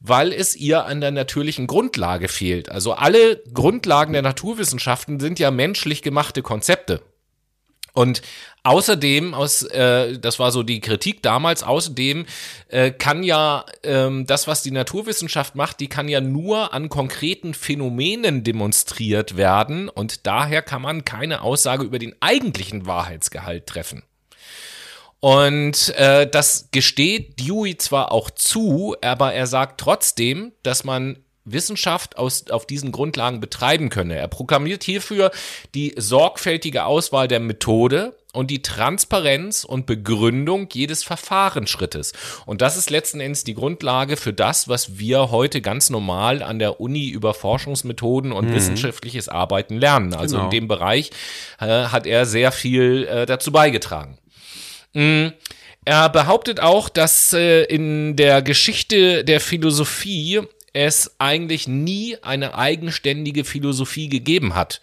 weil 0.00 0.32
es 0.32 0.56
ihr 0.56 0.86
an 0.86 1.00
der 1.00 1.10
natürlichen 1.10 1.66
Grundlage 1.66 2.28
fehlt. 2.28 2.70
Also 2.70 2.92
alle 2.92 3.42
Grundlagen 3.52 4.12
der 4.12 4.22
Naturwissenschaften 4.22 5.20
sind 5.20 5.38
ja 5.38 5.50
menschlich 5.50 6.02
gemachte 6.02 6.42
Konzepte. 6.42 7.02
Und 7.92 8.22
außerdem, 8.62 9.34
aus, 9.34 9.62
äh, 9.62 10.18
das 10.18 10.38
war 10.38 10.52
so 10.52 10.62
die 10.62 10.80
Kritik 10.80 11.22
damals, 11.22 11.62
außerdem 11.62 12.26
äh, 12.68 12.90
kann 12.90 13.22
ja 13.22 13.64
ähm, 13.82 14.26
das, 14.26 14.46
was 14.46 14.62
die 14.62 14.70
Naturwissenschaft 14.70 15.54
macht, 15.54 15.80
die 15.80 15.88
kann 15.88 16.08
ja 16.08 16.20
nur 16.20 16.72
an 16.72 16.88
konkreten 16.88 17.54
Phänomenen 17.54 18.44
demonstriert 18.44 19.36
werden 19.36 19.88
und 19.88 20.26
daher 20.26 20.62
kann 20.62 20.82
man 20.82 21.04
keine 21.04 21.42
Aussage 21.42 21.84
über 21.84 21.98
den 21.98 22.14
eigentlichen 22.20 22.86
Wahrheitsgehalt 22.86 23.66
treffen. 23.66 24.02
Und 25.20 25.90
äh, 25.96 26.26
das 26.26 26.68
gesteht 26.70 27.38
Dewey 27.38 27.76
zwar 27.76 28.10
auch 28.10 28.30
zu, 28.30 28.96
aber 29.02 29.34
er 29.34 29.46
sagt 29.46 29.78
trotzdem, 29.78 30.52
dass 30.62 30.82
man 30.82 31.18
Wissenschaft 31.52 32.16
aus, 32.18 32.50
auf 32.50 32.66
diesen 32.66 32.92
Grundlagen 32.92 33.40
betreiben 33.40 33.88
könne. 33.88 34.16
Er 34.16 34.28
proklamiert 34.28 34.84
hierfür 34.84 35.30
die 35.74 35.94
sorgfältige 35.96 36.84
Auswahl 36.84 37.28
der 37.28 37.40
Methode 37.40 38.14
und 38.32 38.50
die 38.50 38.62
Transparenz 38.62 39.64
und 39.64 39.86
Begründung 39.86 40.68
jedes 40.72 41.02
Verfahrensschrittes. 41.02 42.12
Und 42.46 42.60
das 42.62 42.76
ist 42.76 42.88
letzten 42.88 43.18
Endes 43.18 43.42
die 43.42 43.54
Grundlage 43.54 44.16
für 44.16 44.32
das, 44.32 44.68
was 44.68 44.98
wir 44.98 45.32
heute 45.32 45.60
ganz 45.60 45.90
normal 45.90 46.42
an 46.42 46.60
der 46.60 46.80
Uni 46.80 47.08
über 47.08 47.34
Forschungsmethoden 47.34 48.30
und 48.30 48.54
wissenschaftliches 48.54 49.28
Arbeiten 49.28 49.76
lernen. 49.78 50.14
Also 50.14 50.36
Genau. 50.36 50.44
in 50.44 50.50
dem 50.52 50.68
Bereich 50.68 51.10
äh, 51.60 51.66
hat 51.66 52.06
er 52.06 52.24
sehr 52.24 52.52
viel 52.52 53.04
äh, 53.10 53.26
dazu 53.26 53.50
beigetragen. 53.50 54.16
Er 55.84 56.08
behauptet 56.08 56.60
auch, 56.60 56.88
dass 56.88 57.32
äh, 57.32 57.62
in 57.64 58.16
der 58.16 58.42
Geschichte 58.42 59.24
der 59.24 59.40
Philosophie 59.40 60.42
es 60.72 61.16
eigentlich 61.18 61.66
nie 61.66 62.16
eine 62.22 62.54
eigenständige 62.54 63.44
Philosophie 63.44 64.08
gegeben 64.08 64.54
hat. 64.54 64.80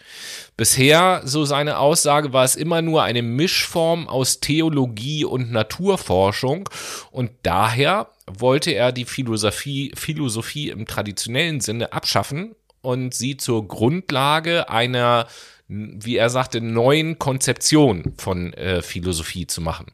Bisher, 0.57 1.21
so 1.23 1.45
seine 1.45 1.79
Aussage, 1.79 2.33
war 2.33 2.43
es 2.43 2.55
immer 2.55 2.81
nur 2.81 3.03
eine 3.03 3.21
Mischform 3.21 4.07
aus 4.07 4.39
Theologie 4.39 5.23
und 5.23 5.51
Naturforschung 5.51 6.69
und 7.11 7.31
daher 7.43 8.09
wollte 8.25 8.71
er 8.71 8.91
die 8.91 9.05
Philosophie, 9.05 9.91
Philosophie 9.95 10.69
im 10.69 10.85
traditionellen 10.85 11.61
Sinne 11.61 11.93
abschaffen 11.93 12.55
und 12.81 13.13
sie 13.13 13.37
zur 13.37 13.67
Grundlage 13.67 14.69
einer, 14.69 15.27
wie 15.67 16.17
er 16.17 16.29
sagte, 16.29 16.61
neuen 16.61 17.19
Konzeption 17.19 18.13
von 18.17 18.53
äh, 18.53 18.81
Philosophie 18.81 19.47
zu 19.47 19.61
machen. 19.61 19.91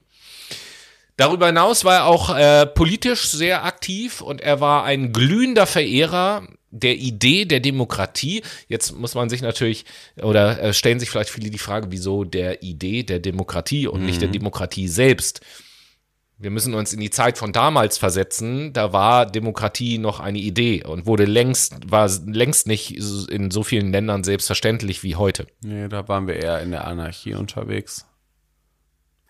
Darüber 1.15 1.47
hinaus 1.47 1.85
war 1.85 1.95
er 1.95 2.05
auch 2.05 2.35
äh, 2.35 2.65
politisch 2.65 3.27
sehr 3.29 3.65
aktiv 3.65 4.21
und 4.21 4.41
er 4.41 4.59
war 4.61 4.83
ein 4.83 5.13
glühender 5.13 5.67
Verehrer 5.67 6.47
der 6.71 6.97
Idee 6.97 7.45
der 7.45 7.59
Demokratie. 7.59 8.41
Jetzt 8.67 8.97
muss 8.97 9.13
man 9.13 9.29
sich 9.29 9.43
natürlich 9.43 9.85
oder 10.21 10.59
äh, 10.61 10.73
stellen 10.73 10.99
sich 10.99 11.11
vielleicht 11.11 11.29
viele 11.29 11.51
die 11.51 11.59
Frage, 11.59 11.91
wieso 11.91 12.23
der 12.23 12.63
Idee 12.63 13.03
der 13.03 13.19
Demokratie 13.19 13.87
und 13.87 14.05
nicht 14.05 14.21
der 14.21 14.29
Demokratie 14.29 14.87
selbst. 14.87 15.41
Wir 16.39 16.49
müssen 16.49 16.73
uns 16.73 16.91
in 16.91 16.99
die 16.99 17.11
Zeit 17.11 17.37
von 17.37 17.53
damals 17.53 17.99
versetzen. 17.99 18.73
Da 18.73 18.91
war 18.91 19.27
Demokratie 19.27 19.99
noch 19.99 20.19
eine 20.19 20.39
Idee 20.39 20.83
und 20.83 21.05
wurde 21.05 21.25
längst, 21.25 21.91
war 21.91 22.09
längst 22.25 22.67
nicht 22.67 22.97
in 23.29 23.51
so 23.51 23.63
vielen 23.63 23.91
Ländern 23.91 24.23
selbstverständlich 24.23 25.03
wie 25.03 25.15
heute. 25.15 25.45
Nee, 25.61 25.87
da 25.87 26.07
waren 26.07 26.27
wir 26.27 26.35
eher 26.35 26.59
in 26.61 26.71
der 26.71 26.87
Anarchie 26.87 27.35
unterwegs. 27.35 28.07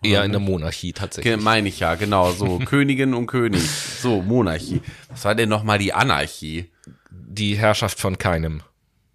Eher 0.04 0.24
in 0.24 0.32
der 0.32 0.40
Monarchie 0.40 0.92
tatsächlich. 0.92 1.36
Meine 1.40 1.68
ich 1.68 1.80
ja, 1.80 1.94
genau, 1.94 2.32
so 2.32 2.58
Königin 2.64 3.14
und 3.14 3.26
König. 3.26 3.62
So, 3.62 4.22
Monarchie. 4.22 4.82
Was 5.08 5.24
war 5.24 5.34
denn 5.34 5.48
nochmal 5.48 5.78
die 5.78 5.92
Anarchie? 5.92 6.70
die 7.34 7.56
Herrschaft 7.56 7.98
von 7.98 8.18
keinem. 8.18 8.62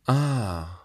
Ah. 0.05 0.78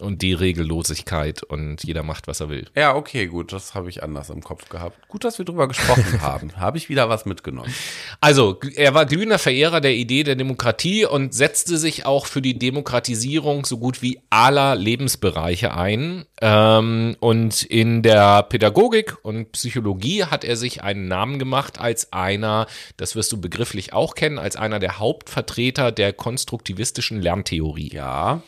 Und 0.00 0.22
die 0.22 0.32
Regellosigkeit 0.32 1.44
und 1.44 1.84
jeder 1.84 2.02
macht, 2.02 2.26
was 2.26 2.40
er 2.40 2.48
will. 2.48 2.66
Ja, 2.74 2.96
okay, 2.96 3.26
gut, 3.26 3.52
das 3.52 3.74
habe 3.74 3.88
ich 3.88 4.02
anders 4.02 4.28
im 4.28 4.42
Kopf 4.42 4.68
gehabt. 4.68 5.06
Gut, 5.06 5.22
dass 5.22 5.38
wir 5.38 5.44
drüber 5.44 5.68
gesprochen 5.68 6.04
haben. 6.20 6.56
Habe 6.56 6.78
ich 6.78 6.88
wieder 6.88 7.08
was 7.08 7.26
mitgenommen. 7.26 7.72
Also, 8.20 8.58
er 8.74 8.94
war 8.94 9.06
glühender 9.06 9.38
Verehrer 9.38 9.80
der 9.80 9.94
Idee 9.94 10.24
der 10.24 10.34
Demokratie 10.34 11.04
und 11.04 11.32
setzte 11.32 11.78
sich 11.78 12.06
auch 12.06 12.26
für 12.26 12.42
die 12.42 12.58
Demokratisierung 12.58 13.64
so 13.64 13.78
gut 13.78 14.02
wie 14.02 14.20
aller 14.30 14.74
Lebensbereiche 14.74 15.74
ein. 15.74 16.24
Ähm, 16.40 17.16
und 17.20 17.62
in 17.62 18.02
der 18.02 18.42
Pädagogik 18.42 19.16
und 19.22 19.52
Psychologie 19.52 20.24
hat 20.24 20.42
er 20.42 20.56
sich 20.56 20.82
einen 20.82 21.06
Namen 21.06 21.38
gemacht 21.38 21.78
als 21.80 22.12
einer, 22.12 22.66
das 22.96 23.14
wirst 23.14 23.30
du 23.30 23.40
begrifflich 23.40 23.92
auch 23.92 24.16
kennen, 24.16 24.40
als 24.40 24.56
einer 24.56 24.80
der 24.80 24.98
Hauptvertreter 24.98 25.92
der 25.92 26.12
konstruktivistischen 26.12 27.22
Lerntheorie. 27.22 27.92
Ja. 27.92 28.42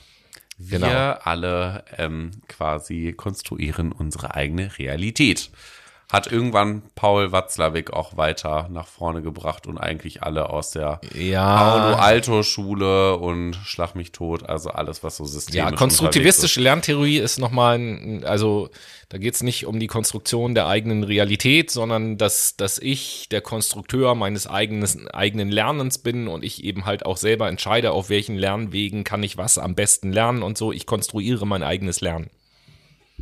Wir 0.59 0.79
Genau. 0.79 0.89
alle 1.23 1.85
ähm, 1.99 2.31
quasi 2.49 3.13
konstruieren 3.17 3.93
unsere 3.93 4.35
eigene 4.35 4.79
Realität. 4.79 5.51
Hat 6.13 6.31
irgendwann 6.31 6.83
Paul 6.95 7.33
Watzlawick 7.33 7.93
auch 7.93 8.17
weiter 8.17 8.69
nach 8.71 8.87
vorne 8.87 9.23
gebracht 9.23 9.67
und 9.67 9.77
eigentlich 9.77 10.23
alle 10.23 10.51
aus 10.51 10.71
der 10.71 11.01
Ja. 11.13 11.57
Paulo 11.57 11.97
Alto 11.97 12.45
Schule 12.45 13.17
und 13.17 13.57
Schlag 13.65 13.97
mich 13.97 14.13
tot, 14.13 14.49
also 14.49 14.71
alles, 14.71 15.03
was 15.03 15.17
so 15.17 15.25
systemisch 15.25 15.71
Ja, 15.73 15.77
konstruktivistische 15.77 16.61
Lerntheorie 16.61 17.19
ist 17.19 17.39
nochmal, 17.39 17.79
ein, 17.79 18.25
also 18.25 18.71
da 19.09 19.19
geht 19.19 19.35
es 19.35 19.43
nicht 19.43 19.67
um 19.67 19.81
die 19.81 19.89
Konstruktion 19.89 20.55
der 20.55 20.69
eigenen 20.69 21.03
Realität, 21.03 21.73
sondern 21.73 22.19
dass, 22.19 22.57
dass 22.57 22.79
ich 22.79 23.29
der 23.29 23.41
Konstrukteur 23.41 24.15
meines 24.15 24.47
eigenen, 24.47 25.09
eigenen 25.09 25.49
Lernens 25.49 25.99
bin 25.99 26.29
und 26.29 26.45
ich 26.45 26.63
eben 26.63 26.87
halt 26.87 27.05
auch 27.05 27.17
selber 27.17 27.49
entscheide, 27.49 27.91
auf 27.91 28.11
welchen 28.11 28.37
Lernwegen 28.37 29.03
kann 29.03 29.25
ich 29.25 29.37
was 29.37 29.59
am 29.59 29.75
besten 29.75 30.13
lernen 30.13 30.43
und 30.43 30.57
so. 30.57 30.71
Ich 30.73 30.87
konstruiere 30.87 31.47
mein 31.47 31.65
eigenes 31.65 32.01
Lernen. 32.01 32.31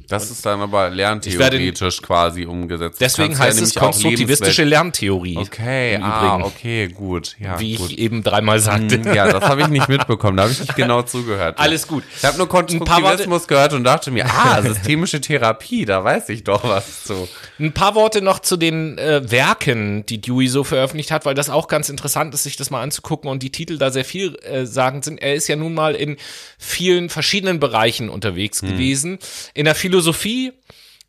Das 0.08 0.30
ist 0.30 0.44
dann 0.44 0.60
aber 0.60 0.90
lerntheoretisch 0.90 2.02
quasi 2.02 2.44
umgesetzt. 2.44 3.00
Deswegen 3.00 3.34
kannst 3.34 3.40
ja 3.40 3.46
heißt 3.46 3.62
es 3.62 3.74
konstruktivistische 3.74 4.64
Lerntheorie. 4.64 5.38
Okay, 5.38 5.98
ah, 6.02 6.38
okay, 6.42 6.88
gut. 6.88 7.36
Ja, 7.38 7.58
Wie 7.58 7.76
gut. 7.76 7.90
ich 7.90 7.98
eben 7.98 8.22
dreimal 8.22 8.60
sagte. 8.60 8.96
Hm, 8.96 9.14
Ja, 9.14 9.32
das 9.32 9.44
habe 9.44 9.62
ich 9.62 9.68
nicht 9.68 9.88
mitbekommen. 9.88 10.36
Da 10.36 10.44
habe 10.44 10.52
ich 10.52 10.60
nicht 10.60 10.76
genau 10.76 11.02
zugehört. 11.02 11.58
Alles 11.64 11.86
gut. 11.86 12.04
Ich 12.16 12.24
habe 12.24 12.36
nur 12.36 12.48
Konstruktivismus 12.48 13.46
gehört 13.46 13.72
und 13.72 13.84
dachte 13.84 14.10
mir, 14.10 14.26
ah, 14.26 14.60
systemische 14.66 15.20
Therapie, 15.20 15.84
da 15.84 16.04
weiß 16.04 16.28
ich 16.28 16.44
doch 16.44 16.64
was 16.64 17.04
zu. 17.04 17.28
Ein 17.58 17.72
paar 17.72 17.94
Worte 17.94 18.20
noch 18.20 18.40
zu 18.40 18.56
den 18.56 18.98
äh, 18.98 19.30
Werken, 19.30 20.04
die 20.06 20.20
Dewey 20.20 20.48
so 20.48 20.64
veröffentlicht 20.64 21.10
hat, 21.10 21.24
weil 21.24 21.34
das 21.34 21.50
auch 21.50 21.68
ganz 21.68 21.88
interessant 21.88 22.34
ist, 22.34 22.42
sich 22.42 22.56
das 22.56 22.70
mal 22.70 22.82
anzugucken 22.82 23.30
und 23.30 23.42
die 23.42 23.50
Titel 23.50 23.78
da 23.78 23.90
sehr 23.90 24.04
viel 24.04 24.36
äh, 24.42 24.66
sagend 24.66 25.04
sind. 25.04 25.22
Er 25.22 25.34
ist 25.34 25.48
ja 25.48 25.56
nun 25.56 25.74
mal 25.74 25.94
in 25.94 26.16
vielen 26.58 27.08
verschiedenen 27.08 27.60
Bereichen 27.60 28.08
unterwegs 28.08 28.60
gewesen. 28.60 29.18
In 29.54 29.64
der 29.64 29.74
Philosophie 29.74 29.93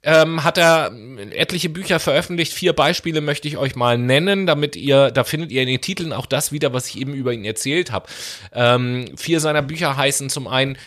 ähm, 0.06 0.44
hat 0.44 0.58
er 0.58 0.92
etliche 1.32 1.70
Bücher 1.70 2.00
veröffentlicht. 2.00 2.54
Vier 2.54 2.74
Beispiele 2.74 3.22
möchte 3.22 3.48
ich 3.48 3.58
euch 3.58 3.76
mal 3.76 3.98
nennen, 3.98 4.46
damit 4.46 4.76
ihr, 4.76 5.10
da 5.10 5.24
findet 5.24 5.52
ihr 5.52 5.64
in 5.64 5.68
den 5.68 5.82
Titeln 5.82 6.14
auch 6.14 6.28
das 6.28 6.52
wieder, 6.52 6.74
was 6.74 6.88
ich 6.88 7.00
eben 7.00 7.14
über 7.14 7.34
ihn 7.34 7.44
erzählt 7.44 7.92
habe. 7.92 8.08
Ähm, 8.54 9.10
vier 9.18 9.40
seiner 9.40 9.64
Bücher 9.64 9.98
heißen 9.98 10.30
zum 10.30 10.48
einen 10.48 10.78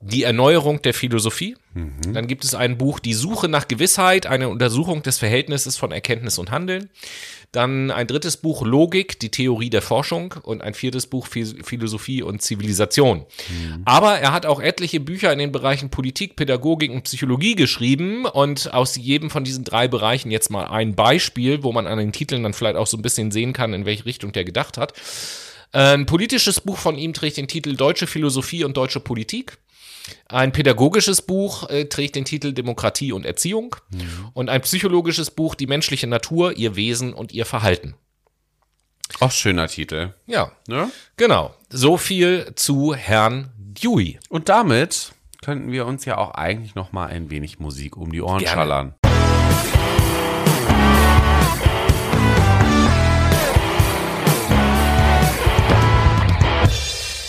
die 0.00 0.24
Erneuerung 0.24 0.82
der 0.82 0.94
Philosophie. 0.94 1.56
Dann 2.12 2.26
gibt 2.26 2.44
es 2.44 2.54
ein 2.54 2.78
Buch 2.78 3.00
Die 3.00 3.14
Suche 3.14 3.48
nach 3.48 3.68
Gewissheit, 3.68 4.26
eine 4.26 4.48
Untersuchung 4.48 5.02
des 5.02 5.18
Verhältnisses 5.18 5.76
von 5.76 5.92
Erkenntnis 5.92 6.38
und 6.38 6.50
Handeln. 6.50 6.88
Dann 7.52 7.90
ein 7.90 8.06
drittes 8.06 8.38
Buch 8.38 8.64
Logik, 8.64 9.20
die 9.20 9.30
Theorie 9.30 9.70
der 9.70 9.82
Forschung 9.82 10.34
und 10.42 10.62
ein 10.62 10.74
viertes 10.74 11.06
Buch 11.06 11.28
Phi- 11.28 11.62
Philosophie 11.64 12.22
und 12.22 12.42
Zivilisation. 12.42 13.24
Aber 13.84 14.18
er 14.18 14.32
hat 14.32 14.46
auch 14.46 14.60
etliche 14.60 15.00
Bücher 15.00 15.32
in 15.32 15.38
den 15.38 15.52
Bereichen 15.52 15.90
Politik, 15.90 16.36
Pädagogik 16.36 16.90
und 16.90 17.04
Psychologie 17.04 17.54
geschrieben 17.54 18.24
und 18.24 18.74
aus 18.74 18.96
jedem 18.96 19.30
von 19.30 19.44
diesen 19.44 19.64
drei 19.64 19.86
Bereichen 19.86 20.30
jetzt 20.30 20.50
mal 20.50 20.64
ein 20.66 20.94
Beispiel, 20.94 21.62
wo 21.62 21.72
man 21.72 21.86
an 21.86 21.98
den 21.98 22.12
Titeln 22.12 22.42
dann 22.42 22.52
vielleicht 22.52 22.76
auch 22.76 22.86
so 22.86 22.96
ein 22.96 23.02
bisschen 23.02 23.30
sehen 23.30 23.52
kann, 23.52 23.74
in 23.74 23.86
welche 23.86 24.06
Richtung 24.06 24.32
der 24.32 24.44
gedacht 24.44 24.76
hat. 24.76 24.94
Ein 25.72 26.06
politisches 26.06 26.60
Buch 26.60 26.78
von 26.78 26.96
ihm 26.96 27.12
trägt 27.12 27.36
den 27.36 27.48
Titel 27.48 27.76
Deutsche 27.76 28.06
Philosophie 28.06 28.64
und 28.64 28.76
deutsche 28.76 29.00
Politik. 29.00 29.58
Ein 30.28 30.52
pädagogisches 30.52 31.22
Buch 31.22 31.68
äh, 31.68 31.86
trägt 31.86 32.14
den 32.16 32.24
Titel 32.24 32.52
Demokratie 32.52 33.12
und 33.12 33.24
Erziehung 33.26 33.76
und 34.34 34.48
ein 34.48 34.60
psychologisches 34.62 35.30
Buch 35.30 35.54
Die 35.54 35.66
menschliche 35.66 36.06
Natur, 36.06 36.56
ihr 36.56 36.76
Wesen 36.76 37.12
und 37.12 37.32
ihr 37.32 37.44
Verhalten. 37.46 37.94
Auch 39.20 39.30
schöner 39.30 39.68
Titel. 39.68 40.14
Ja, 40.26 40.50
Ne? 40.68 40.90
genau. 41.16 41.54
So 41.70 41.96
viel 41.96 42.52
zu 42.56 42.94
Herrn 42.94 43.52
Dewey. 43.56 44.18
Und 44.28 44.48
damit 44.48 45.12
könnten 45.42 45.70
wir 45.70 45.86
uns 45.86 46.04
ja 46.04 46.18
auch 46.18 46.32
eigentlich 46.32 46.74
noch 46.74 46.92
mal 46.92 47.06
ein 47.06 47.30
wenig 47.30 47.58
Musik 47.60 47.96
um 47.96 48.10
die 48.12 48.20
Ohren 48.20 48.38
Gerne. 48.38 48.54
schallern. 48.54 48.94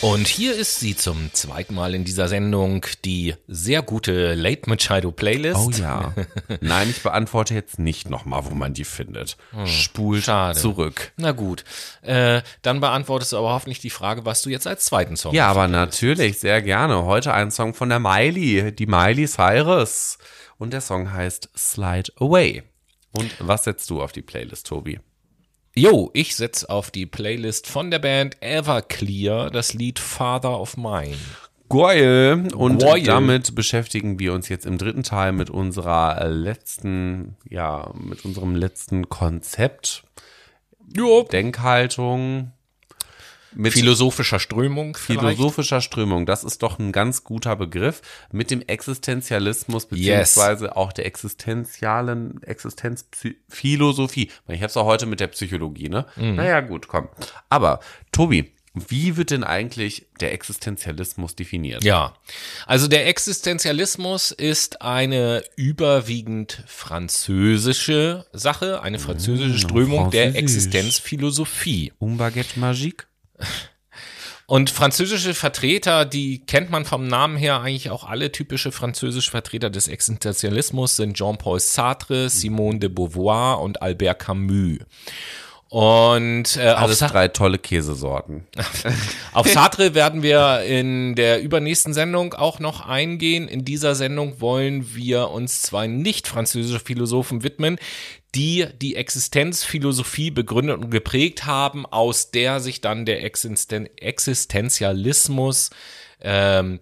Und 0.01 0.27
hier 0.27 0.55
ist 0.55 0.79
sie 0.79 0.95
zum 0.95 1.33
zweiten 1.33 1.73
Mal 1.73 1.95
in 1.95 2.03
dieser 2.05 2.27
Sendung, 2.27 2.85
die 3.03 3.33
sehr 3.47 3.81
gute 3.81 4.35
Late 4.35 4.69
Machado 4.69 5.11
Playlist. 5.11 5.59
Oh 5.59 5.71
ja. 5.71 6.13
Nein, 6.61 6.89
ich 6.91 7.01
beantworte 7.01 7.55
jetzt 7.55 7.79
nicht 7.79 8.07
noch 8.07 8.23
mal, 8.23 8.45
wo 8.45 8.53
man 8.53 8.73
die 8.75 8.83
findet. 8.83 9.37
Spult 9.65 10.17
Hm, 10.19 10.23
schade. 10.23 10.59
zurück. 10.59 11.11
Na 11.17 11.31
gut, 11.31 11.63
äh, 12.03 12.41
dann 12.61 12.79
beantwortest 12.79 13.31
du 13.33 13.37
aber 13.37 13.53
hoffentlich 13.53 13.79
die 13.79 13.89
Frage, 13.89 14.23
was 14.23 14.43
du 14.43 14.49
jetzt 14.51 14.67
als 14.67 14.85
zweiten 14.85 15.17
Song 15.17 15.33
Ja, 15.33 15.47
aber 15.47 15.67
natürlich, 15.67 16.37
sehr 16.39 16.61
gerne. 16.61 17.03
Heute 17.05 17.33
ein 17.33 17.49
Song 17.49 17.73
von 17.73 17.89
der 17.89 17.99
Miley, 17.99 18.71
die 18.75 18.85
Miley 18.85 19.27
Cyrus. 19.27 20.19
Und 20.59 20.73
der 20.73 20.81
Song 20.81 21.11
heißt 21.11 21.49
Slide 21.57 22.11
Away. 22.19 22.61
Und 23.13 23.31
was 23.39 23.63
setzt 23.63 23.89
du 23.89 24.01
auf 24.03 24.11
die 24.11 24.21
Playlist, 24.21 24.67
Tobi? 24.67 24.99
Jo, 25.77 26.09
ich 26.13 26.35
setz 26.35 26.63
auf 26.63 26.89
die 26.89 27.05
Playlist 27.05 27.67
von 27.67 27.91
der 27.91 27.99
Band 27.99 28.41
Everclear 28.41 29.51
das 29.51 29.75
Lied 29.75 29.99
Father 29.99 30.59
of 30.59 30.75
Mine. 30.75 31.15
Geil. 31.69 32.47
Und 32.55 32.81
Geil. 32.81 33.03
damit 33.03 33.53
beschäftigen 33.53 34.17
wir 34.17 34.33
uns 34.33 34.49
jetzt 34.49 34.65
im 34.65 34.79
dritten 34.79 35.03
Teil 35.03 35.33
mit 35.33 35.51
unserer 35.51 36.27
letzten, 36.29 37.37
ja, 37.47 37.93
mit 37.93 38.25
unserem 38.25 38.55
letzten 38.55 39.07
Konzept, 39.09 40.03
Jo. 40.95 41.27
Denkhaltung, 41.31 42.53
mit 43.57 43.73
Philosophischer 43.73 44.39
Strömung 44.39 44.95
vielleicht. 44.95 45.37
philosophischer 45.37 45.81
Strömung. 45.81 46.25
Das 46.25 46.43
ist 46.43 46.61
doch 46.61 46.77
ein 46.79 46.91
ganz 46.91 47.23
guter 47.23 47.55
Begriff. 47.55 48.01
Mit 48.31 48.51
dem 48.51 48.61
Existenzialismus 48.61 49.87
beziehungsweise 49.87 50.75
auch 50.75 50.93
der 50.93 51.05
existenzialen 51.07 52.41
Existenzphilosophie. 52.43 54.29
Ich 54.47 54.57
habe 54.57 54.67
es 54.67 54.77
auch 54.77 54.85
heute 54.85 55.07
mit 55.07 55.19
der 55.19 55.27
Psychologie, 55.27 55.89
ne? 55.89 56.05
Naja, 56.15 56.61
gut, 56.61 56.87
komm. 56.87 57.09
Aber, 57.49 57.79
Tobi, 58.11 58.53
wie 58.73 59.17
wird 59.17 59.31
denn 59.31 59.43
eigentlich 59.43 60.05
der 60.19 60.33
Existenzialismus 60.33 61.35
definiert? 61.35 61.83
Ja, 61.83 62.13
also 62.67 62.87
der 62.87 63.07
Existenzialismus 63.07 64.31
ist 64.31 64.83
eine 64.83 65.43
überwiegend 65.55 66.63
französische 66.67 68.27
Sache, 68.33 68.83
eine 68.83 68.99
französische 68.99 69.57
Strömung 69.57 70.11
der 70.11 70.31
französisch. 70.31 70.43
Existenzphilosophie. 70.43 71.93
Um 71.97 72.17
Baguette 72.17 72.59
Magique? 72.59 73.07
Und 74.49 74.69
französische 74.69 75.33
Vertreter, 75.33 76.05
die 76.05 76.45
kennt 76.45 76.69
man 76.69 76.85
vom 76.85 77.05
Namen 77.05 77.35
her 77.35 77.59
eigentlich 77.59 77.89
auch 77.89 78.05
alle 78.05 78.31
typische 78.31 78.71
französische 78.71 79.29
Vertreter 79.29 79.69
des 79.69 79.89
Existenzialismus 79.89 80.95
sind 80.95 81.17
Jean-Paul 81.17 81.59
Sartre, 81.59 82.29
Simone 82.29 82.79
de 82.79 82.89
Beauvoir 82.89 83.59
und 83.59 83.81
Albert 83.81 84.19
Camus. 84.19 84.79
Und 85.69 86.55
äh, 86.55 86.69
auf, 86.69 86.83
Alles 86.83 86.99
Sa 86.99 87.07
drei 87.07 87.27
tolle 87.27 87.57
Käsesorten. 87.57 88.47
auf 89.33 89.47
Sartre 89.49 89.93
werden 89.93 90.23
wir 90.23 90.61
in 90.61 91.15
der 91.15 91.41
übernächsten 91.41 91.93
Sendung 91.93 92.33
auch 92.33 92.59
noch 92.59 92.87
eingehen. 92.87 93.49
In 93.49 93.65
dieser 93.65 93.93
Sendung 93.95 94.39
wollen 94.39 94.95
wir 94.95 95.29
uns 95.29 95.61
zwei 95.61 95.87
nicht 95.87 96.27
französische 96.27 96.79
Philosophen 96.79 97.43
widmen, 97.43 97.79
die 98.33 98.67
die 98.81 98.95
Existenzphilosophie 98.95 100.31
begründet 100.31 100.77
und 100.77 100.89
geprägt 100.89 101.45
haben, 101.45 101.85
aus 101.85 102.31
der 102.31 102.61
sich 102.61 102.79
dann 102.79 103.05
der 103.05 103.23
Existen 103.23 103.87
Existenzialismus 103.97 105.69
ähm, 106.21 106.79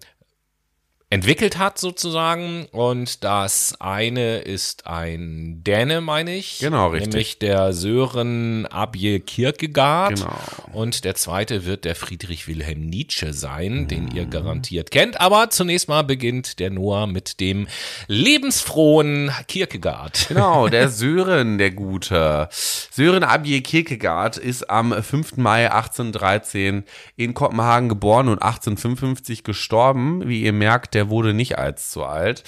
entwickelt 1.08 1.56
hat 1.56 1.78
sozusagen. 1.78 2.66
Und 2.72 3.22
das 3.22 3.76
eine 3.80 4.38
ist 4.38 4.86
ein 4.86 5.62
Däne, 5.62 6.00
meine 6.00 6.34
ich. 6.36 6.58
Genau, 6.58 6.88
richtig. 6.88 7.12
Nämlich 7.12 7.38
der 7.38 7.72
Sören 7.72 8.66
Abje 8.66 9.20
Kierkegaard. 9.20 10.16
Genau. 10.16 10.38
Und 10.72 11.04
der 11.04 11.14
zweite 11.14 11.64
wird 11.64 11.84
der 11.84 11.94
Friedrich 11.94 12.48
Wilhelm 12.48 12.80
Nietzsche 12.86 13.32
sein, 13.32 13.86
den 13.88 14.06
Mhm. 14.06 14.16
ihr 14.16 14.26
garantiert 14.26 14.90
kennt. 14.90 15.20
Aber 15.20 15.50
zunächst 15.50 15.88
mal 15.88 16.02
beginnt 16.02 16.58
der 16.58 16.70
Noah 16.70 17.06
mit 17.06 17.38
dem 17.40 17.68
lebensfrohen 18.08 19.30
Kierkegaard. 19.48 20.26
Genau, 20.28 20.68
der 20.68 20.88
Sören, 20.90 21.58
der 21.58 21.70
Gute. 21.70 22.48
Sören 22.50 23.22
Abje 23.24 23.60
Kierkegaard 23.60 24.36
ist 24.36 24.68
am 24.68 24.92
5. 24.92 25.36
Mai 25.36 25.70
1813 25.70 26.84
in 27.16 27.32
Kopenhagen 27.34 27.88
geboren 27.88 28.28
und 28.28 28.42
1855 28.42 29.44
gestorben. 29.44 30.28
Wie 30.28 30.42
ihr 30.42 30.52
merkt, 30.52 30.94
der 30.96 31.10
wurde 31.10 31.34
nicht 31.34 31.58
allzu 31.58 32.04
alt. 32.04 32.42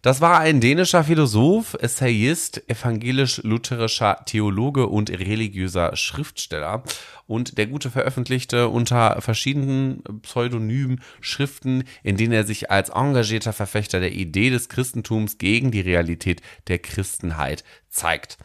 Das 0.00 0.22
war 0.22 0.40
ein 0.40 0.60
dänischer 0.60 1.04
Philosoph, 1.04 1.76
Essayist, 1.78 2.62
evangelisch-lutherischer 2.68 4.24
Theologe 4.24 4.86
und 4.86 5.10
religiöser 5.10 5.94
Schriftsteller. 5.94 6.84
Und 7.26 7.58
der 7.58 7.66
Gute 7.66 7.90
veröffentlichte 7.90 8.68
unter 8.68 9.20
verschiedenen 9.20 10.02
Pseudonymen 10.22 11.02
Schriften, 11.20 11.84
in 12.02 12.16
denen 12.16 12.32
er 12.32 12.44
sich 12.44 12.70
als 12.70 12.88
engagierter 12.88 13.52
Verfechter 13.52 14.00
der 14.00 14.12
Idee 14.12 14.48
des 14.48 14.70
Christentums 14.70 15.36
gegen 15.36 15.70
die 15.70 15.80
Realität 15.80 16.40
der 16.68 16.78
Christenheit 16.78 17.62
zeigt. 17.90 18.38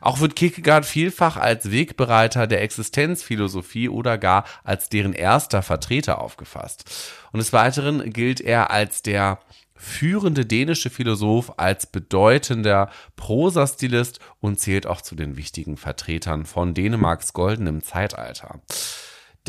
Auch 0.00 0.20
wird 0.20 0.34
Kierkegaard 0.34 0.84
vielfach 0.84 1.36
als 1.36 1.70
Wegbereiter 1.70 2.46
der 2.48 2.62
Existenzphilosophie 2.62 3.88
oder 3.88 4.18
gar 4.18 4.44
als 4.64 4.88
deren 4.88 5.12
erster 5.12 5.62
Vertreter 5.62 6.20
aufgefasst. 6.20 6.90
Und 7.32 7.38
des 7.38 7.52
Weiteren 7.52 8.12
gilt 8.12 8.40
er 8.40 8.70
als 8.70 9.02
der 9.02 9.38
führende 9.74 10.44
dänische 10.44 10.90
Philosoph, 10.90 11.52
als 11.56 11.86
bedeutender 11.86 12.90
Prosastilist 13.16 14.18
und 14.40 14.58
zählt 14.58 14.86
auch 14.86 15.00
zu 15.00 15.14
den 15.14 15.36
wichtigen 15.36 15.76
Vertretern 15.76 16.46
von 16.46 16.74
Dänemarks 16.74 17.32
goldenem 17.32 17.82
Zeitalter. 17.82 18.60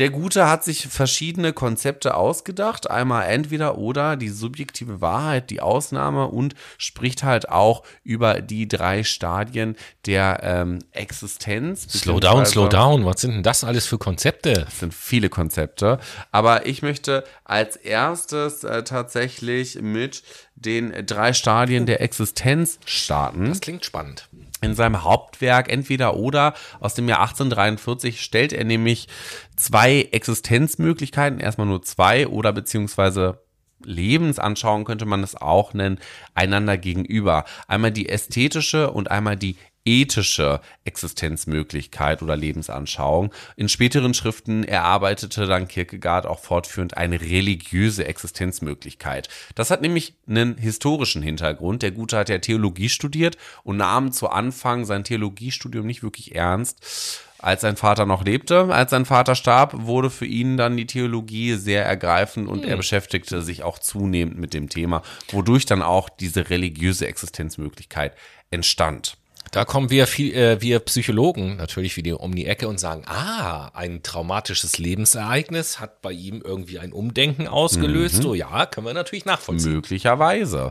Der 0.00 0.08
Gute 0.08 0.48
hat 0.48 0.64
sich 0.64 0.88
verschiedene 0.88 1.52
Konzepte 1.52 2.14
ausgedacht. 2.14 2.90
Einmal 2.90 3.26
entweder 3.26 3.76
oder 3.76 4.16
die 4.16 4.30
subjektive 4.30 5.02
Wahrheit, 5.02 5.50
die 5.50 5.60
Ausnahme 5.60 6.28
und 6.28 6.54
spricht 6.78 7.22
halt 7.22 7.50
auch 7.50 7.82
über 8.02 8.40
die 8.40 8.66
drei 8.66 9.04
Stadien 9.04 9.76
der 10.06 10.40
ähm, 10.42 10.78
Existenz. 10.92 11.82
Slow 11.82 12.18
down, 12.18 12.46
slow 12.46 12.70
down. 12.70 13.04
Was 13.04 13.20
sind 13.20 13.32
denn 13.32 13.42
das 13.42 13.62
alles 13.62 13.86
für 13.86 13.98
Konzepte? 13.98 14.54
das 14.54 14.80
sind 14.80 14.94
viele 14.94 15.28
Konzepte. 15.28 16.00
Aber 16.32 16.64
ich 16.64 16.80
möchte 16.80 17.22
als 17.44 17.76
erstes 17.76 18.64
äh, 18.64 18.82
tatsächlich 18.84 19.82
mit 19.82 20.22
den 20.54 21.04
drei 21.04 21.34
Stadien 21.34 21.84
der 21.84 22.00
Existenz 22.00 22.78
starten. 22.86 23.50
Das 23.50 23.60
klingt 23.60 23.84
spannend. 23.84 24.29
In 24.62 24.74
seinem 24.74 25.04
Hauptwerk 25.04 25.70
Entweder 25.70 26.16
oder 26.16 26.54
aus 26.80 26.94
dem 26.94 27.08
Jahr 27.08 27.20
1843 27.20 28.20
stellt 28.20 28.52
er 28.52 28.64
nämlich 28.64 29.08
zwei 29.56 30.08
Existenzmöglichkeiten, 30.12 31.40
erstmal 31.40 31.66
nur 31.66 31.82
zwei 31.82 32.26
oder 32.28 32.52
beziehungsweise 32.52 33.40
Lebensanschauung 33.84 34.84
könnte 34.84 35.06
man 35.06 35.22
es 35.22 35.34
auch 35.34 35.72
nennen, 35.74 35.98
einander 36.34 36.76
gegenüber. 36.76 37.44
Einmal 37.66 37.92
die 37.92 38.08
ästhetische 38.08 38.90
und 38.90 39.10
einmal 39.10 39.36
die 39.36 39.56
ethische 39.84 40.60
Existenzmöglichkeit 40.84 42.22
oder 42.22 42.36
Lebensanschauung. 42.36 43.32
In 43.56 43.68
späteren 43.68 44.14
Schriften 44.14 44.64
erarbeitete 44.64 45.46
dann 45.46 45.68
Kierkegaard 45.68 46.26
auch 46.26 46.40
fortführend 46.40 46.96
eine 46.96 47.20
religiöse 47.20 48.04
Existenzmöglichkeit. 48.04 49.28
Das 49.54 49.70
hat 49.70 49.82
nämlich 49.82 50.14
einen 50.28 50.58
historischen 50.58 51.22
Hintergrund. 51.22 51.82
Der 51.82 51.92
Gute 51.92 52.18
hat 52.18 52.28
ja 52.28 52.38
Theologie 52.38 52.88
studiert 52.88 53.36
und 53.62 53.78
nahm 53.78 54.12
zu 54.12 54.28
Anfang 54.28 54.84
sein 54.84 55.04
Theologiestudium 55.04 55.86
nicht 55.86 56.02
wirklich 56.02 56.34
ernst. 56.34 57.26
Als 57.42 57.62
sein 57.62 57.76
Vater 57.76 58.04
noch 58.04 58.22
lebte, 58.22 58.66
als 58.66 58.90
sein 58.90 59.06
Vater 59.06 59.34
starb, 59.34 59.72
wurde 59.86 60.10
für 60.10 60.26
ihn 60.26 60.58
dann 60.58 60.76
die 60.76 60.86
Theologie 60.86 61.54
sehr 61.54 61.86
ergreifend 61.86 62.48
und 62.48 62.66
er 62.66 62.76
beschäftigte 62.76 63.40
sich 63.40 63.62
auch 63.62 63.78
zunehmend 63.78 64.38
mit 64.38 64.52
dem 64.52 64.68
Thema, 64.68 65.02
wodurch 65.30 65.64
dann 65.64 65.80
auch 65.80 66.10
diese 66.10 66.50
religiöse 66.50 67.06
Existenzmöglichkeit 67.06 68.14
entstand. 68.50 69.16
Da 69.50 69.64
kommen 69.64 69.90
wir 69.90 70.06
viel, 70.06 70.32
äh, 70.32 70.60
wir 70.60 70.78
Psychologen 70.80 71.56
natürlich 71.56 71.96
wieder 71.96 72.20
um 72.20 72.34
die 72.34 72.46
Ecke 72.46 72.68
und 72.68 72.78
sagen, 72.78 73.02
ah, 73.06 73.70
ein 73.74 74.02
traumatisches 74.02 74.78
Lebensereignis 74.78 75.80
hat 75.80 76.02
bei 76.02 76.12
ihm 76.12 76.40
irgendwie 76.44 76.78
ein 76.78 76.92
Umdenken 76.92 77.48
ausgelöst. 77.48 78.18
Mhm. 78.18 78.22
So, 78.22 78.34
ja, 78.34 78.66
können 78.66 78.86
wir 78.86 78.94
natürlich 78.94 79.24
nachvollziehen. 79.24 79.72
Möglicherweise. 79.72 80.70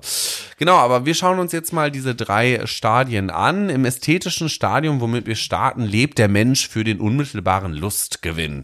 Genau, 0.58 0.76
aber 0.76 1.06
wir 1.06 1.14
schauen 1.14 1.40
uns 1.40 1.52
jetzt 1.52 1.74
mal 1.74 1.92
diese 1.92 2.16
drei 2.16 2.62
Stadien 2.66 3.30
an. 3.30 3.70
Im 3.70 3.84
ästhetischen 3.84 4.48
Stadium, 4.48 5.02
womit 5.02 5.26
wir 5.26 5.36
starten, 5.36 5.84
lebt 5.84 6.18
der 6.18 6.30
Mensch 6.30 6.70
für 6.70 6.86
den 6.86 7.02
unmittelbaren 7.02 7.74
Lustgewinn. 7.74 8.64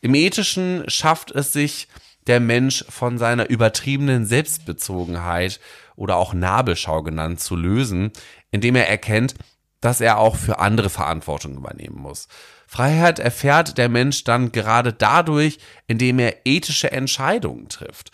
Im 0.00 0.14
ethischen 0.14 0.82
schafft 0.88 1.30
es 1.30 1.52
sich 1.52 1.86
der 2.26 2.40
Mensch 2.40 2.84
von 2.88 3.18
seiner 3.18 3.48
übertriebenen 3.50 4.26
Selbstbezogenheit 4.26 5.60
oder 5.96 6.16
auch 6.16 6.34
Nabelschau 6.34 7.02
genannt 7.02 7.40
zu 7.40 7.54
lösen, 7.54 8.10
indem 8.54 8.76
er 8.76 8.88
erkennt, 8.88 9.34
dass 9.80 10.00
er 10.00 10.18
auch 10.18 10.36
für 10.36 10.60
andere 10.60 10.88
Verantwortung 10.88 11.56
übernehmen 11.56 11.98
muss. 12.00 12.28
Freiheit 12.68 13.18
erfährt 13.18 13.78
der 13.78 13.88
Mensch 13.88 14.22
dann 14.22 14.52
gerade 14.52 14.92
dadurch, 14.92 15.58
indem 15.88 16.20
er 16.20 16.36
ethische 16.44 16.92
Entscheidungen 16.92 17.68
trifft. 17.68 18.12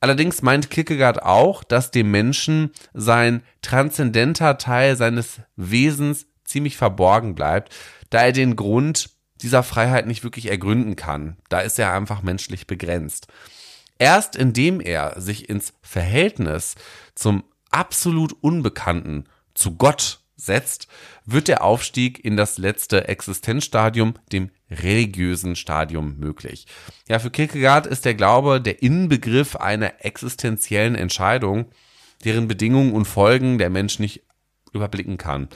Allerdings 0.00 0.42
meint 0.42 0.70
Kierkegaard 0.70 1.22
auch, 1.22 1.62
dass 1.62 1.92
dem 1.92 2.10
Menschen 2.10 2.72
sein 2.92 3.44
transzendenter 3.62 4.58
Teil 4.58 4.96
seines 4.96 5.40
Wesens 5.54 6.26
ziemlich 6.42 6.76
verborgen 6.76 7.36
bleibt, 7.36 7.72
da 8.10 8.22
er 8.22 8.32
den 8.32 8.56
Grund 8.56 9.10
dieser 9.42 9.62
Freiheit 9.62 10.08
nicht 10.08 10.24
wirklich 10.24 10.50
ergründen 10.50 10.96
kann. 10.96 11.36
Da 11.50 11.60
ist 11.60 11.78
er 11.78 11.92
einfach 11.92 12.22
menschlich 12.22 12.66
begrenzt. 12.66 13.28
Erst 14.00 14.34
indem 14.34 14.80
er 14.80 15.20
sich 15.20 15.48
ins 15.48 15.72
Verhältnis 15.82 16.74
zum 17.14 17.44
absolut 17.70 18.32
Unbekannten, 18.40 19.26
zu 19.58 19.74
Gott 19.74 20.20
setzt, 20.36 20.86
wird 21.26 21.48
der 21.48 21.64
Aufstieg 21.64 22.24
in 22.24 22.36
das 22.36 22.58
letzte 22.58 23.08
Existenzstadium, 23.08 24.14
dem 24.32 24.50
religiösen 24.70 25.56
Stadium, 25.56 26.16
möglich. 26.18 26.66
Ja, 27.08 27.18
für 27.18 27.30
Kierkegaard 27.30 27.86
ist 27.86 28.04
der 28.04 28.14
Glaube 28.14 28.60
der 28.60 28.82
Inbegriff 28.82 29.56
einer 29.56 30.04
existenziellen 30.04 30.94
Entscheidung, 30.94 31.66
deren 32.24 32.46
Bedingungen 32.46 32.92
und 32.92 33.06
Folgen 33.06 33.58
der 33.58 33.68
Mensch 33.68 33.98
nicht 33.98 34.22
überblicken 34.72 35.18
kann. 35.18 35.48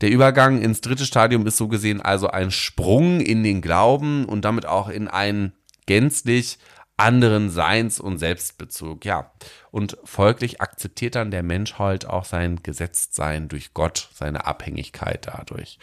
Der 0.00 0.10
Übergang 0.10 0.62
ins 0.62 0.80
dritte 0.80 1.04
Stadium 1.04 1.44
ist 1.46 1.56
so 1.56 1.66
gesehen 1.66 2.00
also 2.00 2.28
ein 2.28 2.52
Sprung 2.52 3.20
in 3.20 3.42
den 3.42 3.60
Glauben 3.60 4.26
und 4.26 4.44
damit 4.44 4.64
auch 4.64 4.88
in 4.88 5.08
einen 5.08 5.54
gänzlich 5.86 6.58
anderen 6.98 7.48
Seins- 7.48 8.00
und 8.00 8.18
Selbstbezug, 8.18 9.04
ja. 9.04 9.30
Und 9.70 9.96
folglich 10.04 10.60
akzeptiert 10.60 11.14
dann 11.14 11.30
der 11.30 11.42
Mensch 11.42 11.78
halt 11.78 12.06
auch 12.06 12.24
sein 12.24 12.62
Gesetztsein 12.62 13.48
durch 13.48 13.72
Gott, 13.72 14.10
seine 14.14 14.46
Abhängigkeit 14.46 15.26
dadurch. 15.26 15.78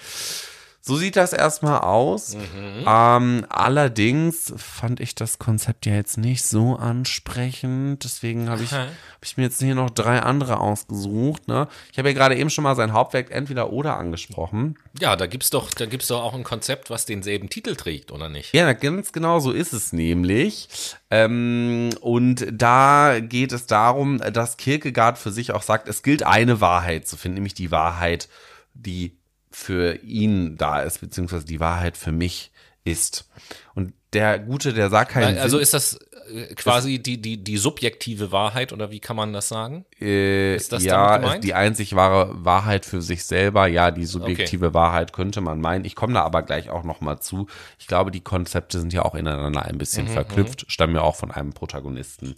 So 0.88 0.98
sieht 0.98 1.16
das 1.16 1.34
erstmal 1.34 1.80
aus. 1.80 2.36
Mhm. 2.36 2.86
Ähm, 2.86 3.46
allerdings 3.50 4.54
fand 4.56 5.00
ich 5.00 5.16
das 5.16 5.40
Konzept 5.40 5.88
ja 5.88 5.96
jetzt 5.96 6.20
nicht 6.20 6.44
so 6.44 6.76
ansprechend. 6.76 8.04
Deswegen 8.04 8.50
habe 8.50 8.62
ich, 8.62 8.72
hab 8.72 8.90
ich 9.24 9.36
mir 9.36 9.46
jetzt 9.46 9.60
hier 9.60 9.74
noch 9.74 9.90
drei 9.90 10.20
andere 10.20 10.60
ausgesucht. 10.60 11.48
Ne? 11.48 11.68
Ich 11.92 11.98
habe 11.98 12.10
ja 12.10 12.14
gerade 12.14 12.36
eben 12.36 12.52
schon 12.52 12.64
mal 12.64 12.76
sein 12.76 12.94
Hauptwerk 12.94 13.32
entweder 13.32 13.74
oder 13.74 13.98
angesprochen. 13.98 14.78
Ja, 15.00 15.16
da 15.16 15.26
gibt's 15.26 15.50
doch, 15.50 15.74
da 15.74 15.88
gibt's 15.88 16.10
doch 16.10 16.22
auch 16.22 16.36
ein 16.36 16.44
Konzept, 16.44 16.92
was 16.92 17.08
denselben 17.08 17.50
Titel 17.50 17.76
trägt, 17.76 18.12
oder 18.12 18.30
nicht? 18.30 18.54
Ja, 18.54 18.72
ganz 18.74 19.12
genau 19.12 19.40
so 19.40 19.52
ist 19.52 19.74
es 19.74 19.92
nämlich. 19.92 20.70
Ähm, 21.10 21.96
und 22.00 22.46
da 22.52 23.22
geht 23.22 23.54
es 23.54 23.66
darum, 23.66 24.20
dass 24.20 24.58
Kierkegaard 24.58 25.18
für 25.18 25.32
sich 25.32 25.52
auch 25.52 25.64
sagt, 25.64 25.88
es 25.88 26.04
gilt 26.04 26.22
eine 26.22 26.62
Wahrheit 26.62 27.08
zu 27.08 27.18
finden, 27.18 27.38
nämlich 27.38 27.56
die 27.56 27.72
Wahrheit, 27.72 28.30
die 28.76 29.18
für 29.56 29.96
ihn 30.04 30.58
da 30.58 30.82
ist, 30.82 31.00
beziehungsweise 31.00 31.46
die 31.46 31.62
Wahrheit 31.62 31.96
für 31.96 32.12
mich 32.12 32.52
ist. 32.84 33.30
Und 33.74 33.94
der 34.12 34.38
Gute, 34.38 34.74
der 34.74 34.90
sagt 34.90 35.12
keinen 35.12 35.38
Also 35.38 35.58
Sinn. 35.58 35.64
ist 35.64 35.74
das 35.74 36.00
äh, 36.30 36.54
quasi 36.56 37.00
die, 37.00 37.22
die, 37.22 37.42
die 37.42 37.58
subjektive 37.58 38.34
Wahrheit 38.34 38.74
oder 38.74 38.92
wie 38.92 39.00
kann 39.00 39.16
man 39.16 39.32
das 39.32 39.48
sagen? 39.48 39.86
Äh, 40.00 40.58
ist 40.58 40.74
das 40.74 40.84
ja, 40.84 41.38
die 41.38 41.54
einzig 41.54 41.96
wahre 41.96 42.32
Wahrheit 42.44 42.86
für 42.86 43.02
sich 43.02 43.24
selber. 43.24 43.68
Ja, 43.68 43.92
die 43.92 44.06
subjektive 44.06 44.68
okay. 44.68 44.74
Wahrheit 44.74 45.14
könnte 45.14 45.40
man 45.40 45.62
meinen. 45.62 45.86
Ich 45.86 45.96
komme 45.96 46.14
da 46.14 46.24
aber 46.24 46.44
gleich 46.44 46.70
auch 46.70 46.84
nochmal 46.84 47.20
zu. 47.20 47.48
Ich 47.80 47.88
glaube, 47.88 48.12
die 48.12 48.22
Konzepte 48.22 48.80
sind 48.80 48.92
ja 48.92 49.04
auch 49.04 49.16
ineinander 49.16 49.64
ein 49.64 49.78
bisschen 49.78 50.08
mhm, 50.08 50.12
verknüpft, 50.12 50.64
mhm. 50.64 50.70
stammen 50.70 50.96
ja 50.96 51.02
auch 51.02 51.16
von 51.16 51.32
einem 51.32 51.54
Protagonisten. 51.54 52.36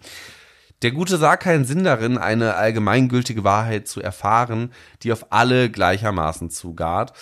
Der 0.84 0.91
Gute 0.91 1.17
sah 1.17 1.38
keinen 1.38 1.65
Sinn 1.65 1.84
darin, 1.84 2.19
eine 2.19 2.55
allgemeingültige 2.55 3.43
Wahrheit 3.43 3.88
zu 3.88 3.99
erfahren, 3.99 4.71
die 5.01 5.11
auf 5.11 5.32
alle 5.32 5.71
gleichermaßen 5.71 6.51
zugart 6.51 7.13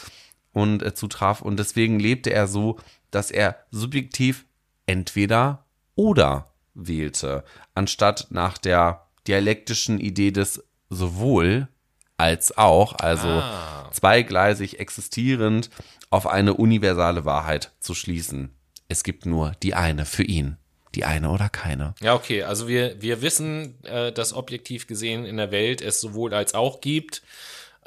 und 0.52 0.84
äh, 0.84 0.94
zutraf. 0.94 1.42
Und 1.42 1.58
deswegen 1.58 2.00
lebte 2.00 2.32
er 2.32 2.48
so, 2.48 2.78
dass 3.12 3.32
er 3.32 3.58
subjektiv 3.72 4.46
entweder 4.86 5.66
oder 5.96 6.52
wählte, 6.74 7.46
anstatt 7.74 8.28
nach 8.30 8.58
der 8.58 9.08
dialektischen 9.26 10.02
Idee 10.02 10.32
des 10.32 10.64
sowohl 10.90 11.70
als 12.18 12.58
auch, 12.58 12.96
also 13.00 13.28
ah. 13.28 13.90
zweigleisig 13.92 14.80
existierend, 14.80 15.70
auf 16.10 16.28
eine 16.28 16.54
universale 16.56 17.24
Wahrheit 17.24 17.72
zu 17.80 17.94
schließen. 17.94 18.54
Es 18.90 19.04
gibt 19.04 19.26
nur 19.26 19.54
die 19.64 19.76
eine 19.76 20.06
für 20.06 20.24
ihn 20.24 20.58
die 20.96 21.06
eine 21.06 21.30
oder 21.30 21.50
keine. 21.50 21.94
Ja, 22.02 22.16
okay. 22.16 22.44
Also 22.44 22.68
wir, 22.68 23.02
wir 23.02 23.22
wissen, 23.22 23.76
äh, 23.84 24.12
dass 24.12 24.34
objektiv 24.34 24.88
gesehen 24.88 25.26
in 25.26 25.38
der 25.38 25.52
Welt 25.52 25.82
es 25.82 26.02
sowohl 26.02 26.34
als 26.34 26.54
auch 26.54 26.82
gibt. 26.82 27.22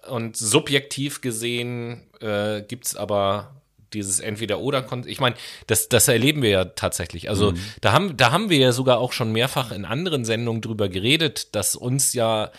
Und 0.08 0.36
subjektiv 0.36 1.20
gesehen 1.20 2.02
äh, 2.20 2.62
gibt 2.62 2.86
es 2.86 2.96
aber 2.96 3.54
dieses 3.92 4.20
Entweder-Oder. 4.20 4.86
Ich 5.06 5.20
meine, 5.20 5.36
das, 5.66 5.88
das 5.88 6.08
erleben 6.08 6.42
wir 6.42 6.50
ja 6.50 6.64
tatsächlich. 6.66 7.30
Also 7.30 7.52
mhm. 7.52 7.58
da, 7.80 7.92
haben, 7.92 8.16
da 8.16 8.30
haben 8.30 8.50
wir 8.50 8.58
ja 8.58 8.72
sogar 8.72 8.98
auch 8.98 9.12
schon 9.12 9.32
mehrfach 9.32 9.72
in 9.72 9.84
anderen 9.84 10.24
Sendungen 10.24 10.60
drüber 10.60 10.88
geredet, 10.88 11.54
dass 11.54 11.74
uns 11.74 12.12
ja 12.12 12.50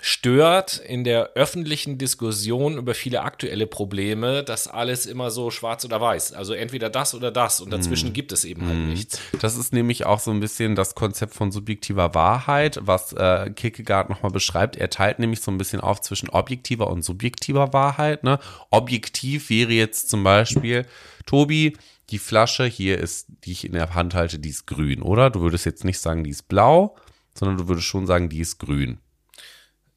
stört 0.00 0.78
in 0.78 1.04
der 1.04 1.30
öffentlichen 1.34 1.98
Diskussion 1.98 2.78
über 2.78 2.94
viele 2.94 3.22
aktuelle 3.22 3.66
Probleme, 3.66 4.42
dass 4.42 4.66
alles 4.66 5.06
immer 5.06 5.30
so 5.30 5.50
schwarz 5.50 5.84
oder 5.84 6.00
weiß. 6.00 6.32
Also 6.32 6.54
entweder 6.54 6.88
das 6.88 7.14
oder 7.14 7.30
das 7.30 7.60
und 7.60 7.70
dazwischen 7.70 8.10
mm. 8.10 8.12
gibt 8.12 8.32
es 8.32 8.44
eben 8.44 8.66
halt 8.66 8.78
mm. 8.78 8.88
nichts. 8.88 9.20
Das 9.40 9.56
ist 9.56 9.72
nämlich 9.72 10.06
auch 10.06 10.18
so 10.18 10.30
ein 10.30 10.40
bisschen 10.40 10.74
das 10.74 10.94
Konzept 10.94 11.34
von 11.34 11.52
subjektiver 11.52 12.14
Wahrheit, 12.14 12.78
was 12.82 13.12
äh, 13.12 13.50
Kierkegaard 13.54 14.08
nochmal 14.08 14.32
beschreibt. 14.32 14.76
Er 14.76 14.90
teilt 14.90 15.18
nämlich 15.18 15.40
so 15.40 15.50
ein 15.50 15.58
bisschen 15.58 15.80
auf 15.80 16.00
zwischen 16.00 16.30
objektiver 16.30 16.88
und 16.88 17.02
subjektiver 17.02 17.72
Wahrheit. 17.72 18.24
Ne? 18.24 18.38
Objektiv 18.70 19.50
wäre 19.50 19.72
jetzt 19.72 20.08
zum 20.08 20.24
Beispiel, 20.24 20.86
Tobi, 21.26 21.76
die 22.08 22.18
Flasche 22.18 22.64
hier 22.64 22.98
ist, 22.98 23.26
die 23.44 23.52
ich 23.52 23.64
in 23.64 23.72
der 23.72 23.94
Hand 23.94 24.14
halte, 24.14 24.38
die 24.38 24.48
ist 24.48 24.66
grün, 24.66 25.02
oder? 25.02 25.30
Du 25.30 25.40
würdest 25.40 25.66
jetzt 25.66 25.84
nicht 25.84 25.98
sagen, 25.98 26.24
die 26.24 26.30
ist 26.30 26.48
blau, 26.48 26.96
sondern 27.34 27.58
du 27.58 27.68
würdest 27.68 27.86
schon 27.86 28.06
sagen, 28.06 28.28
die 28.28 28.40
ist 28.40 28.58
grün. 28.58 28.98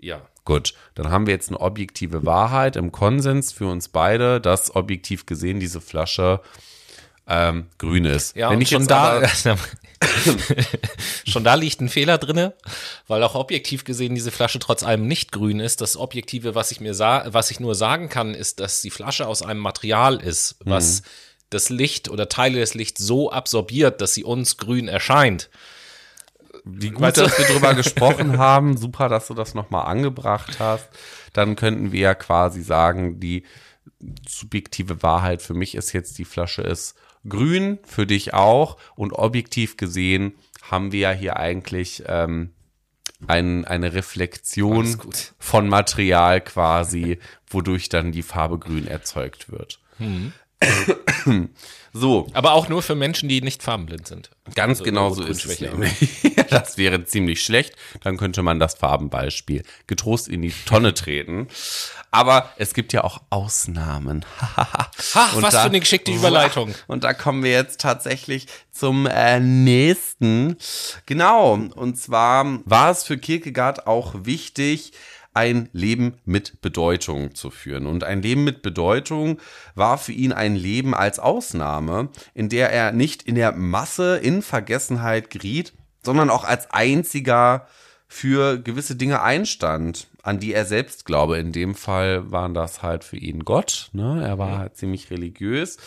Ja. 0.03 0.21
Gut, 0.45 0.73
dann 0.95 1.09
haben 1.09 1.25
wir 1.25 1.33
jetzt 1.33 1.49
eine 1.49 1.61
objektive 1.61 2.25
Wahrheit 2.25 2.75
im 2.75 2.91
Konsens 2.91 3.53
für 3.53 3.67
uns 3.67 3.87
beide, 3.87 4.41
dass 4.41 4.75
objektiv 4.75 5.25
gesehen 5.25 5.61
diese 5.61 5.79
Flasche 5.79 6.41
ähm, 7.27 7.67
grün 7.77 8.03
ist. 8.03 8.35
Ja, 8.35 8.49
Wenn 8.49 8.59
ich 8.59 8.69
schon 8.69 8.85
da, 8.85 9.25
schon 11.25 11.45
da 11.45 11.55
liegt 11.55 11.79
ein 11.79 11.87
Fehler 11.87 12.17
drinne, 12.17 12.53
weil 13.07 13.23
auch 13.23 13.35
objektiv 13.35 13.85
gesehen 13.85 14.15
diese 14.15 14.31
Flasche 14.31 14.59
trotz 14.59 14.83
allem 14.83 15.07
nicht 15.07 15.31
grün 15.31 15.61
ist. 15.61 15.79
Das 15.79 15.95
Objektive, 15.95 16.55
was 16.55 16.71
ich 16.71 16.81
mir 16.81 16.99
was 16.99 17.49
ich 17.49 17.61
nur 17.61 17.73
sagen 17.73 18.09
kann, 18.09 18.33
ist, 18.33 18.59
dass 18.59 18.81
die 18.81 18.89
Flasche 18.89 19.27
aus 19.27 19.41
einem 19.41 19.61
Material 19.61 20.17
ist, 20.17 20.57
was 20.59 21.01
mhm. 21.01 21.05
das 21.51 21.69
Licht 21.69 22.09
oder 22.09 22.27
Teile 22.27 22.59
des 22.59 22.73
Lichts 22.73 23.01
so 23.01 23.31
absorbiert, 23.31 24.01
dass 24.01 24.13
sie 24.13 24.25
uns 24.25 24.57
grün 24.57 24.89
erscheint 24.89 25.49
wie 26.65 26.91
gut, 26.91 27.01
weißt 27.01 27.17
du? 27.17 27.21
dass 27.23 27.37
wir 27.37 27.45
drüber 27.45 27.73
gesprochen 27.73 28.37
haben. 28.37 28.77
Super, 28.77 29.09
dass 29.09 29.27
du 29.27 29.33
das 29.33 29.53
nochmal 29.53 29.85
angebracht 29.85 30.59
hast. 30.59 30.89
Dann 31.33 31.55
könnten 31.55 31.91
wir 31.91 31.99
ja 31.99 32.15
quasi 32.15 32.61
sagen, 32.61 33.19
die 33.19 33.43
subjektive 34.27 35.03
Wahrheit 35.03 35.41
für 35.41 35.53
mich 35.53 35.75
ist 35.75 35.93
jetzt, 35.93 36.17
die 36.17 36.25
Flasche 36.25 36.61
ist 36.61 36.95
grün, 37.27 37.79
für 37.83 38.05
dich 38.05 38.33
auch. 38.33 38.77
Und 38.95 39.13
objektiv 39.13 39.77
gesehen 39.77 40.33
haben 40.61 40.91
wir 40.91 40.99
ja 40.99 41.11
hier 41.11 41.37
eigentlich 41.37 42.03
ähm, 42.07 42.53
ein, 43.27 43.65
eine 43.65 43.93
Reflexion 43.93 44.97
von 45.39 45.67
Material 45.67 46.41
quasi, 46.41 47.19
wodurch 47.47 47.89
dann 47.89 48.11
die 48.11 48.23
Farbe 48.23 48.59
grün 48.59 48.87
erzeugt 48.87 49.51
wird. 49.51 49.79
Hm. 49.97 50.33
So. 51.95 52.27
Aber 52.33 52.53
auch 52.53 52.69
nur 52.69 52.81
für 52.81 52.95
Menschen, 52.95 53.29
die 53.29 53.41
nicht 53.41 53.61
farbenblind 53.61 54.07
sind. 54.07 54.31
Ganz 54.55 54.79
also 54.79 54.83
genau 54.83 55.13
so 55.13 55.23
ist 55.23 55.45
es 55.45 55.59
das 56.49 56.77
wäre 56.77 57.05
ziemlich 57.05 57.43
schlecht. 57.43 57.75
Dann 58.01 58.17
könnte 58.17 58.41
man 58.41 58.59
das 58.59 58.73
Farbenbeispiel 58.73 59.61
getrost 59.85 60.27
in 60.27 60.41
die 60.41 60.53
Tonne 60.65 60.95
treten. 60.95 61.47
Aber 62.09 62.49
es 62.57 62.73
gibt 62.73 62.93
ja 62.93 63.03
auch 63.03 63.21
Ausnahmen. 63.29 64.25
ha, 64.41 64.89
was 65.35 65.53
da, 65.53 65.61
für 65.61 65.69
eine 65.69 65.79
geschickte 65.79 66.11
Überleitung. 66.11 66.73
Und 66.87 67.03
da 67.03 67.13
kommen 67.13 67.43
wir 67.43 67.51
jetzt 67.51 67.79
tatsächlich 67.79 68.47
zum 68.71 69.05
äh, 69.05 69.39
nächsten. 69.39 70.57
Genau. 71.05 71.53
Und 71.53 71.99
zwar 71.99 72.59
war 72.65 72.89
es 72.89 73.03
für 73.03 73.19
Kierkegaard 73.19 73.85
auch 73.85 74.15
wichtig, 74.23 74.93
ein 75.33 75.69
Leben 75.73 76.15
mit 76.25 76.61
Bedeutung 76.61 77.35
zu 77.35 77.49
führen. 77.49 77.87
Und 77.87 78.03
ein 78.03 78.21
Leben 78.21 78.43
mit 78.43 78.61
Bedeutung 78.61 79.39
war 79.75 79.97
für 79.97 80.11
ihn 80.11 80.31
ein 80.31 80.55
Leben 80.55 80.93
als 80.93 81.19
Ausnahme, 81.19 82.09
in 82.33 82.49
der 82.49 82.71
er 82.71 82.91
nicht 82.91 83.23
in 83.23 83.35
der 83.35 83.51
Masse 83.53 84.17
in 84.17 84.41
Vergessenheit 84.41 85.29
geriet, 85.29 85.73
sondern 86.03 86.29
auch 86.29 86.43
als 86.43 86.71
einziger 86.71 87.67
für 88.07 88.59
gewisse 88.59 88.95
Dinge 88.95 89.23
einstand, 89.23 90.07
an 90.21 90.39
die 90.39 90.53
er 90.53 90.65
selbst 90.65 91.05
glaube. 91.05 91.39
In 91.39 91.51
dem 91.51 91.73
Fall 91.73 92.31
waren 92.31 92.53
das 92.53 92.83
halt 92.83 93.03
für 93.03 93.17
ihn 93.17 93.43
Gott. 93.43 93.89
Ne? 93.91 94.23
Er 94.23 94.37
war 94.37 94.59
halt 94.59 94.77
ziemlich 94.77 95.09
religiös 95.09 95.77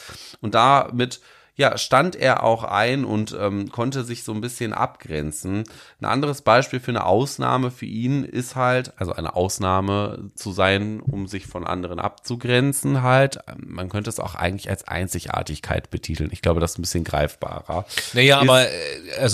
und 0.41 0.55
damit 0.57 1.21
ja, 1.57 1.79
stand 1.79 2.17
er 2.17 2.43
auch 2.43 2.65
ein 2.65 3.05
und 3.07 3.35
ähm, 3.39 3.71
konnte 3.71 4.05
sich 4.05 4.25
so 4.25 4.33
ein 4.33 4.43
bisschen 4.43 4.75
abgrenzen. 4.75 5.65
Ein 6.01 6.05
anderes 6.05 6.43
Beispiel 6.43 6.81
für 6.81 6.91
eine 6.91 7.07
Ausnahme 7.07 7.71
für 7.71 7.87
ihn 7.87 8.25
ist 8.25 8.57
halt, 8.57 8.93
also 8.99 9.15
eine 9.15 9.35
Ausnahme 9.35 10.31
zu 10.35 10.53
sein, 10.53 11.01
um 11.01 11.27
sich 11.27 11.47
von 11.47 11.67
anderen 11.67 11.99
abzugrenzen 11.99 13.03
halt. 13.03 13.39
Man 13.57 13.89
könnte 13.89 14.11
es 14.11 14.21
auch 14.21 14.35
eigentlich 14.35 14.69
als 14.69 14.87
Einzigartigkeit 14.87 15.89
betiteln. 15.89 16.29
Ich 16.31 16.43
glaube, 16.43 16.61
das 16.61 16.73
ist 16.73 16.79
ein 16.79 16.83
bisschen 16.83 17.05
greifbarer. 17.05 17.87
Naja, 18.13 18.39
aber 18.39 18.69
äh, 18.69 19.29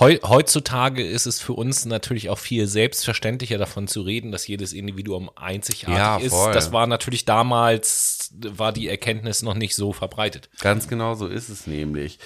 heutzutage 0.00 1.04
ist 1.04 1.26
es 1.26 1.40
für 1.40 1.54
uns 1.54 1.84
natürlich 1.84 2.30
auch 2.30 2.38
viel 2.38 2.66
selbstverständlicher 2.66 3.58
davon 3.58 3.88
zu 3.88 4.02
reden, 4.02 4.32
dass 4.32 4.46
jedes 4.46 4.72
Individuum 4.72 5.30
einzigartig 5.34 5.98
ja, 5.98 6.16
ist. 6.18 6.54
Das 6.54 6.72
war 6.72 6.86
natürlich 6.86 7.24
damals, 7.24 8.32
war 8.38 8.72
die 8.72 8.88
Erkenntnis 8.88 9.42
noch 9.42 9.54
nicht 9.54 9.74
so 9.74 9.92
verbreitet. 9.92 10.50
Ganz 10.60 10.88
genau 10.88 11.14
so 11.14 11.26
ist 11.26 11.48
es 11.48 11.66
nämlich. 11.66 12.18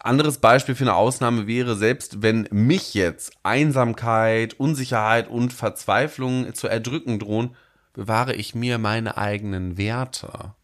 Anderes 0.00 0.38
Beispiel 0.38 0.74
für 0.74 0.84
eine 0.84 0.94
Ausnahme 0.94 1.46
wäre, 1.46 1.76
selbst 1.76 2.22
wenn 2.22 2.48
mich 2.50 2.94
jetzt 2.94 3.32
Einsamkeit, 3.42 4.54
Unsicherheit 4.58 5.28
und 5.28 5.52
Verzweiflung 5.52 6.54
zu 6.54 6.68
erdrücken 6.68 7.18
drohen, 7.18 7.56
bewahre 7.92 8.34
ich 8.34 8.54
mir 8.54 8.78
meine 8.78 9.16
eigenen 9.16 9.76
Werte. 9.78 10.54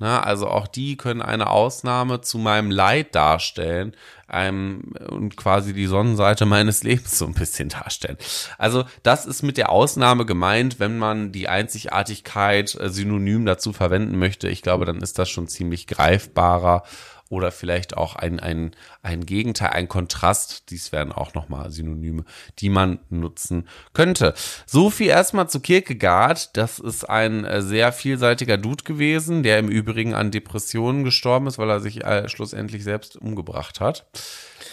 Na, 0.00 0.20
also 0.20 0.48
auch 0.48 0.68
die 0.68 0.96
können 0.96 1.22
eine 1.22 1.50
Ausnahme 1.50 2.20
zu 2.20 2.38
meinem 2.38 2.70
Leid 2.70 3.16
darstellen 3.16 3.96
ähm, 4.30 4.92
und 5.08 5.36
quasi 5.36 5.72
die 5.72 5.86
Sonnenseite 5.86 6.46
meines 6.46 6.82
Lebens 6.84 7.18
so 7.18 7.26
ein 7.26 7.34
bisschen 7.34 7.68
darstellen. 7.68 8.16
Also 8.58 8.84
das 9.02 9.26
ist 9.26 9.42
mit 9.42 9.56
der 9.56 9.70
Ausnahme 9.70 10.24
gemeint, 10.24 10.78
wenn 10.78 10.98
man 10.98 11.32
die 11.32 11.48
Einzigartigkeit 11.48 12.76
äh, 12.76 12.90
synonym 12.90 13.44
dazu 13.44 13.72
verwenden 13.72 14.18
möchte. 14.18 14.48
Ich 14.48 14.62
glaube, 14.62 14.84
dann 14.84 15.02
ist 15.02 15.18
das 15.18 15.28
schon 15.30 15.48
ziemlich 15.48 15.88
greifbarer 15.88 16.84
oder 17.28 17.50
vielleicht 17.50 17.96
auch 17.96 18.14
ein, 18.16 18.40
ein, 18.40 18.72
ein 19.02 19.26
Gegenteil, 19.26 19.70
ein 19.70 19.88
Kontrast. 19.88 20.70
Dies 20.70 20.92
wären 20.92 21.12
auch 21.12 21.34
nochmal 21.34 21.70
Synonyme, 21.70 22.24
die 22.58 22.68
man 22.68 22.98
nutzen 23.10 23.68
könnte. 23.92 24.34
So 24.66 24.90
viel 24.90 25.08
erstmal 25.08 25.48
zu 25.48 25.60
Kierkegaard. 25.60 26.56
Das 26.56 26.78
ist 26.78 27.08
ein 27.08 27.44
äh, 27.44 27.62
sehr 27.62 27.92
vielseitiger 27.92 28.58
Dude 28.58 28.84
gewesen, 28.84 29.42
der 29.42 29.58
im 29.58 29.68
Übrigen 29.68 30.14
an 30.14 30.30
Depressionen 30.30 31.04
gestorben 31.04 31.46
ist, 31.46 31.58
weil 31.58 31.70
er 31.70 31.80
sich 31.80 32.04
äh, 32.04 32.28
schlussendlich 32.28 32.84
selbst 32.84 33.16
umgebracht 33.16 33.80
hat. 33.80 34.06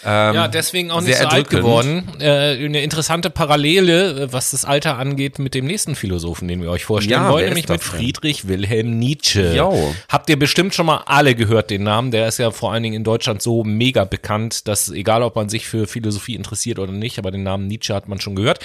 Ähm, 0.03 0.35
ja, 0.35 0.47
deswegen 0.47 0.91
auch 0.91 1.01
nicht 1.01 1.17
so 1.17 1.27
alt 1.27 1.49
geworden. 1.49 2.07
Äh, 2.19 2.63
eine 2.65 2.81
interessante 2.81 3.29
Parallele, 3.29 4.23
äh, 4.23 4.33
was 4.33 4.51
das 4.51 4.65
Alter 4.65 4.97
angeht, 4.97 5.39
mit 5.39 5.53
dem 5.55 5.65
nächsten 5.65 5.95
Philosophen, 5.95 6.47
den 6.47 6.61
wir 6.61 6.69
euch 6.69 6.85
vorstellen 6.85 7.23
ja, 7.23 7.31
wollen, 7.31 7.45
nämlich 7.45 7.67
mit 7.67 7.83
Friedrich 7.83 8.47
Wilhelm 8.47 8.99
Nietzsche. 8.99 9.55
Jo. 9.55 9.95
Habt 10.09 10.29
ihr 10.29 10.37
bestimmt 10.37 10.75
schon 10.75 10.85
mal 10.85 11.03
alle 11.05 11.35
gehört, 11.35 11.69
den 11.69 11.83
Namen. 11.83 12.11
Der 12.11 12.27
ist 12.27 12.37
ja 12.37 12.51
vor 12.51 12.71
allen 12.71 12.83
Dingen 12.83 12.95
in 12.95 13.03
Deutschland 13.03 13.41
so 13.41 13.63
mega 13.63 14.03
bekannt, 14.05 14.24
dass 14.67 14.89
egal, 14.89 15.23
ob 15.23 15.35
man 15.35 15.49
sich 15.49 15.67
für 15.67 15.87
Philosophie 15.87 16.35
interessiert 16.35 16.79
oder 16.79 16.91
nicht, 16.91 17.19
aber 17.19 17.31
den 17.31 17.43
Namen 17.43 17.67
Nietzsche 17.67 17.93
hat 17.93 18.07
man 18.07 18.19
schon 18.19 18.35
gehört. 18.35 18.59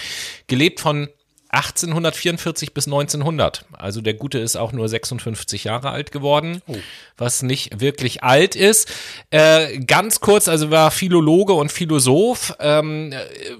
Gelebt 0.46 0.80
von 0.80 1.08
1844 1.52 2.74
bis 2.74 2.86
1900. 2.86 3.64
Also 3.72 4.00
der 4.00 4.14
Gute 4.14 4.38
ist 4.38 4.56
auch 4.56 4.72
nur 4.72 4.88
56 4.88 5.64
Jahre 5.64 5.90
alt 5.90 6.12
geworden, 6.12 6.62
oh. 6.68 6.76
was 7.16 7.42
nicht 7.42 7.80
wirklich 7.80 8.22
alt 8.22 8.54
ist. 8.54 8.88
Äh, 9.30 9.80
ganz 9.80 10.20
kurz, 10.20 10.46
also 10.46 10.70
war 10.70 10.92
Philologe 10.92 11.52
und 11.52 11.72
Philosoph. 11.72 12.54
Ähm, 12.60 13.12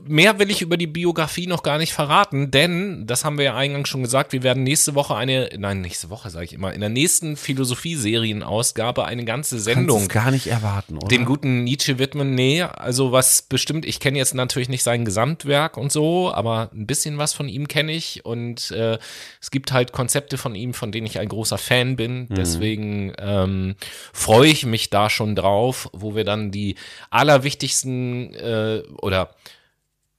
mehr 0.06 0.38
will 0.38 0.50
ich 0.50 0.62
über 0.62 0.76
die 0.76 0.86
Biografie 0.86 1.48
noch 1.48 1.64
gar 1.64 1.78
nicht 1.78 1.92
verraten, 1.92 2.52
denn, 2.52 3.06
das 3.08 3.24
haben 3.24 3.38
wir 3.38 3.46
ja 3.46 3.56
eingangs 3.56 3.88
schon 3.88 4.04
gesagt, 4.04 4.32
wir 4.32 4.44
werden 4.44 4.62
nächste 4.62 4.94
Woche 4.94 5.16
eine, 5.16 5.50
nein, 5.58 5.80
nächste 5.80 6.10
Woche 6.10 6.30
sage 6.30 6.44
ich 6.44 6.52
immer, 6.52 6.72
in 6.72 6.80
der 6.80 6.90
nächsten 6.90 7.36
Philosophie-Serienausgabe 7.36 9.04
eine 9.04 9.24
ganze 9.24 9.58
Sendung. 9.58 10.06
gar 10.06 10.30
nicht 10.30 10.46
erwarten, 10.46 10.96
oder? 10.96 11.08
Dem 11.08 11.24
guten 11.24 11.64
Nietzsche 11.64 11.98
widmen. 11.98 12.36
Nee, 12.36 12.62
also 12.62 13.10
was 13.10 13.42
bestimmt, 13.42 13.84
ich 13.84 13.98
kenne 13.98 14.16
jetzt 14.16 14.34
natürlich 14.34 14.68
nicht 14.68 14.84
sein 14.84 15.04
Gesamtwerk 15.04 15.76
und 15.76 15.90
so, 15.90 16.32
aber 16.32 16.70
ein 16.72 16.86
bisschen 16.86 17.18
was 17.18 17.32
von 17.32 17.48
ihm 17.48 17.66
kennen 17.66 17.79
kenne 17.80 17.92
ich 17.92 18.26
und 18.26 18.70
äh, 18.72 18.98
es 19.40 19.50
gibt 19.50 19.72
halt 19.72 19.92
Konzepte 19.92 20.36
von 20.36 20.54
ihm, 20.54 20.74
von 20.74 20.92
denen 20.92 21.06
ich 21.06 21.18
ein 21.18 21.28
großer 21.28 21.56
Fan 21.56 21.96
bin. 21.96 22.26
Mhm. 22.28 22.34
Deswegen 22.34 23.12
ähm, 23.18 23.74
freue 24.12 24.50
ich 24.50 24.66
mich 24.66 24.90
da 24.90 25.08
schon 25.08 25.34
drauf, 25.34 25.88
wo 25.94 26.14
wir 26.14 26.24
dann 26.24 26.50
die 26.50 26.74
allerwichtigsten 27.08 28.34
äh, 28.34 28.82
oder 29.00 29.34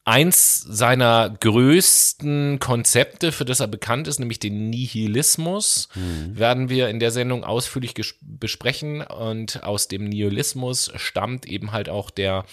eins 0.06 0.66
seiner 0.68 1.30
größten 1.40 2.58
Konzepte, 2.58 3.32
für 3.32 3.46
das 3.46 3.60
er 3.60 3.68
bekannt 3.68 4.08
ist, 4.08 4.18
nämlich 4.18 4.40
den 4.40 4.72
Nihilismus, 4.72 5.90
mhm. 5.94 6.40
werden 6.40 6.70
wir 6.70 6.90
in 6.90 7.00
der 7.00 7.12
Sendung 7.12 7.44
ausführlich 7.44 7.94
besprechen. 8.22 9.02
Und 9.02 9.62
aus 9.62 9.88
dem 9.88 10.06
Nihilismus 10.06 10.92
stammt 10.96 11.46
eben 11.46 11.72
halt 11.72 11.90
auch 11.90 12.10
der 12.10 12.44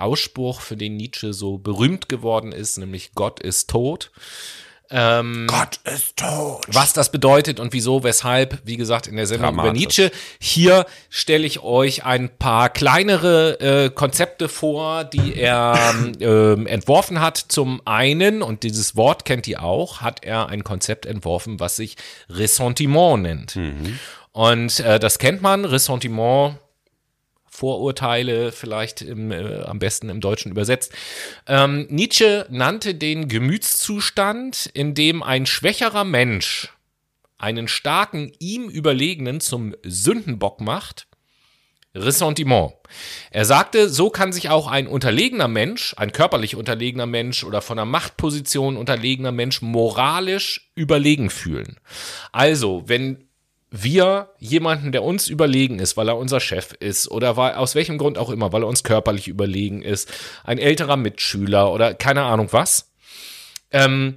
Ausspruch, 0.00 0.60
für 0.60 0.76
den 0.76 0.96
Nietzsche 0.96 1.32
so 1.32 1.58
berühmt 1.58 2.08
geworden 2.08 2.52
ist, 2.52 2.78
nämlich 2.78 3.12
Gott 3.14 3.40
ist 3.40 3.70
tot. 3.70 4.10
Ähm, 4.90 5.46
Gott 5.48 5.80
ist 5.84 6.16
tot. 6.16 6.64
Was 6.68 6.92
das 6.92 7.10
bedeutet 7.10 7.58
und 7.58 7.72
wieso, 7.72 8.04
weshalb, 8.04 8.60
wie 8.64 8.76
gesagt, 8.76 9.06
in 9.06 9.16
der 9.16 9.26
Sendung 9.26 9.54
über 9.54 9.72
Nietzsche. 9.72 10.12
Hier 10.38 10.86
stelle 11.10 11.46
ich 11.46 11.60
euch 11.60 12.04
ein 12.04 12.28
paar 12.28 12.68
kleinere 12.68 13.60
äh, 13.60 13.90
Konzepte 13.90 14.48
vor, 14.48 15.04
die 15.04 15.34
er 15.34 15.94
ähm, 16.20 16.66
entworfen 16.66 17.20
hat. 17.20 17.36
Zum 17.36 17.82
einen, 17.84 18.42
und 18.42 18.62
dieses 18.62 18.94
Wort 18.94 19.24
kennt 19.24 19.48
ihr 19.48 19.62
auch, 19.62 20.02
hat 20.02 20.24
er 20.24 20.48
ein 20.48 20.62
Konzept 20.62 21.06
entworfen, 21.06 21.58
was 21.58 21.76
sich 21.76 21.96
Ressentiment 22.28 23.22
nennt. 23.22 23.56
Mhm. 23.56 23.98
Und 24.32 24.80
äh, 24.80 25.00
das 25.00 25.18
kennt 25.18 25.42
man, 25.42 25.64
Ressentiment 25.64 26.58
Vorurteile 27.56 28.52
vielleicht 28.52 29.00
im, 29.00 29.32
äh, 29.32 29.62
am 29.62 29.78
besten 29.78 30.10
im 30.10 30.20
Deutschen 30.20 30.50
übersetzt. 30.50 30.92
Ähm, 31.46 31.86
Nietzsche 31.88 32.44
nannte 32.50 32.94
den 32.94 33.28
Gemütszustand, 33.28 34.70
in 34.74 34.92
dem 34.92 35.22
ein 35.22 35.46
schwächerer 35.46 36.04
Mensch 36.04 36.68
einen 37.38 37.66
starken, 37.66 38.30
ihm 38.38 38.68
überlegenen 38.68 39.40
zum 39.40 39.74
Sündenbock 39.82 40.60
macht, 40.60 41.06
Ressentiment. 41.94 42.74
Er 43.30 43.46
sagte, 43.46 43.88
so 43.88 44.10
kann 44.10 44.32
sich 44.32 44.50
auch 44.50 44.66
ein 44.66 44.86
unterlegener 44.86 45.48
Mensch, 45.48 45.94
ein 45.96 46.12
körperlich 46.12 46.56
unterlegener 46.56 47.06
Mensch 47.06 47.42
oder 47.42 47.62
von 47.62 47.78
einer 47.78 47.86
Machtposition 47.86 48.76
unterlegener 48.76 49.32
Mensch 49.32 49.62
moralisch 49.62 50.70
überlegen 50.74 51.30
fühlen. 51.30 51.78
Also, 52.32 52.84
wenn 52.86 53.25
wir 53.70 54.30
jemanden, 54.38 54.92
der 54.92 55.02
uns 55.02 55.28
überlegen 55.28 55.78
ist, 55.78 55.96
weil 55.96 56.08
er 56.08 56.16
unser 56.16 56.40
Chef 56.40 56.72
ist 56.78 57.10
oder 57.10 57.36
weil, 57.36 57.54
aus 57.54 57.74
welchem 57.74 57.98
Grund 57.98 58.16
auch 58.16 58.30
immer, 58.30 58.52
weil 58.52 58.62
er 58.62 58.68
uns 58.68 58.84
körperlich 58.84 59.28
überlegen 59.28 59.82
ist, 59.82 60.12
ein 60.44 60.58
älterer 60.58 60.96
Mitschüler 60.96 61.72
oder 61.72 61.94
keine 61.94 62.22
Ahnung 62.22 62.48
was, 62.52 62.92
ähm, 63.72 64.16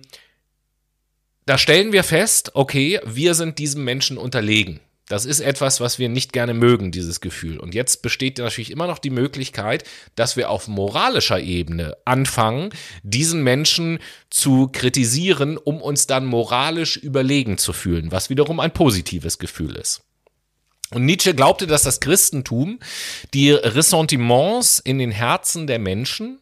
da 1.45 1.57
stellen 1.57 1.91
wir 1.91 2.03
fest, 2.03 2.51
okay, 2.53 2.99
wir 3.05 3.33
sind 3.33 3.57
diesem 3.57 3.83
Menschen 3.83 4.17
unterlegen. 4.17 4.79
Das 5.09 5.25
ist 5.25 5.39
etwas, 5.39 5.81
was 5.81 5.97
wir 5.97 6.07
nicht 6.07 6.33
gerne 6.33 6.53
mögen, 6.53 6.91
dieses 6.91 7.19
Gefühl. 7.19 7.59
Und 7.59 7.73
jetzt 7.73 8.03
besteht 8.03 8.37
natürlich 8.37 8.69
immer 8.69 8.85
noch 8.85 8.99
die 8.99 9.09
Möglichkeit, 9.09 9.83
dass 10.15 10.37
wir 10.37 10.51
auf 10.51 10.67
moralischer 10.67 11.39
Ebene 11.39 11.97
anfangen, 12.05 12.69
diesen 13.01 13.43
Menschen 13.43 13.97
zu 14.29 14.69
kritisieren, 14.71 15.57
um 15.57 15.81
uns 15.81 16.05
dann 16.05 16.27
moralisch 16.27 16.95
überlegen 16.95 17.57
zu 17.57 17.73
fühlen, 17.73 18.11
was 18.11 18.29
wiederum 18.29 18.59
ein 18.59 18.71
positives 18.71 19.39
Gefühl 19.39 19.75
ist. 19.77 20.03
Und 20.91 21.05
Nietzsche 21.05 21.33
glaubte, 21.33 21.65
dass 21.65 21.81
das 21.81 21.99
Christentum 22.01 22.79
die 23.33 23.51
Ressentiments 23.51 24.77
in 24.77 24.99
den 24.99 25.11
Herzen 25.11 25.65
der 25.65 25.79
Menschen 25.79 26.39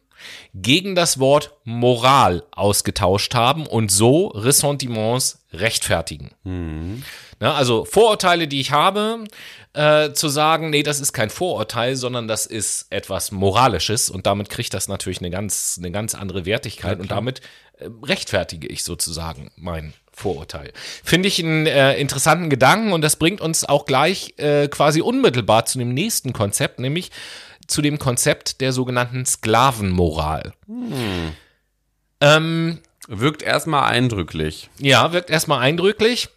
gegen 0.54 0.94
das 0.94 1.18
Wort 1.18 1.52
Moral 1.64 2.44
ausgetauscht 2.52 3.34
haben 3.34 3.66
und 3.66 3.90
so 3.90 4.28
Ressentiments 4.28 5.44
rechtfertigen. 5.52 6.30
Mhm. 6.44 7.02
Na, 7.40 7.54
also 7.54 7.84
Vorurteile, 7.84 8.48
die 8.48 8.60
ich 8.60 8.72
habe, 8.72 9.24
äh, 9.72 10.12
zu 10.12 10.28
sagen, 10.28 10.70
nee, 10.70 10.82
das 10.82 11.00
ist 11.00 11.12
kein 11.12 11.30
Vorurteil, 11.30 11.94
sondern 11.94 12.26
das 12.26 12.46
ist 12.46 12.86
etwas 12.90 13.30
Moralisches 13.30 14.10
und 14.10 14.26
damit 14.26 14.50
kriegt 14.50 14.74
das 14.74 14.88
natürlich 14.88 15.20
eine 15.20 15.30
ganz, 15.30 15.76
eine 15.78 15.92
ganz 15.92 16.14
andere 16.14 16.46
Wertigkeit 16.46 16.98
ja, 16.98 17.02
und 17.02 17.10
damit 17.10 17.40
äh, 17.78 17.88
rechtfertige 18.02 18.66
ich 18.66 18.82
sozusagen 18.82 19.52
mein 19.56 19.94
Vorurteil. 20.12 20.72
Finde 21.04 21.28
ich 21.28 21.38
einen 21.38 21.66
äh, 21.66 21.96
interessanten 21.96 22.50
Gedanken 22.50 22.92
und 22.92 23.02
das 23.02 23.16
bringt 23.16 23.40
uns 23.40 23.64
auch 23.64 23.84
gleich 23.84 24.34
äh, 24.38 24.66
quasi 24.66 25.00
unmittelbar 25.00 25.64
zu 25.64 25.78
dem 25.78 25.94
nächsten 25.94 26.32
Konzept, 26.32 26.80
nämlich 26.80 27.12
zu 27.68 27.82
dem 27.82 27.98
Konzept 27.98 28.60
der 28.60 28.72
sogenannten 28.72 29.24
Sklavenmoral. 29.24 30.52
Hm. 30.66 31.32
Ähm, 32.20 32.78
wirkt 33.06 33.42
erstmal 33.42 33.90
eindrücklich. 33.90 34.70
Ja, 34.78 35.12
wirkt 35.12 35.30
erstmal 35.30 35.60
eindrücklich. 35.60 36.28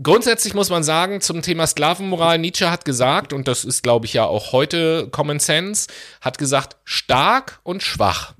Grundsätzlich 0.00 0.54
muss 0.54 0.70
man 0.70 0.84
sagen, 0.84 1.20
zum 1.20 1.42
Thema 1.42 1.66
Sklavenmoral, 1.66 2.38
Nietzsche 2.38 2.70
hat 2.70 2.84
gesagt, 2.84 3.32
und 3.32 3.48
das 3.48 3.64
ist, 3.64 3.82
glaube 3.82 4.06
ich, 4.06 4.12
ja 4.12 4.24
auch 4.24 4.52
heute 4.52 5.08
Common 5.10 5.40
Sense, 5.40 5.88
hat 6.20 6.38
gesagt, 6.38 6.76
stark 6.84 7.60
und 7.64 7.82
schwach, 7.82 8.34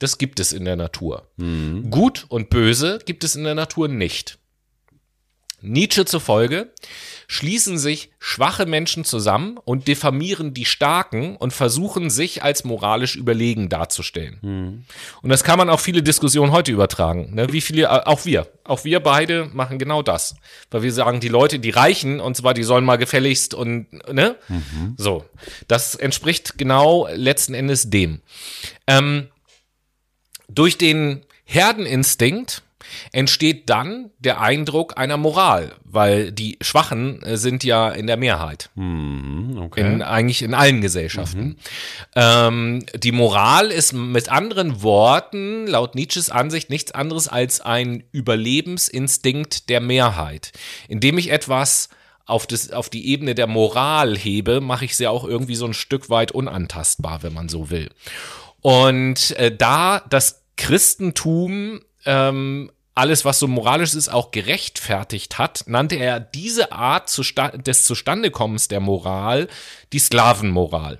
das 0.00 0.18
gibt 0.18 0.40
es 0.40 0.52
in 0.52 0.64
der 0.64 0.74
Natur. 0.74 1.28
Mhm. 1.36 1.90
Gut 1.90 2.26
und 2.28 2.50
böse 2.50 2.98
gibt 3.06 3.22
es 3.22 3.36
in 3.36 3.44
der 3.44 3.54
Natur 3.54 3.86
nicht. 3.86 4.38
Nietzsche 5.60 6.04
zufolge 6.04 6.72
schließen 7.28 7.78
sich 7.78 8.10
schwache 8.18 8.66
Menschen 8.66 9.04
zusammen 9.04 9.58
und 9.64 9.88
diffamieren 9.88 10.54
die 10.54 10.64
Starken 10.64 11.36
und 11.36 11.52
versuchen 11.52 12.10
sich 12.10 12.42
als 12.42 12.64
moralisch 12.64 13.16
überlegen 13.16 13.68
darzustellen. 13.68 14.38
Mhm. 14.42 14.84
Und 15.22 15.30
das 15.30 15.44
kann 15.44 15.58
man 15.58 15.70
auf 15.70 15.80
viele 15.80 16.02
Diskussionen 16.02 16.52
heute 16.52 16.72
übertragen. 16.72 17.34
Ne? 17.34 17.52
Wie 17.52 17.60
viele, 17.60 17.84
äh, 17.84 18.02
auch 18.04 18.24
wir, 18.24 18.46
auch 18.64 18.84
wir 18.84 19.00
beide 19.00 19.46
machen 19.52 19.78
genau 19.78 20.02
das. 20.02 20.36
Weil 20.70 20.82
wir 20.82 20.92
sagen, 20.92 21.20
die 21.20 21.28
Leute, 21.28 21.58
die 21.58 21.70
reichen, 21.70 22.20
und 22.20 22.36
zwar, 22.36 22.54
die 22.54 22.62
sollen 22.62 22.84
mal 22.84 22.96
gefälligst 22.96 23.54
und, 23.54 23.92
ne? 24.12 24.36
Mhm. 24.48 24.94
So. 24.96 25.24
Das 25.68 25.94
entspricht 25.94 26.58
genau 26.58 27.08
letzten 27.12 27.54
Endes 27.54 27.90
dem. 27.90 28.20
Ähm, 28.86 29.28
durch 30.48 30.78
den 30.78 31.24
Herdeninstinkt 31.44 32.62
entsteht 33.12 33.68
dann 33.70 34.10
der 34.18 34.40
Eindruck 34.40 34.98
einer 34.98 35.16
Moral, 35.16 35.72
weil 35.84 36.32
die 36.32 36.58
Schwachen 36.60 37.22
äh, 37.22 37.36
sind 37.36 37.64
ja 37.64 37.90
in 37.90 38.06
der 38.06 38.16
Mehrheit. 38.16 38.70
Mhm, 38.74 39.58
okay. 39.58 39.80
in, 39.80 40.02
eigentlich 40.02 40.42
in 40.42 40.54
allen 40.54 40.80
Gesellschaften. 40.80 41.44
Mhm. 41.44 41.56
Ähm, 42.14 42.86
die 42.94 43.12
Moral 43.12 43.70
ist 43.70 43.92
mit 43.92 44.28
anderen 44.28 44.82
Worten, 44.82 45.66
laut 45.66 45.94
Nietzsches 45.94 46.30
Ansicht, 46.30 46.70
nichts 46.70 46.92
anderes 46.92 47.28
als 47.28 47.60
ein 47.60 48.04
Überlebensinstinkt 48.12 49.68
der 49.68 49.80
Mehrheit. 49.80 50.52
Indem 50.88 51.18
ich 51.18 51.30
etwas 51.30 51.88
auf, 52.26 52.46
das, 52.46 52.72
auf 52.72 52.90
die 52.90 53.08
Ebene 53.08 53.34
der 53.34 53.46
Moral 53.46 54.16
hebe, 54.16 54.60
mache 54.60 54.84
ich 54.84 54.96
sie 54.96 55.06
auch 55.06 55.24
irgendwie 55.24 55.54
so 55.54 55.64
ein 55.64 55.74
Stück 55.74 56.10
weit 56.10 56.32
unantastbar, 56.32 57.22
wenn 57.22 57.32
man 57.32 57.48
so 57.48 57.70
will. 57.70 57.88
Und 58.60 59.30
äh, 59.36 59.56
da 59.56 60.02
das 60.10 60.42
Christentum 60.56 61.80
ähm, 62.06 62.70
alles, 62.94 63.24
was 63.24 63.38
so 63.38 63.46
moralisch 63.46 63.94
ist, 63.94 64.08
auch 64.08 64.30
gerechtfertigt 64.30 65.38
hat, 65.38 65.64
nannte 65.66 65.96
er 65.96 66.18
diese 66.18 66.72
Art 66.72 67.10
des 67.66 67.84
Zustandekommens 67.84 68.68
der 68.68 68.80
Moral 68.80 69.48
die 69.92 69.98
Sklavenmoral. 69.98 70.98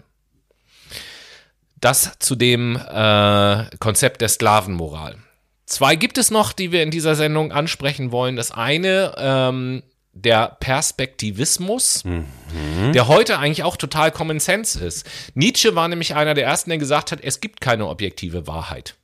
Das 1.80 2.18
zu 2.18 2.36
dem 2.36 2.76
äh, 2.76 3.64
Konzept 3.78 4.20
der 4.20 4.28
Sklavenmoral. 4.28 5.16
Zwei 5.64 5.96
gibt 5.96 6.18
es 6.18 6.30
noch, 6.30 6.52
die 6.52 6.70
wir 6.70 6.82
in 6.82 6.90
dieser 6.90 7.16
Sendung 7.16 7.50
ansprechen 7.50 8.12
wollen. 8.12 8.36
Das 8.36 8.52
eine, 8.52 9.14
ähm, 9.18 9.82
der 10.12 10.56
Perspektivismus, 10.60 12.04
mhm. 12.04 12.92
der 12.92 13.08
heute 13.08 13.38
eigentlich 13.38 13.64
auch 13.64 13.76
total 13.76 14.10
Common 14.10 14.40
Sense 14.40 14.82
ist. 14.82 15.06
Nietzsche 15.34 15.74
war 15.74 15.88
nämlich 15.88 16.14
einer 16.14 16.34
der 16.34 16.44
ersten, 16.44 16.70
der 16.70 16.78
gesagt 16.78 17.12
hat, 17.12 17.20
es 17.22 17.40
gibt 17.40 17.60
keine 17.60 17.86
objektive 17.86 18.46
Wahrheit. 18.46 18.96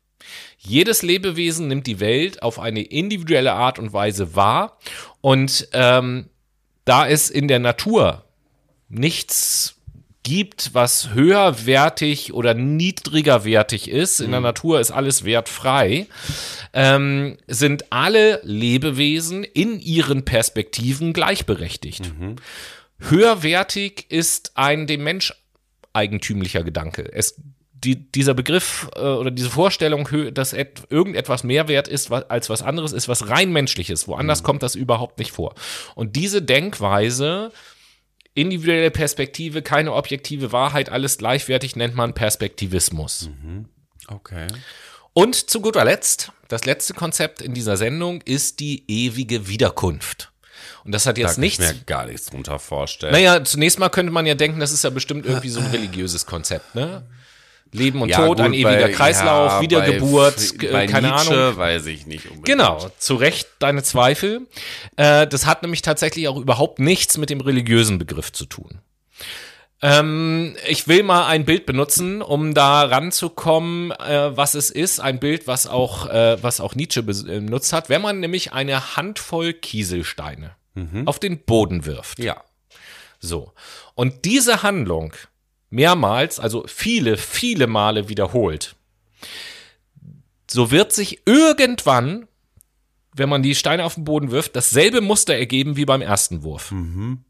Jedes 0.59 1.03
Lebewesen 1.03 1.69
nimmt 1.69 1.87
die 1.87 2.01
Welt 2.01 2.43
auf 2.43 2.59
eine 2.59 2.83
individuelle 2.83 3.53
Art 3.53 3.79
und 3.79 3.93
Weise 3.93 4.37
wahr. 4.37 4.79
Und 5.21 5.69
ähm, 5.73 6.29
da 6.85 7.09
es 7.09 7.31
in 7.31 7.49
der 7.49 7.59
Natur 7.59 8.25
nichts 8.89 9.77
gibt, 10.23 10.73
was 10.73 11.11
höherwertig 11.15 12.33
oder 12.33 12.55
niedrigerwertig 12.55 13.91
ist, 13.91 14.21
in 14.21 14.31
der 14.31 14.41
mhm. 14.41 14.45
Natur 14.45 14.81
ist 14.81 14.93
alles 14.93 15.25
wertfrei, 15.25 16.07
ähm, 16.73 17.39
sind 17.49 17.91
alle 17.91 18.41
Lebewesen 18.45 19.43
in 19.43 19.81
ihren 19.81 20.25
Perspektiven 20.25 21.13
gleichberechtigt. 21.13 22.13
Mhm. 22.19 22.37
Höherwertig 23.01 24.07
ist 24.11 24.53
ein 24.55 24.87
dem 24.87 25.03
Mensch 25.03 25.35
eigentümlicher 25.93 26.63
Gedanke. 26.63 27.11
Es 27.13 27.41
die, 27.85 28.11
dieser 28.11 28.35
Begriff 28.35 28.89
äh, 28.97 29.01
oder 29.01 29.31
diese 29.31 29.51
Vorstellung, 29.51 30.09
dass 30.33 30.53
et, 30.53 30.83
irgendetwas 30.91 31.45
mehr 31.45 31.69
wert 31.69 31.89
ist 31.89 32.11
was, 32.11 32.29
als 32.31 32.49
was 32.51 32.63
anderes, 32.63 32.93
ist 32.93 33.09
was 33.09 33.29
rein 33.29 33.53
menschliches. 33.53 34.09
Woanders 34.09 34.43
mhm. 34.43 34.47
kommt 34.47 34.63
das 34.63 34.75
überhaupt 34.75 35.19
nicht 35.19 35.33
vor. 35.33 35.55
Und 35.95 36.17
diese 36.17 36.43
Denkweise, 36.43 37.53
individuelle 38.35 38.91
Perspektive, 38.91 39.63
keine 39.63 39.93
objektive 39.93 40.53
Wahrheit, 40.53 40.91
alles 40.91 41.19
gleichwertig, 41.19 41.77
nennt 41.77 41.95
man 41.95 42.15
Perspektivismus. 42.15 43.31
Mhm. 43.43 43.67
Okay. 44.09 44.47
Und 45.13 45.51
zu 45.51 45.61
guter 45.61 45.85
Letzt, 45.85 46.33
das 46.49 46.65
letzte 46.65 46.95
Konzept 46.95 47.43
in 47.43 47.55
dieser 47.55 47.77
Sendung 47.77 48.23
ist 48.23 48.61
die 48.61 48.85
ewige 48.89 49.49
Wiederkunft. 49.49 50.33
Und 50.85 50.93
das 50.93 51.07
hat 51.07 51.19
jetzt 51.19 51.37
da 51.37 51.41
nichts. 51.41 51.65
Ich 51.65 51.75
mir 51.75 51.85
gar 51.85 52.07
nichts 52.07 52.27
drunter 52.27 52.59
vorstellen. 52.59 53.13
Naja, 53.13 53.45
zunächst 53.45 53.79
mal 53.79 53.89
könnte 53.89 54.13
man 54.13 54.27
ja 54.27 54.35
denken, 54.35 54.59
das 54.59 54.73
ist 54.73 54.85
ja 54.85 54.91
bestimmt 54.91 55.27
irgendwie 55.27 55.49
so 55.49 55.61
ein 55.61 55.67
religiöses 55.73 56.27
Konzept, 56.27 56.75
ne? 56.75 57.05
Leben 57.73 58.03
und 58.03 58.11
ja, 58.11 58.19
Tod, 58.19 58.37
gut, 58.37 58.41
ein 58.41 58.53
ewiger 58.53 58.71
bei, 58.71 58.93
Kreislauf, 58.93 59.53
ja, 59.53 59.61
Wiedergeburt, 59.63 60.59
bei, 60.59 60.69
bei 60.69 60.87
keine 60.87 61.11
Nietzsche 61.11 61.35
Ahnung. 61.35 61.57
weiß 61.57 61.87
ich 61.87 62.07
nicht 62.07 62.27
unbedingt. 62.27 62.45
Genau, 62.45 62.91
zu 62.99 63.15
Recht 63.15 63.49
deine 63.59 63.83
Zweifel. 63.83 64.43
Äh, 64.97 65.27
das 65.27 65.47
hat 65.47 65.63
nämlich 65.63 65.81
tatsächlich 65.81 66.29
auch 66.29 66.37
überhaupt 66.37 66.79
nichts 66.79 67.17
mit 67.17 67.31
dem 67.31 67.41
religiösen 67.41 67.99
Begriff 67.99 68.31
zu 68.31 68.45
tun. 68.45 68.81
Ähm, 69.81 70.55
ich 70.69 70.87
will 70.87 71.03
mal 71.03 71.27
ein 71.27 71.45
Bild 71.45 71.67
benutzen, 71.67 72.23
um 72.23 72.55
da 72.55 72.83
ranzukommen, 72.85 73.91
äh, 73.91 74.37
was 74.37 74.55
es 74.55 74.71
ist. 74.71 75.01
Ein 75.01 75.19
Bild, 75.19 75.49
was 75.49 75.67
auch, 75.67 76.09
äh, 76.09 76.41
was 76.43 76.61
auch 76.61 76.77
Nietzsche 76.77 77.03
benutzt 77.03 77.73
hat. 77.73 77.89
Wenn 77.89 78.01
man 78.03 78.21
nämlich 78.21 78.53
eine 78.53 78.97
Handvoll 78.97 79.55
Kieselsteine 79.55 80.53
mhm. 80.75 81.09
auf 81.09 81.19
den 81.19 81.43
Boden 81.43 81.85
wirft. 81.85 82.21
Ja. 82.21 82.43
So. 83.19 83.53
Und 83.95 84.25
diese 84.25 84.63
Handlung 84.63 85.15
mehrmals, 85.73 86.39
also 86.39 86.65
viele, 86.69 87.17
viele 87.17 87.67
Male 87.67 88.09
wiederholt, 88.09 88.77
so 90.49 90.71
wird 90.71 90.93
sich 90.93 91.23
irgendwann, 91.27 92.29
wenn 93.15 93.29
man 93.29 93.43
die 93.43 93.55
Steine 93.55 93.85
auf 93.85 93.95
den 93.95 94.05
Boden 94.05 94.31
wirft, 94.31 94.55
dasselbe 94.55 95.01
Muster 95.01 95.35
ergeben 95.35 95.77
wie 95.77 95.87
beim 95.87 96.03
ersten 96.03 96.43
Wurf. 96.43 96.71
Mhm. 96.71 97.25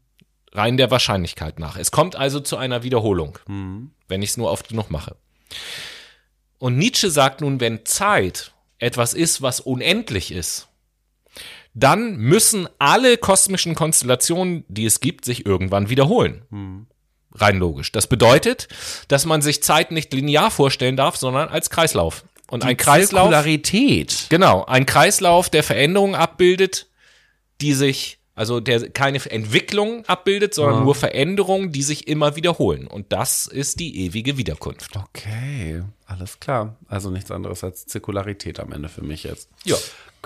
Rein 0.51 0.77
der 0.77 0.91
Wahrscheinlichkeit 0.91 1.57
nach. 1.57 1.77
Es 1.77 1.91
kommt 1.91 2.15
also 2.15 2.39
zu 2.39 2.57
einer 2.57 2.83
Wiederholung, 2.83 3.39
mhm. 3.47 3.91
wenn 4.07 4.21
ich 4.21 4.31
es 4.31 4.37
nur 4.37 4.51
oft 4.51 4.67
genug 4.67 4.91
mache. 4.91 5.15
Und 6.59 6.77
Nietzsche 6.77 7.09
sagt 7.09 7.41
nun, 7.41 7.59
wenn 7.59 7.85
Zeit 7.85 8.53
etwas 8.77 9.13
ist, 9.13 9.41
was 9.41 9.61
unendlich 9.61 10.31
ist, 10.31 10.67
dann 11.73 12.17
müssen 12.17 12.67
alle 12.77 13.17
kosmischen 13.17 13.73
Konstellationen, 13.73 14.63
die 14.67 14.85
es 14.85 14.99
gibt, 14.99 15.25
sich 15.25 15.45
irgendwann 15.45 15.89
wiederholen. 15.89 16.43
Mhm. 16.49 16.87
Rein 17.35 17.57
logisch. 17.57 17.91
Das 17.91 18.07
bedeutet, 18.07 18.67
dass 19.07 19.25
man 19.25 19.41
sich 19.41 19.63
Zeit 19.63 19.91
nicht 19.91 20.13
linear 20.13 20.51
vorstellen 20.51 20.97
darf, 20.97 21.17
sondern 21.17 21.49
als 21.49 21.69
Kreislauf. 21.69 22.23
Und 22.49 22.63
die 22.63 22.67
ein 22.67 22.77
Kreislauf. 22.77 23.29
Zirkularität. 23.29 24.27
Genau. 24.29 24.65
Ein 24.65 24.85
Kreislauf, 24.85 25.49
der 25.49 25.63
Veränderungen 25.63 26.13
abbildet, 26.13 26.87
die 27.61 27.73
sich, 27.73 28.19
also 28.35 28.59
der 28.59 28.89
keine 28.91 29.17
Entwicklung 29.31 30.05
abbildet, 30.05 30.53
sondern 30.53 30.79
ja. 30.79 30.83
nur 30.83 30.95
Veränderungen, 30.95 31.71
die 31.71 31.81
sich 31.81 32.07
immer 32.07 32.35
wiederholen. 32.35 32.85
Und 32.85 33.11
das 33.11 33.47
ist 33.47 33.79
die 33.79 34.05
ewige 34.05 34.37
Wiederkunft. 34.37 34.95
Okay. 34.95 35.83
Alles 36.05 36.39
klar. 36.39 36.77
Also 36.87 37.09
nichts 37.09 37.31
anderes 37.31 37.63
als 37.63 37.87
Zirkularität 37.87 38.59
am 38.59 38.71
Ende 38.71 38.89
für 38.89 39.03
mich 39.03 39.23
jetzt. 39.23 39.49
Ja. 39.63 39.77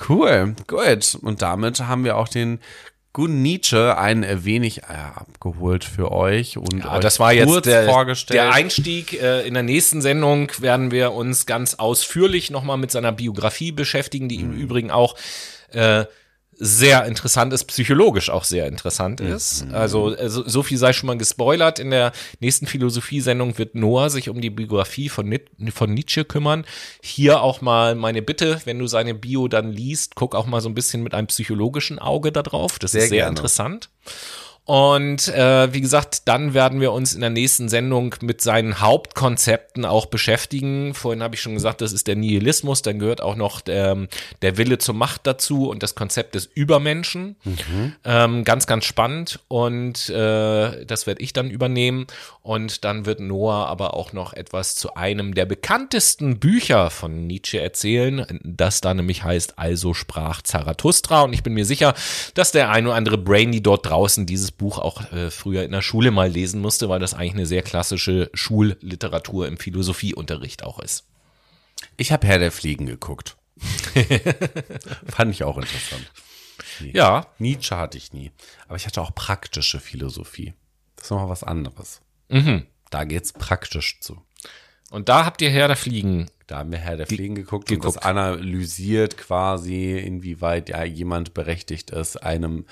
Cool, 0.09 0.55
gut. 0.67 1.17
Und 1.21 1.41
damit 1.41 1.79
haben 1.79 2.03
wir 2.03 2.17
auch 2.17 2.27
den 2.27 2.59
Gun 3.17 3.41
Nietzsche 3.41 3.97
ein 3.97 4.23
wenig 4.45 4.83
äh, 4.83 4.83
abgeholt 5.15 5.83
für 5.83 6.11
euch 6.11 6.55
und 6.55 6.83
ja, 6.83 6.99
das 6.99 7.19
war 7.19 7.33
jetzt 7.33 7.65
der, 7.65 7.87
der 8.29 8.53
Einstieg. 8.53 9.19
Äh, 9.19 9.47
in 9.47 9.55
der 9.55 9.63
nächsten 9.63 10.03
Sendung 10.03 10.51
werden 10.59 10.91
wir 10.91 11.13
uns 11.13 11.47
ganz 11.47 11.73
ausführlich 11.73 12.51
nochmal 12.51 12.77
mit 12.77 12.91
seiner 12.91 13.11
Biografie 13.11 13.71
beschäftigen, 13.71 14.29
die 14.29 14.37
mhm. 14.37 14.53
im 14.53 14.59
Übrigen 14.59 14.91
auch 14.91 15.15
äh, 15.71 16.05
sehr 16.59 17.05
interessant 17.05 17.53
ist, 17.53 17.65
psychologisch 17.65 18.29
auch 18.29 18.43
sehr 18.43 18.67
interessant 18.67 19.19
mhm. 19.19 19.33
ist. 19.33 19.65
Mhm. 19.65 19.75
Also, 19.75 20.15
also 20.15 20.47
so 20.47 20.63
viel 20.63 20.77
sei 20.77 20.93
schon 20.93 21.07
mal 21.07 21.17
gespoilert. 21.17 21.79
In 21.79 21.91
der 21.91 22.11
nächsten 22.39 22.67
Philosophiesendung 22.67 23.57
wird 23.57 23.75
Noah 23.75 24.09
sich 24.09 24.29
um 24.29 24.41
die 24.41 24.49
Biografie 24.49 25.09
von, 25.09 25.37
von 25.73 25.93
Nietzsche 25.93 26.25
kümmern. 26.25 26.65
Hier 27.01 27.41
auch 27.41 27.61
mal 27.61 27.95
meine 27.95 28.21
Bitte, 28.21 28.61
wenn 28.65 28.79
du 28.79 28.87
seine 28.87 29.13
Bio 29.13 29.47
dann 29.47 29.71
liest, 29.71 30.15
guck 30.15 30.35
auch 30.35 30.47
mal 30.47 30.61
so 30.61 30.69
ein 30.69 30.75
bisschen 30.75 31.03
mit 31.03 31.13
einem 31.13 31.27
psychologischen 31.27 31.99
Auge 31.99 32.31
da 32.31 32.41
drauf. 32.41 32.79
Das 32.79 32.91
sehr 32.91 33.03
ist 33.03 33.09
sehr 33.09 33.19
gerne. 33.19 33.29
interessant. 33.29 33.89
Und 34.67 35.29
äh, 35.29 35.73
wie 35.73 35.79
gesagt, 35.79 36.27
dann 36.27 36.53
werden 36.53 36.81
wir 36.81 36.91
uns 36.91 37.15
in 37.15 37.21
der 37.21 37.29
nächsten 37.29 37.69
Sendung 37.69 38.13
mit 38.19 38.41
seinen 38.41 38.81
Hauptkonzepten 38.81 39.85
auch 39.85 40.07
beschäftigen. 40.07 40.93
Vorhin 40.93 41.23
habe 41.23 41.35
ich 41.35 41.41
schon 41.41 41.53
gesagt, 41.53 41.79
das 41.79 41.93
ist 41.93 42.05
der 42.07 42.17
Nihilismus, 42.17 42.81
dann 42.81 42.99
gehört 42.99 43.21
auch 43.21 43.37
noch 43.37 43.61
der, 43.61 44.09
der 44.41 44.57
Wille 44.57 44.77
zur 44.77 44.93
Macht 44.93 45.25
dazu 45.25 45.69
und 45.69 45.83
das 45.83 45.95
Konzept 45.95 46.35
des 46.35 46.47
Übermenschen. 46.53 47.37
Mhm. 47.45 47.95
Ähm, 48.03 48.43
ganz, 48.43 48.67
ganz 48.67 48.83
spannend 48.83 49.39
und 49.47 50.09
äh, 50.09 50.85
das 50.85 51.07
werde 51.07 51.21
ich 51.21 51.31
dann 51.31 51.49
übernehmen. 51.49 52.05
Und 52.41 52.83
dann 52.83 53.05
wird 53.05 53.21
Noah 53.21 53.67
aber 53.67 53.93
auch 53.93 54.11
noch 54.11 54.33
etwas 54.33 54.75
zu 54.75 54.95
einem 54.95 55.33
der 55.33 55.45
bekanntesten 55.45 56.39
Bücher 56.39 56.89
von 56.89 57.25
Nietzsche 57.25 57.61
erzählen, 57.61 58.25
das 58.43 58.81
da 58.81 58.93
nämlich 58.93 59.23
heißt 59.23 59.59
Also 59.59 59.93
sprach 59.93 60.41
Zarathustra. 60.41 61.21
Und 61.21 61.31
ich 61.31 61.43
bin 61.43 61.53
mir 61.53 61.65
sicher, 61.65 61.93
dass 62.33 62.51
der 62.51 62.69
ein 62.69 62.85
oder 62.85 62.95
andere 62.95 63.17
Brainy 63.17 63.61
dort 63.61 63.85
draußen 63.85 64.25
dieses 64.25 64.56
Buch 64.57 64.77
auch 64.79 65.11
äh, 65.11 65.31
früher 65.31 65.63
in 65.63 65.71
der 65.71 65.81
Schule 65.81 66.11
mal 66.11 66.29
lesen 66.29 66.61
musste, 66.61 66.89
weil 66.89 66.99
das 66.99 67.13
eigentlich 67.13 67.33
eine 67.33 67.45
sehr 67.45 67.61
klassische 67.61 68.29
Schulliteratur 68.33 69.47
im 69.47 69.57
Philosophieunterricht 69.57 70.63
auch 70.63 70.79
ist. 70.79 71.05
Ich 71.95 72.11
habe 72.11 72.27
Herr 72.27 72.39
der 72.39 72.51
Fliegen 72.51 72.85
geguckt. 72.85 73.37
Fand 75.07 75.31
ich 75.31 75.43
auch 75.43 75.57
interessant. 75.57 76.11
Nee. 76.79 76.91
Ja. 76.93 77.27
Nietzsche 77.39 77.77
hatte 77.77 77.97
ich 77.97 78.13
nie. 78.13 78.31
Aber 78.67 78.75
ich 78.75 78.85
hatte 78.85 79.01
auch 79.01 79.13
praktische 79.13 79.79
Philosophie. 79.79 80.53
Das 80.95 81.05
ist 81.05 81.11
nochmal 81.11 81.29
was 81.29 81.43
anderes. 81.43 82.01
Mhm. 82.29 82.65
Da 82.89 83.03
geht's 83.03 83.33
praktisch 83.33 83.99
zu. 83.99 84.21
Und 84.89 85.09
da 85.09 85.25
habt 85.25 85.41
ihr 85.41 85.49
Herr 85.49 85.67
der 85.67 85.75
Fliegen. 85.75 86.29
Da 86.47 86.59
haben 86.59 86.71
wir 86.71 86.79
Herr 86.79 86.97
der 86.97 87.07
Fliegen 87.07 87.35
geguckt, 87.35 87.69
und 87.69 87.77
geguckt. 87.77 87.97
das 87.97 88.03
analysiert 88.03 89.17
quasi, 89.17 89.97
inwieweit 89.97 90.69
ja 90.69 90.83
jemand 90.83 91.33
berechtigt 91.33 91.91
ist, 91.91 92.17
einem 92.17 92.65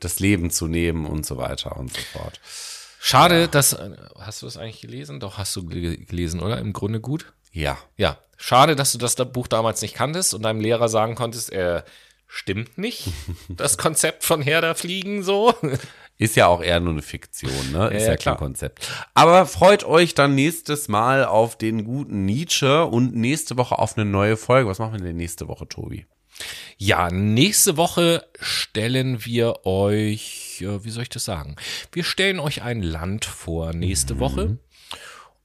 das 0.00 0.20
Leben 0.20 0.50
zu 0.50 0.66
nehmen 0.66 1.06
und 1.06 1.24
so 1.26 1.36
weiter 1.36 1.76
und 1.76 1.92
so 1.92 2.00
fort. 2.12 2.40
Schade, 3.00 3.48
dass. 3.48 3.76
Hast 4.18 4.42
du 4.42 4.46
das 4.46 4.56
eigentlich 4.56 4.80
gelesen? 4.80 5.20
Doch, 5.20 5.38
hast 5.38 5.54
du 5.56 5.64
ge- 5.66 5.96
gelesen, 6.04 6.40
oder? 6.40 6.58
Im 6.58 6.72
Grunde 6.72 7.00
gut? 7.00 7.32
Ja, 7.52 7.78
Ja. 7.96 8.18
Schade, 8.40 8.76
dass 8.76 8.92
du 8.92 8.98
das 8.98 9.16
da- 9.16 9.24
Buch 9.24 9.48
damals 9.48 9.82
nicht 9.82 9.94
kanntest 9.94 10.32
und 10.32 10.42
deinem 10.42 10.60
Lehrer 10.60 10.88
sagen 10.88 11.16
konntest, 11.16 11.50
er 11.50 11.84
stimmt 12.28 12.78
nicht. 12.78 13.08
Das 13.48 13.78
Konzept 13.78 14.22
von 14.24 14.42
Herr 14.42 14.60
der 14.60 14.74
Fliegen 14.76 15.22
so. 15.24 15.54
Ist 16.18 16.36
ja 16.36 16.46
auch 16.46 16.62
eher 16.62 16.78
nur 16.80 16.92
eine 16.92 17.02
Fiktion, 17.02 17.50
ne? 17.72 17.86
Ist 17.88 17.92
Ja, 17.92 17.98
ja, 17.98 17.98
ja, 18.00 18.06
kein 18.10 18.18
klar. 18.18 18.36
Konzept. 18.36 18.88
Aber 19.14 19.46
freut 19.46 19.82
euch 19.84 20.14
dann 20.14 20.34
nächstes 20.36 20.86
Mal 20.88 21.24
auf 21.24 21.56
den 21.58 21.84
guten 21.84 22.24
Nietzsche 22.26 22.84
und 22.84 23.14
nächste 23.16 23.56
Woche 23.56 23.78
auf 23.78 23.96
eine 23.96 24.04
neue 24.08 24.36
Folge. 24.36 24.68
Was 24.68 24.78
machen 24.78 24.92
wir 24.94 25.00
denn 25.00 25.16
nächste 25.16 25.48
Woche, 25.48 25.66
Tobi? 25.68 26.06
Ja, 26.80 27.10
nächste 27.10 27.76
Woche 27.76 28.24
stellen 28.40 29.24
wir 29.24 29.66
euch, 29.66 30.62
äh, 30.62 30.84
wie 30.84 30.90
soll 30.90 31.02
ich 31.02 31.08
das 31.08 31.24
sagen? 31.24 31.56
Wir 31.90 32.04
stellen 32.04 32.38
euch 32.38 32.62
ein 32.62 32.82
Land 32.82 33.24
vor 33.24 33.72
nächste 33.72 34.20
Woche. 34.20 34.58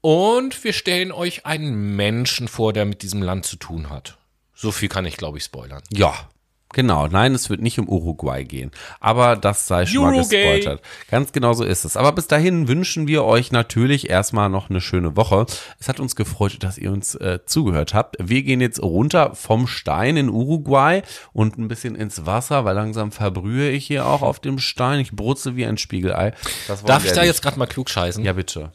Und 0.02 0.64
wir 0.64 0.74
stellen 0.74 1.12
euch 1.12 1.46
einen 1.46 1.96
Menschen 1.96 2.48
vor, 2.48 2.72
der 2.72 2.86
mit 2.86 3.02
diesem 3.02 3.24
Land 3.24 3.46
zu 3.46 3.56
tun 3.56 3.90
hat. 3.90 4.18
So 4.54 4.72
viel 4.72 4.90
kann 4.90 5.06
ich, 5.06 5.18
glaube 5.18 5.40
ich, 5.40 5.46
spoilern. 5.46 5.82
Ja, 5.92 6.30
genau. 6.74 7.08
Nein, 7.08 7.34
es 7.34 7.50
wird 7.50 7.62
nicht 7.62 7.80
um 7.80 7.88
Uruguay 7.88 8.44
gehen. 8.44 8.72
Aber 9.00 9.36
das 9.36 9.68
sei 9.68 9.86
schon 9.86 10.04
mal 10.04 10.18
gespoilert. 10.18 10.82
Ganz 11.10 11.32
genau 11.32 11.54
so 11.54 11.64
ist 11.64 11.86
es. 11.86 11.96
Aber 11.96 12.12
bis 12.12 12.28
dahin 12.28 12.68
wünschen 12.68 13.08
wir 13.08 13.24
euch 13.24 13.52
natürlich 13.52 14.10
erstmal 14.10 14.50
noch 14.50 14.70
eine 14.70 14.82
schöne 14.82 15.16
Woche. 15.16 15.46
Es 15.80 15.88
hat 15.88 16.00
uns 16.00 16.16
gefreut, 16.16 16.58
dass 16.62 16.78
ihr 16.78 16.92
uns 16.92 17.16
äh, 17.16 17.40
zugehört 17.46 17.94
habt. 17.94 18.18
Wir 18.20 18.44
gehen 18.44 18.62
jetzt 18.62 18.82
runter 18.82 19.36
vom 19.36 19.68
Stein 19.68 20.18
in 20.18 20.30
Uruguay 20.30 21.02
und 21.32 21.58
ein 21.58 21.68
bisschen 21.68 21.96
ins 21.96 22.26
Wasser, 22.26 22.66
weil 22.66 22.76
langsam 22.76 23.12
verbrühe 23.12 23.70
ich 23.70 23.88
hier 23.88 24.06
auch 24.06 24.22
auf 24.22 24.40
dem 24.40 24.60
Stein. 24.60 25.00
Ich 25.00 25.12
brutze 25.12 25.56
wie 25.56 25.66
ein 25.66 25.78
Spiegelei. 25.78 26.34
Darf 26.68 27.06
ich 27.06 27.12
da 27.12 27.22
nicht. 27.22 27.30
jetzt 27.30 27.42
gerade 27.42 27.60
mal 27.60 27.68
klug 27.68 27.90
scheißen? 27.90 28.24
Ja, 28.24 28.34
bitte. 28.34 28.72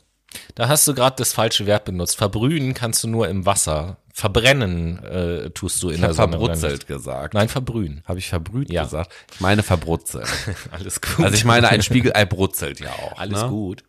Da 0.54 0.68
hast 0.68 0.86
du 0.86 0.94
gerade 0.94 1.16
das 1.16 1.32
falsche 1.32 1.66
Verb 1.66 1.84
benutzt. 1.86 2.16
Verbrühen 2.16 2.74
kannst 2.74 3.02
du 3.04 3.08
nur 3.08 3.28
im 3.28 3.46
Wasser. 3.46 3.98
Verbrennen 4.18 4.98
äh, 5.04 5.50
tust 5.50 5.80
du 5.80 5.90
in 5.90 5.94
Ich 5.94 6.00
der 6.00 6.12
Sonne. 6.12 6.32
verbrutzelt 6.38 6.88
gesagt. 6.88 7.34
Nein, 7.34 7.48
verbrühen. 7.48 8.02
Habe 8.04 8.18
ich 8.18 8.28
verbrüht 8.28 8.68
Ja. 8.68 8.82
gesagt? 8.82 9.12
Ich 9.32 9.40
meine 9.40 9.62
verbrutzelt. 9.62 10.26
Alles 10.72 11.00
gut. 11.00 11.24
Also 11.24 11.36
ich 11.36 11.44
meine, 11.44 11.68
ein 11.68 11.82
Spiegelei 11.82 12.24
brutzelt 12.24 12.80
ja 12.80 12.88
auch. 12.90 13.16
Alles 13.16 13.42
ne? 13.42 13.48
gut. 13.48 13.84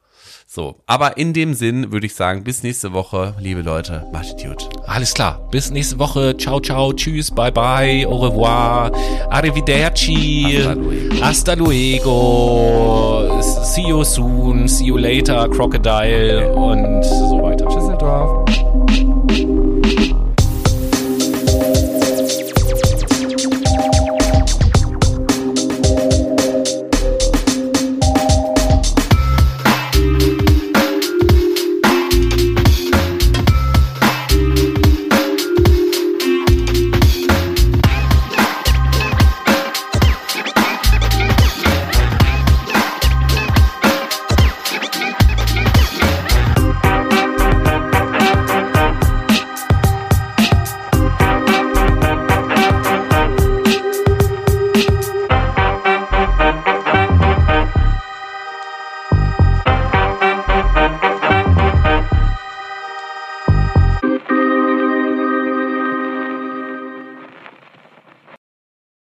So, 0.46 0.84
aber 0.86 1.18
in 1.18 1.34
dem 1.34 1.56
Sinn 1.56 1.92
würde 1.92 2.06
ich 2.06 2.14
sagen, 2.14 2.44
bis 2.44 2.62
nächste 2.62 2.94
Woche, 2.94 3.34
liebe 3.40 3.62
Leute, 3.64 4.06
macht 4.12 4.38
gut. 4.44 4.70
Alles 4.86 5.16
klar. 5.16 5.48
Bis 5.50 5.72
nächste 5.72 5.98
Woche. 5.98 6.38
Ciao, 6.38 6.60
ciao. 6.60 6.94
Tschüss. 6.94 7.32
Bye, 7.32 7.52
bye. 7.52 8.06
Au 8.06 8.18
revoir. 8.18 8.92
Arrivederci. 9.32 10.60
Hasta 10.60 10.74
luego. 10.74 11.22
Hasta 11.24 11.56
luego. 11.56 13.42
See 13.64 13.88
you 13.88 14.04
soon. 14.04 14.68
See 14.68 14.86
you 14.86 14.98
later. 14.98 15.50
Crocodile. 15.50 16.52
Und 16.54 17.04
so 17.04 17.42
weiter. 17.42 17.68
Tschüsseldorf. 17.68 18.69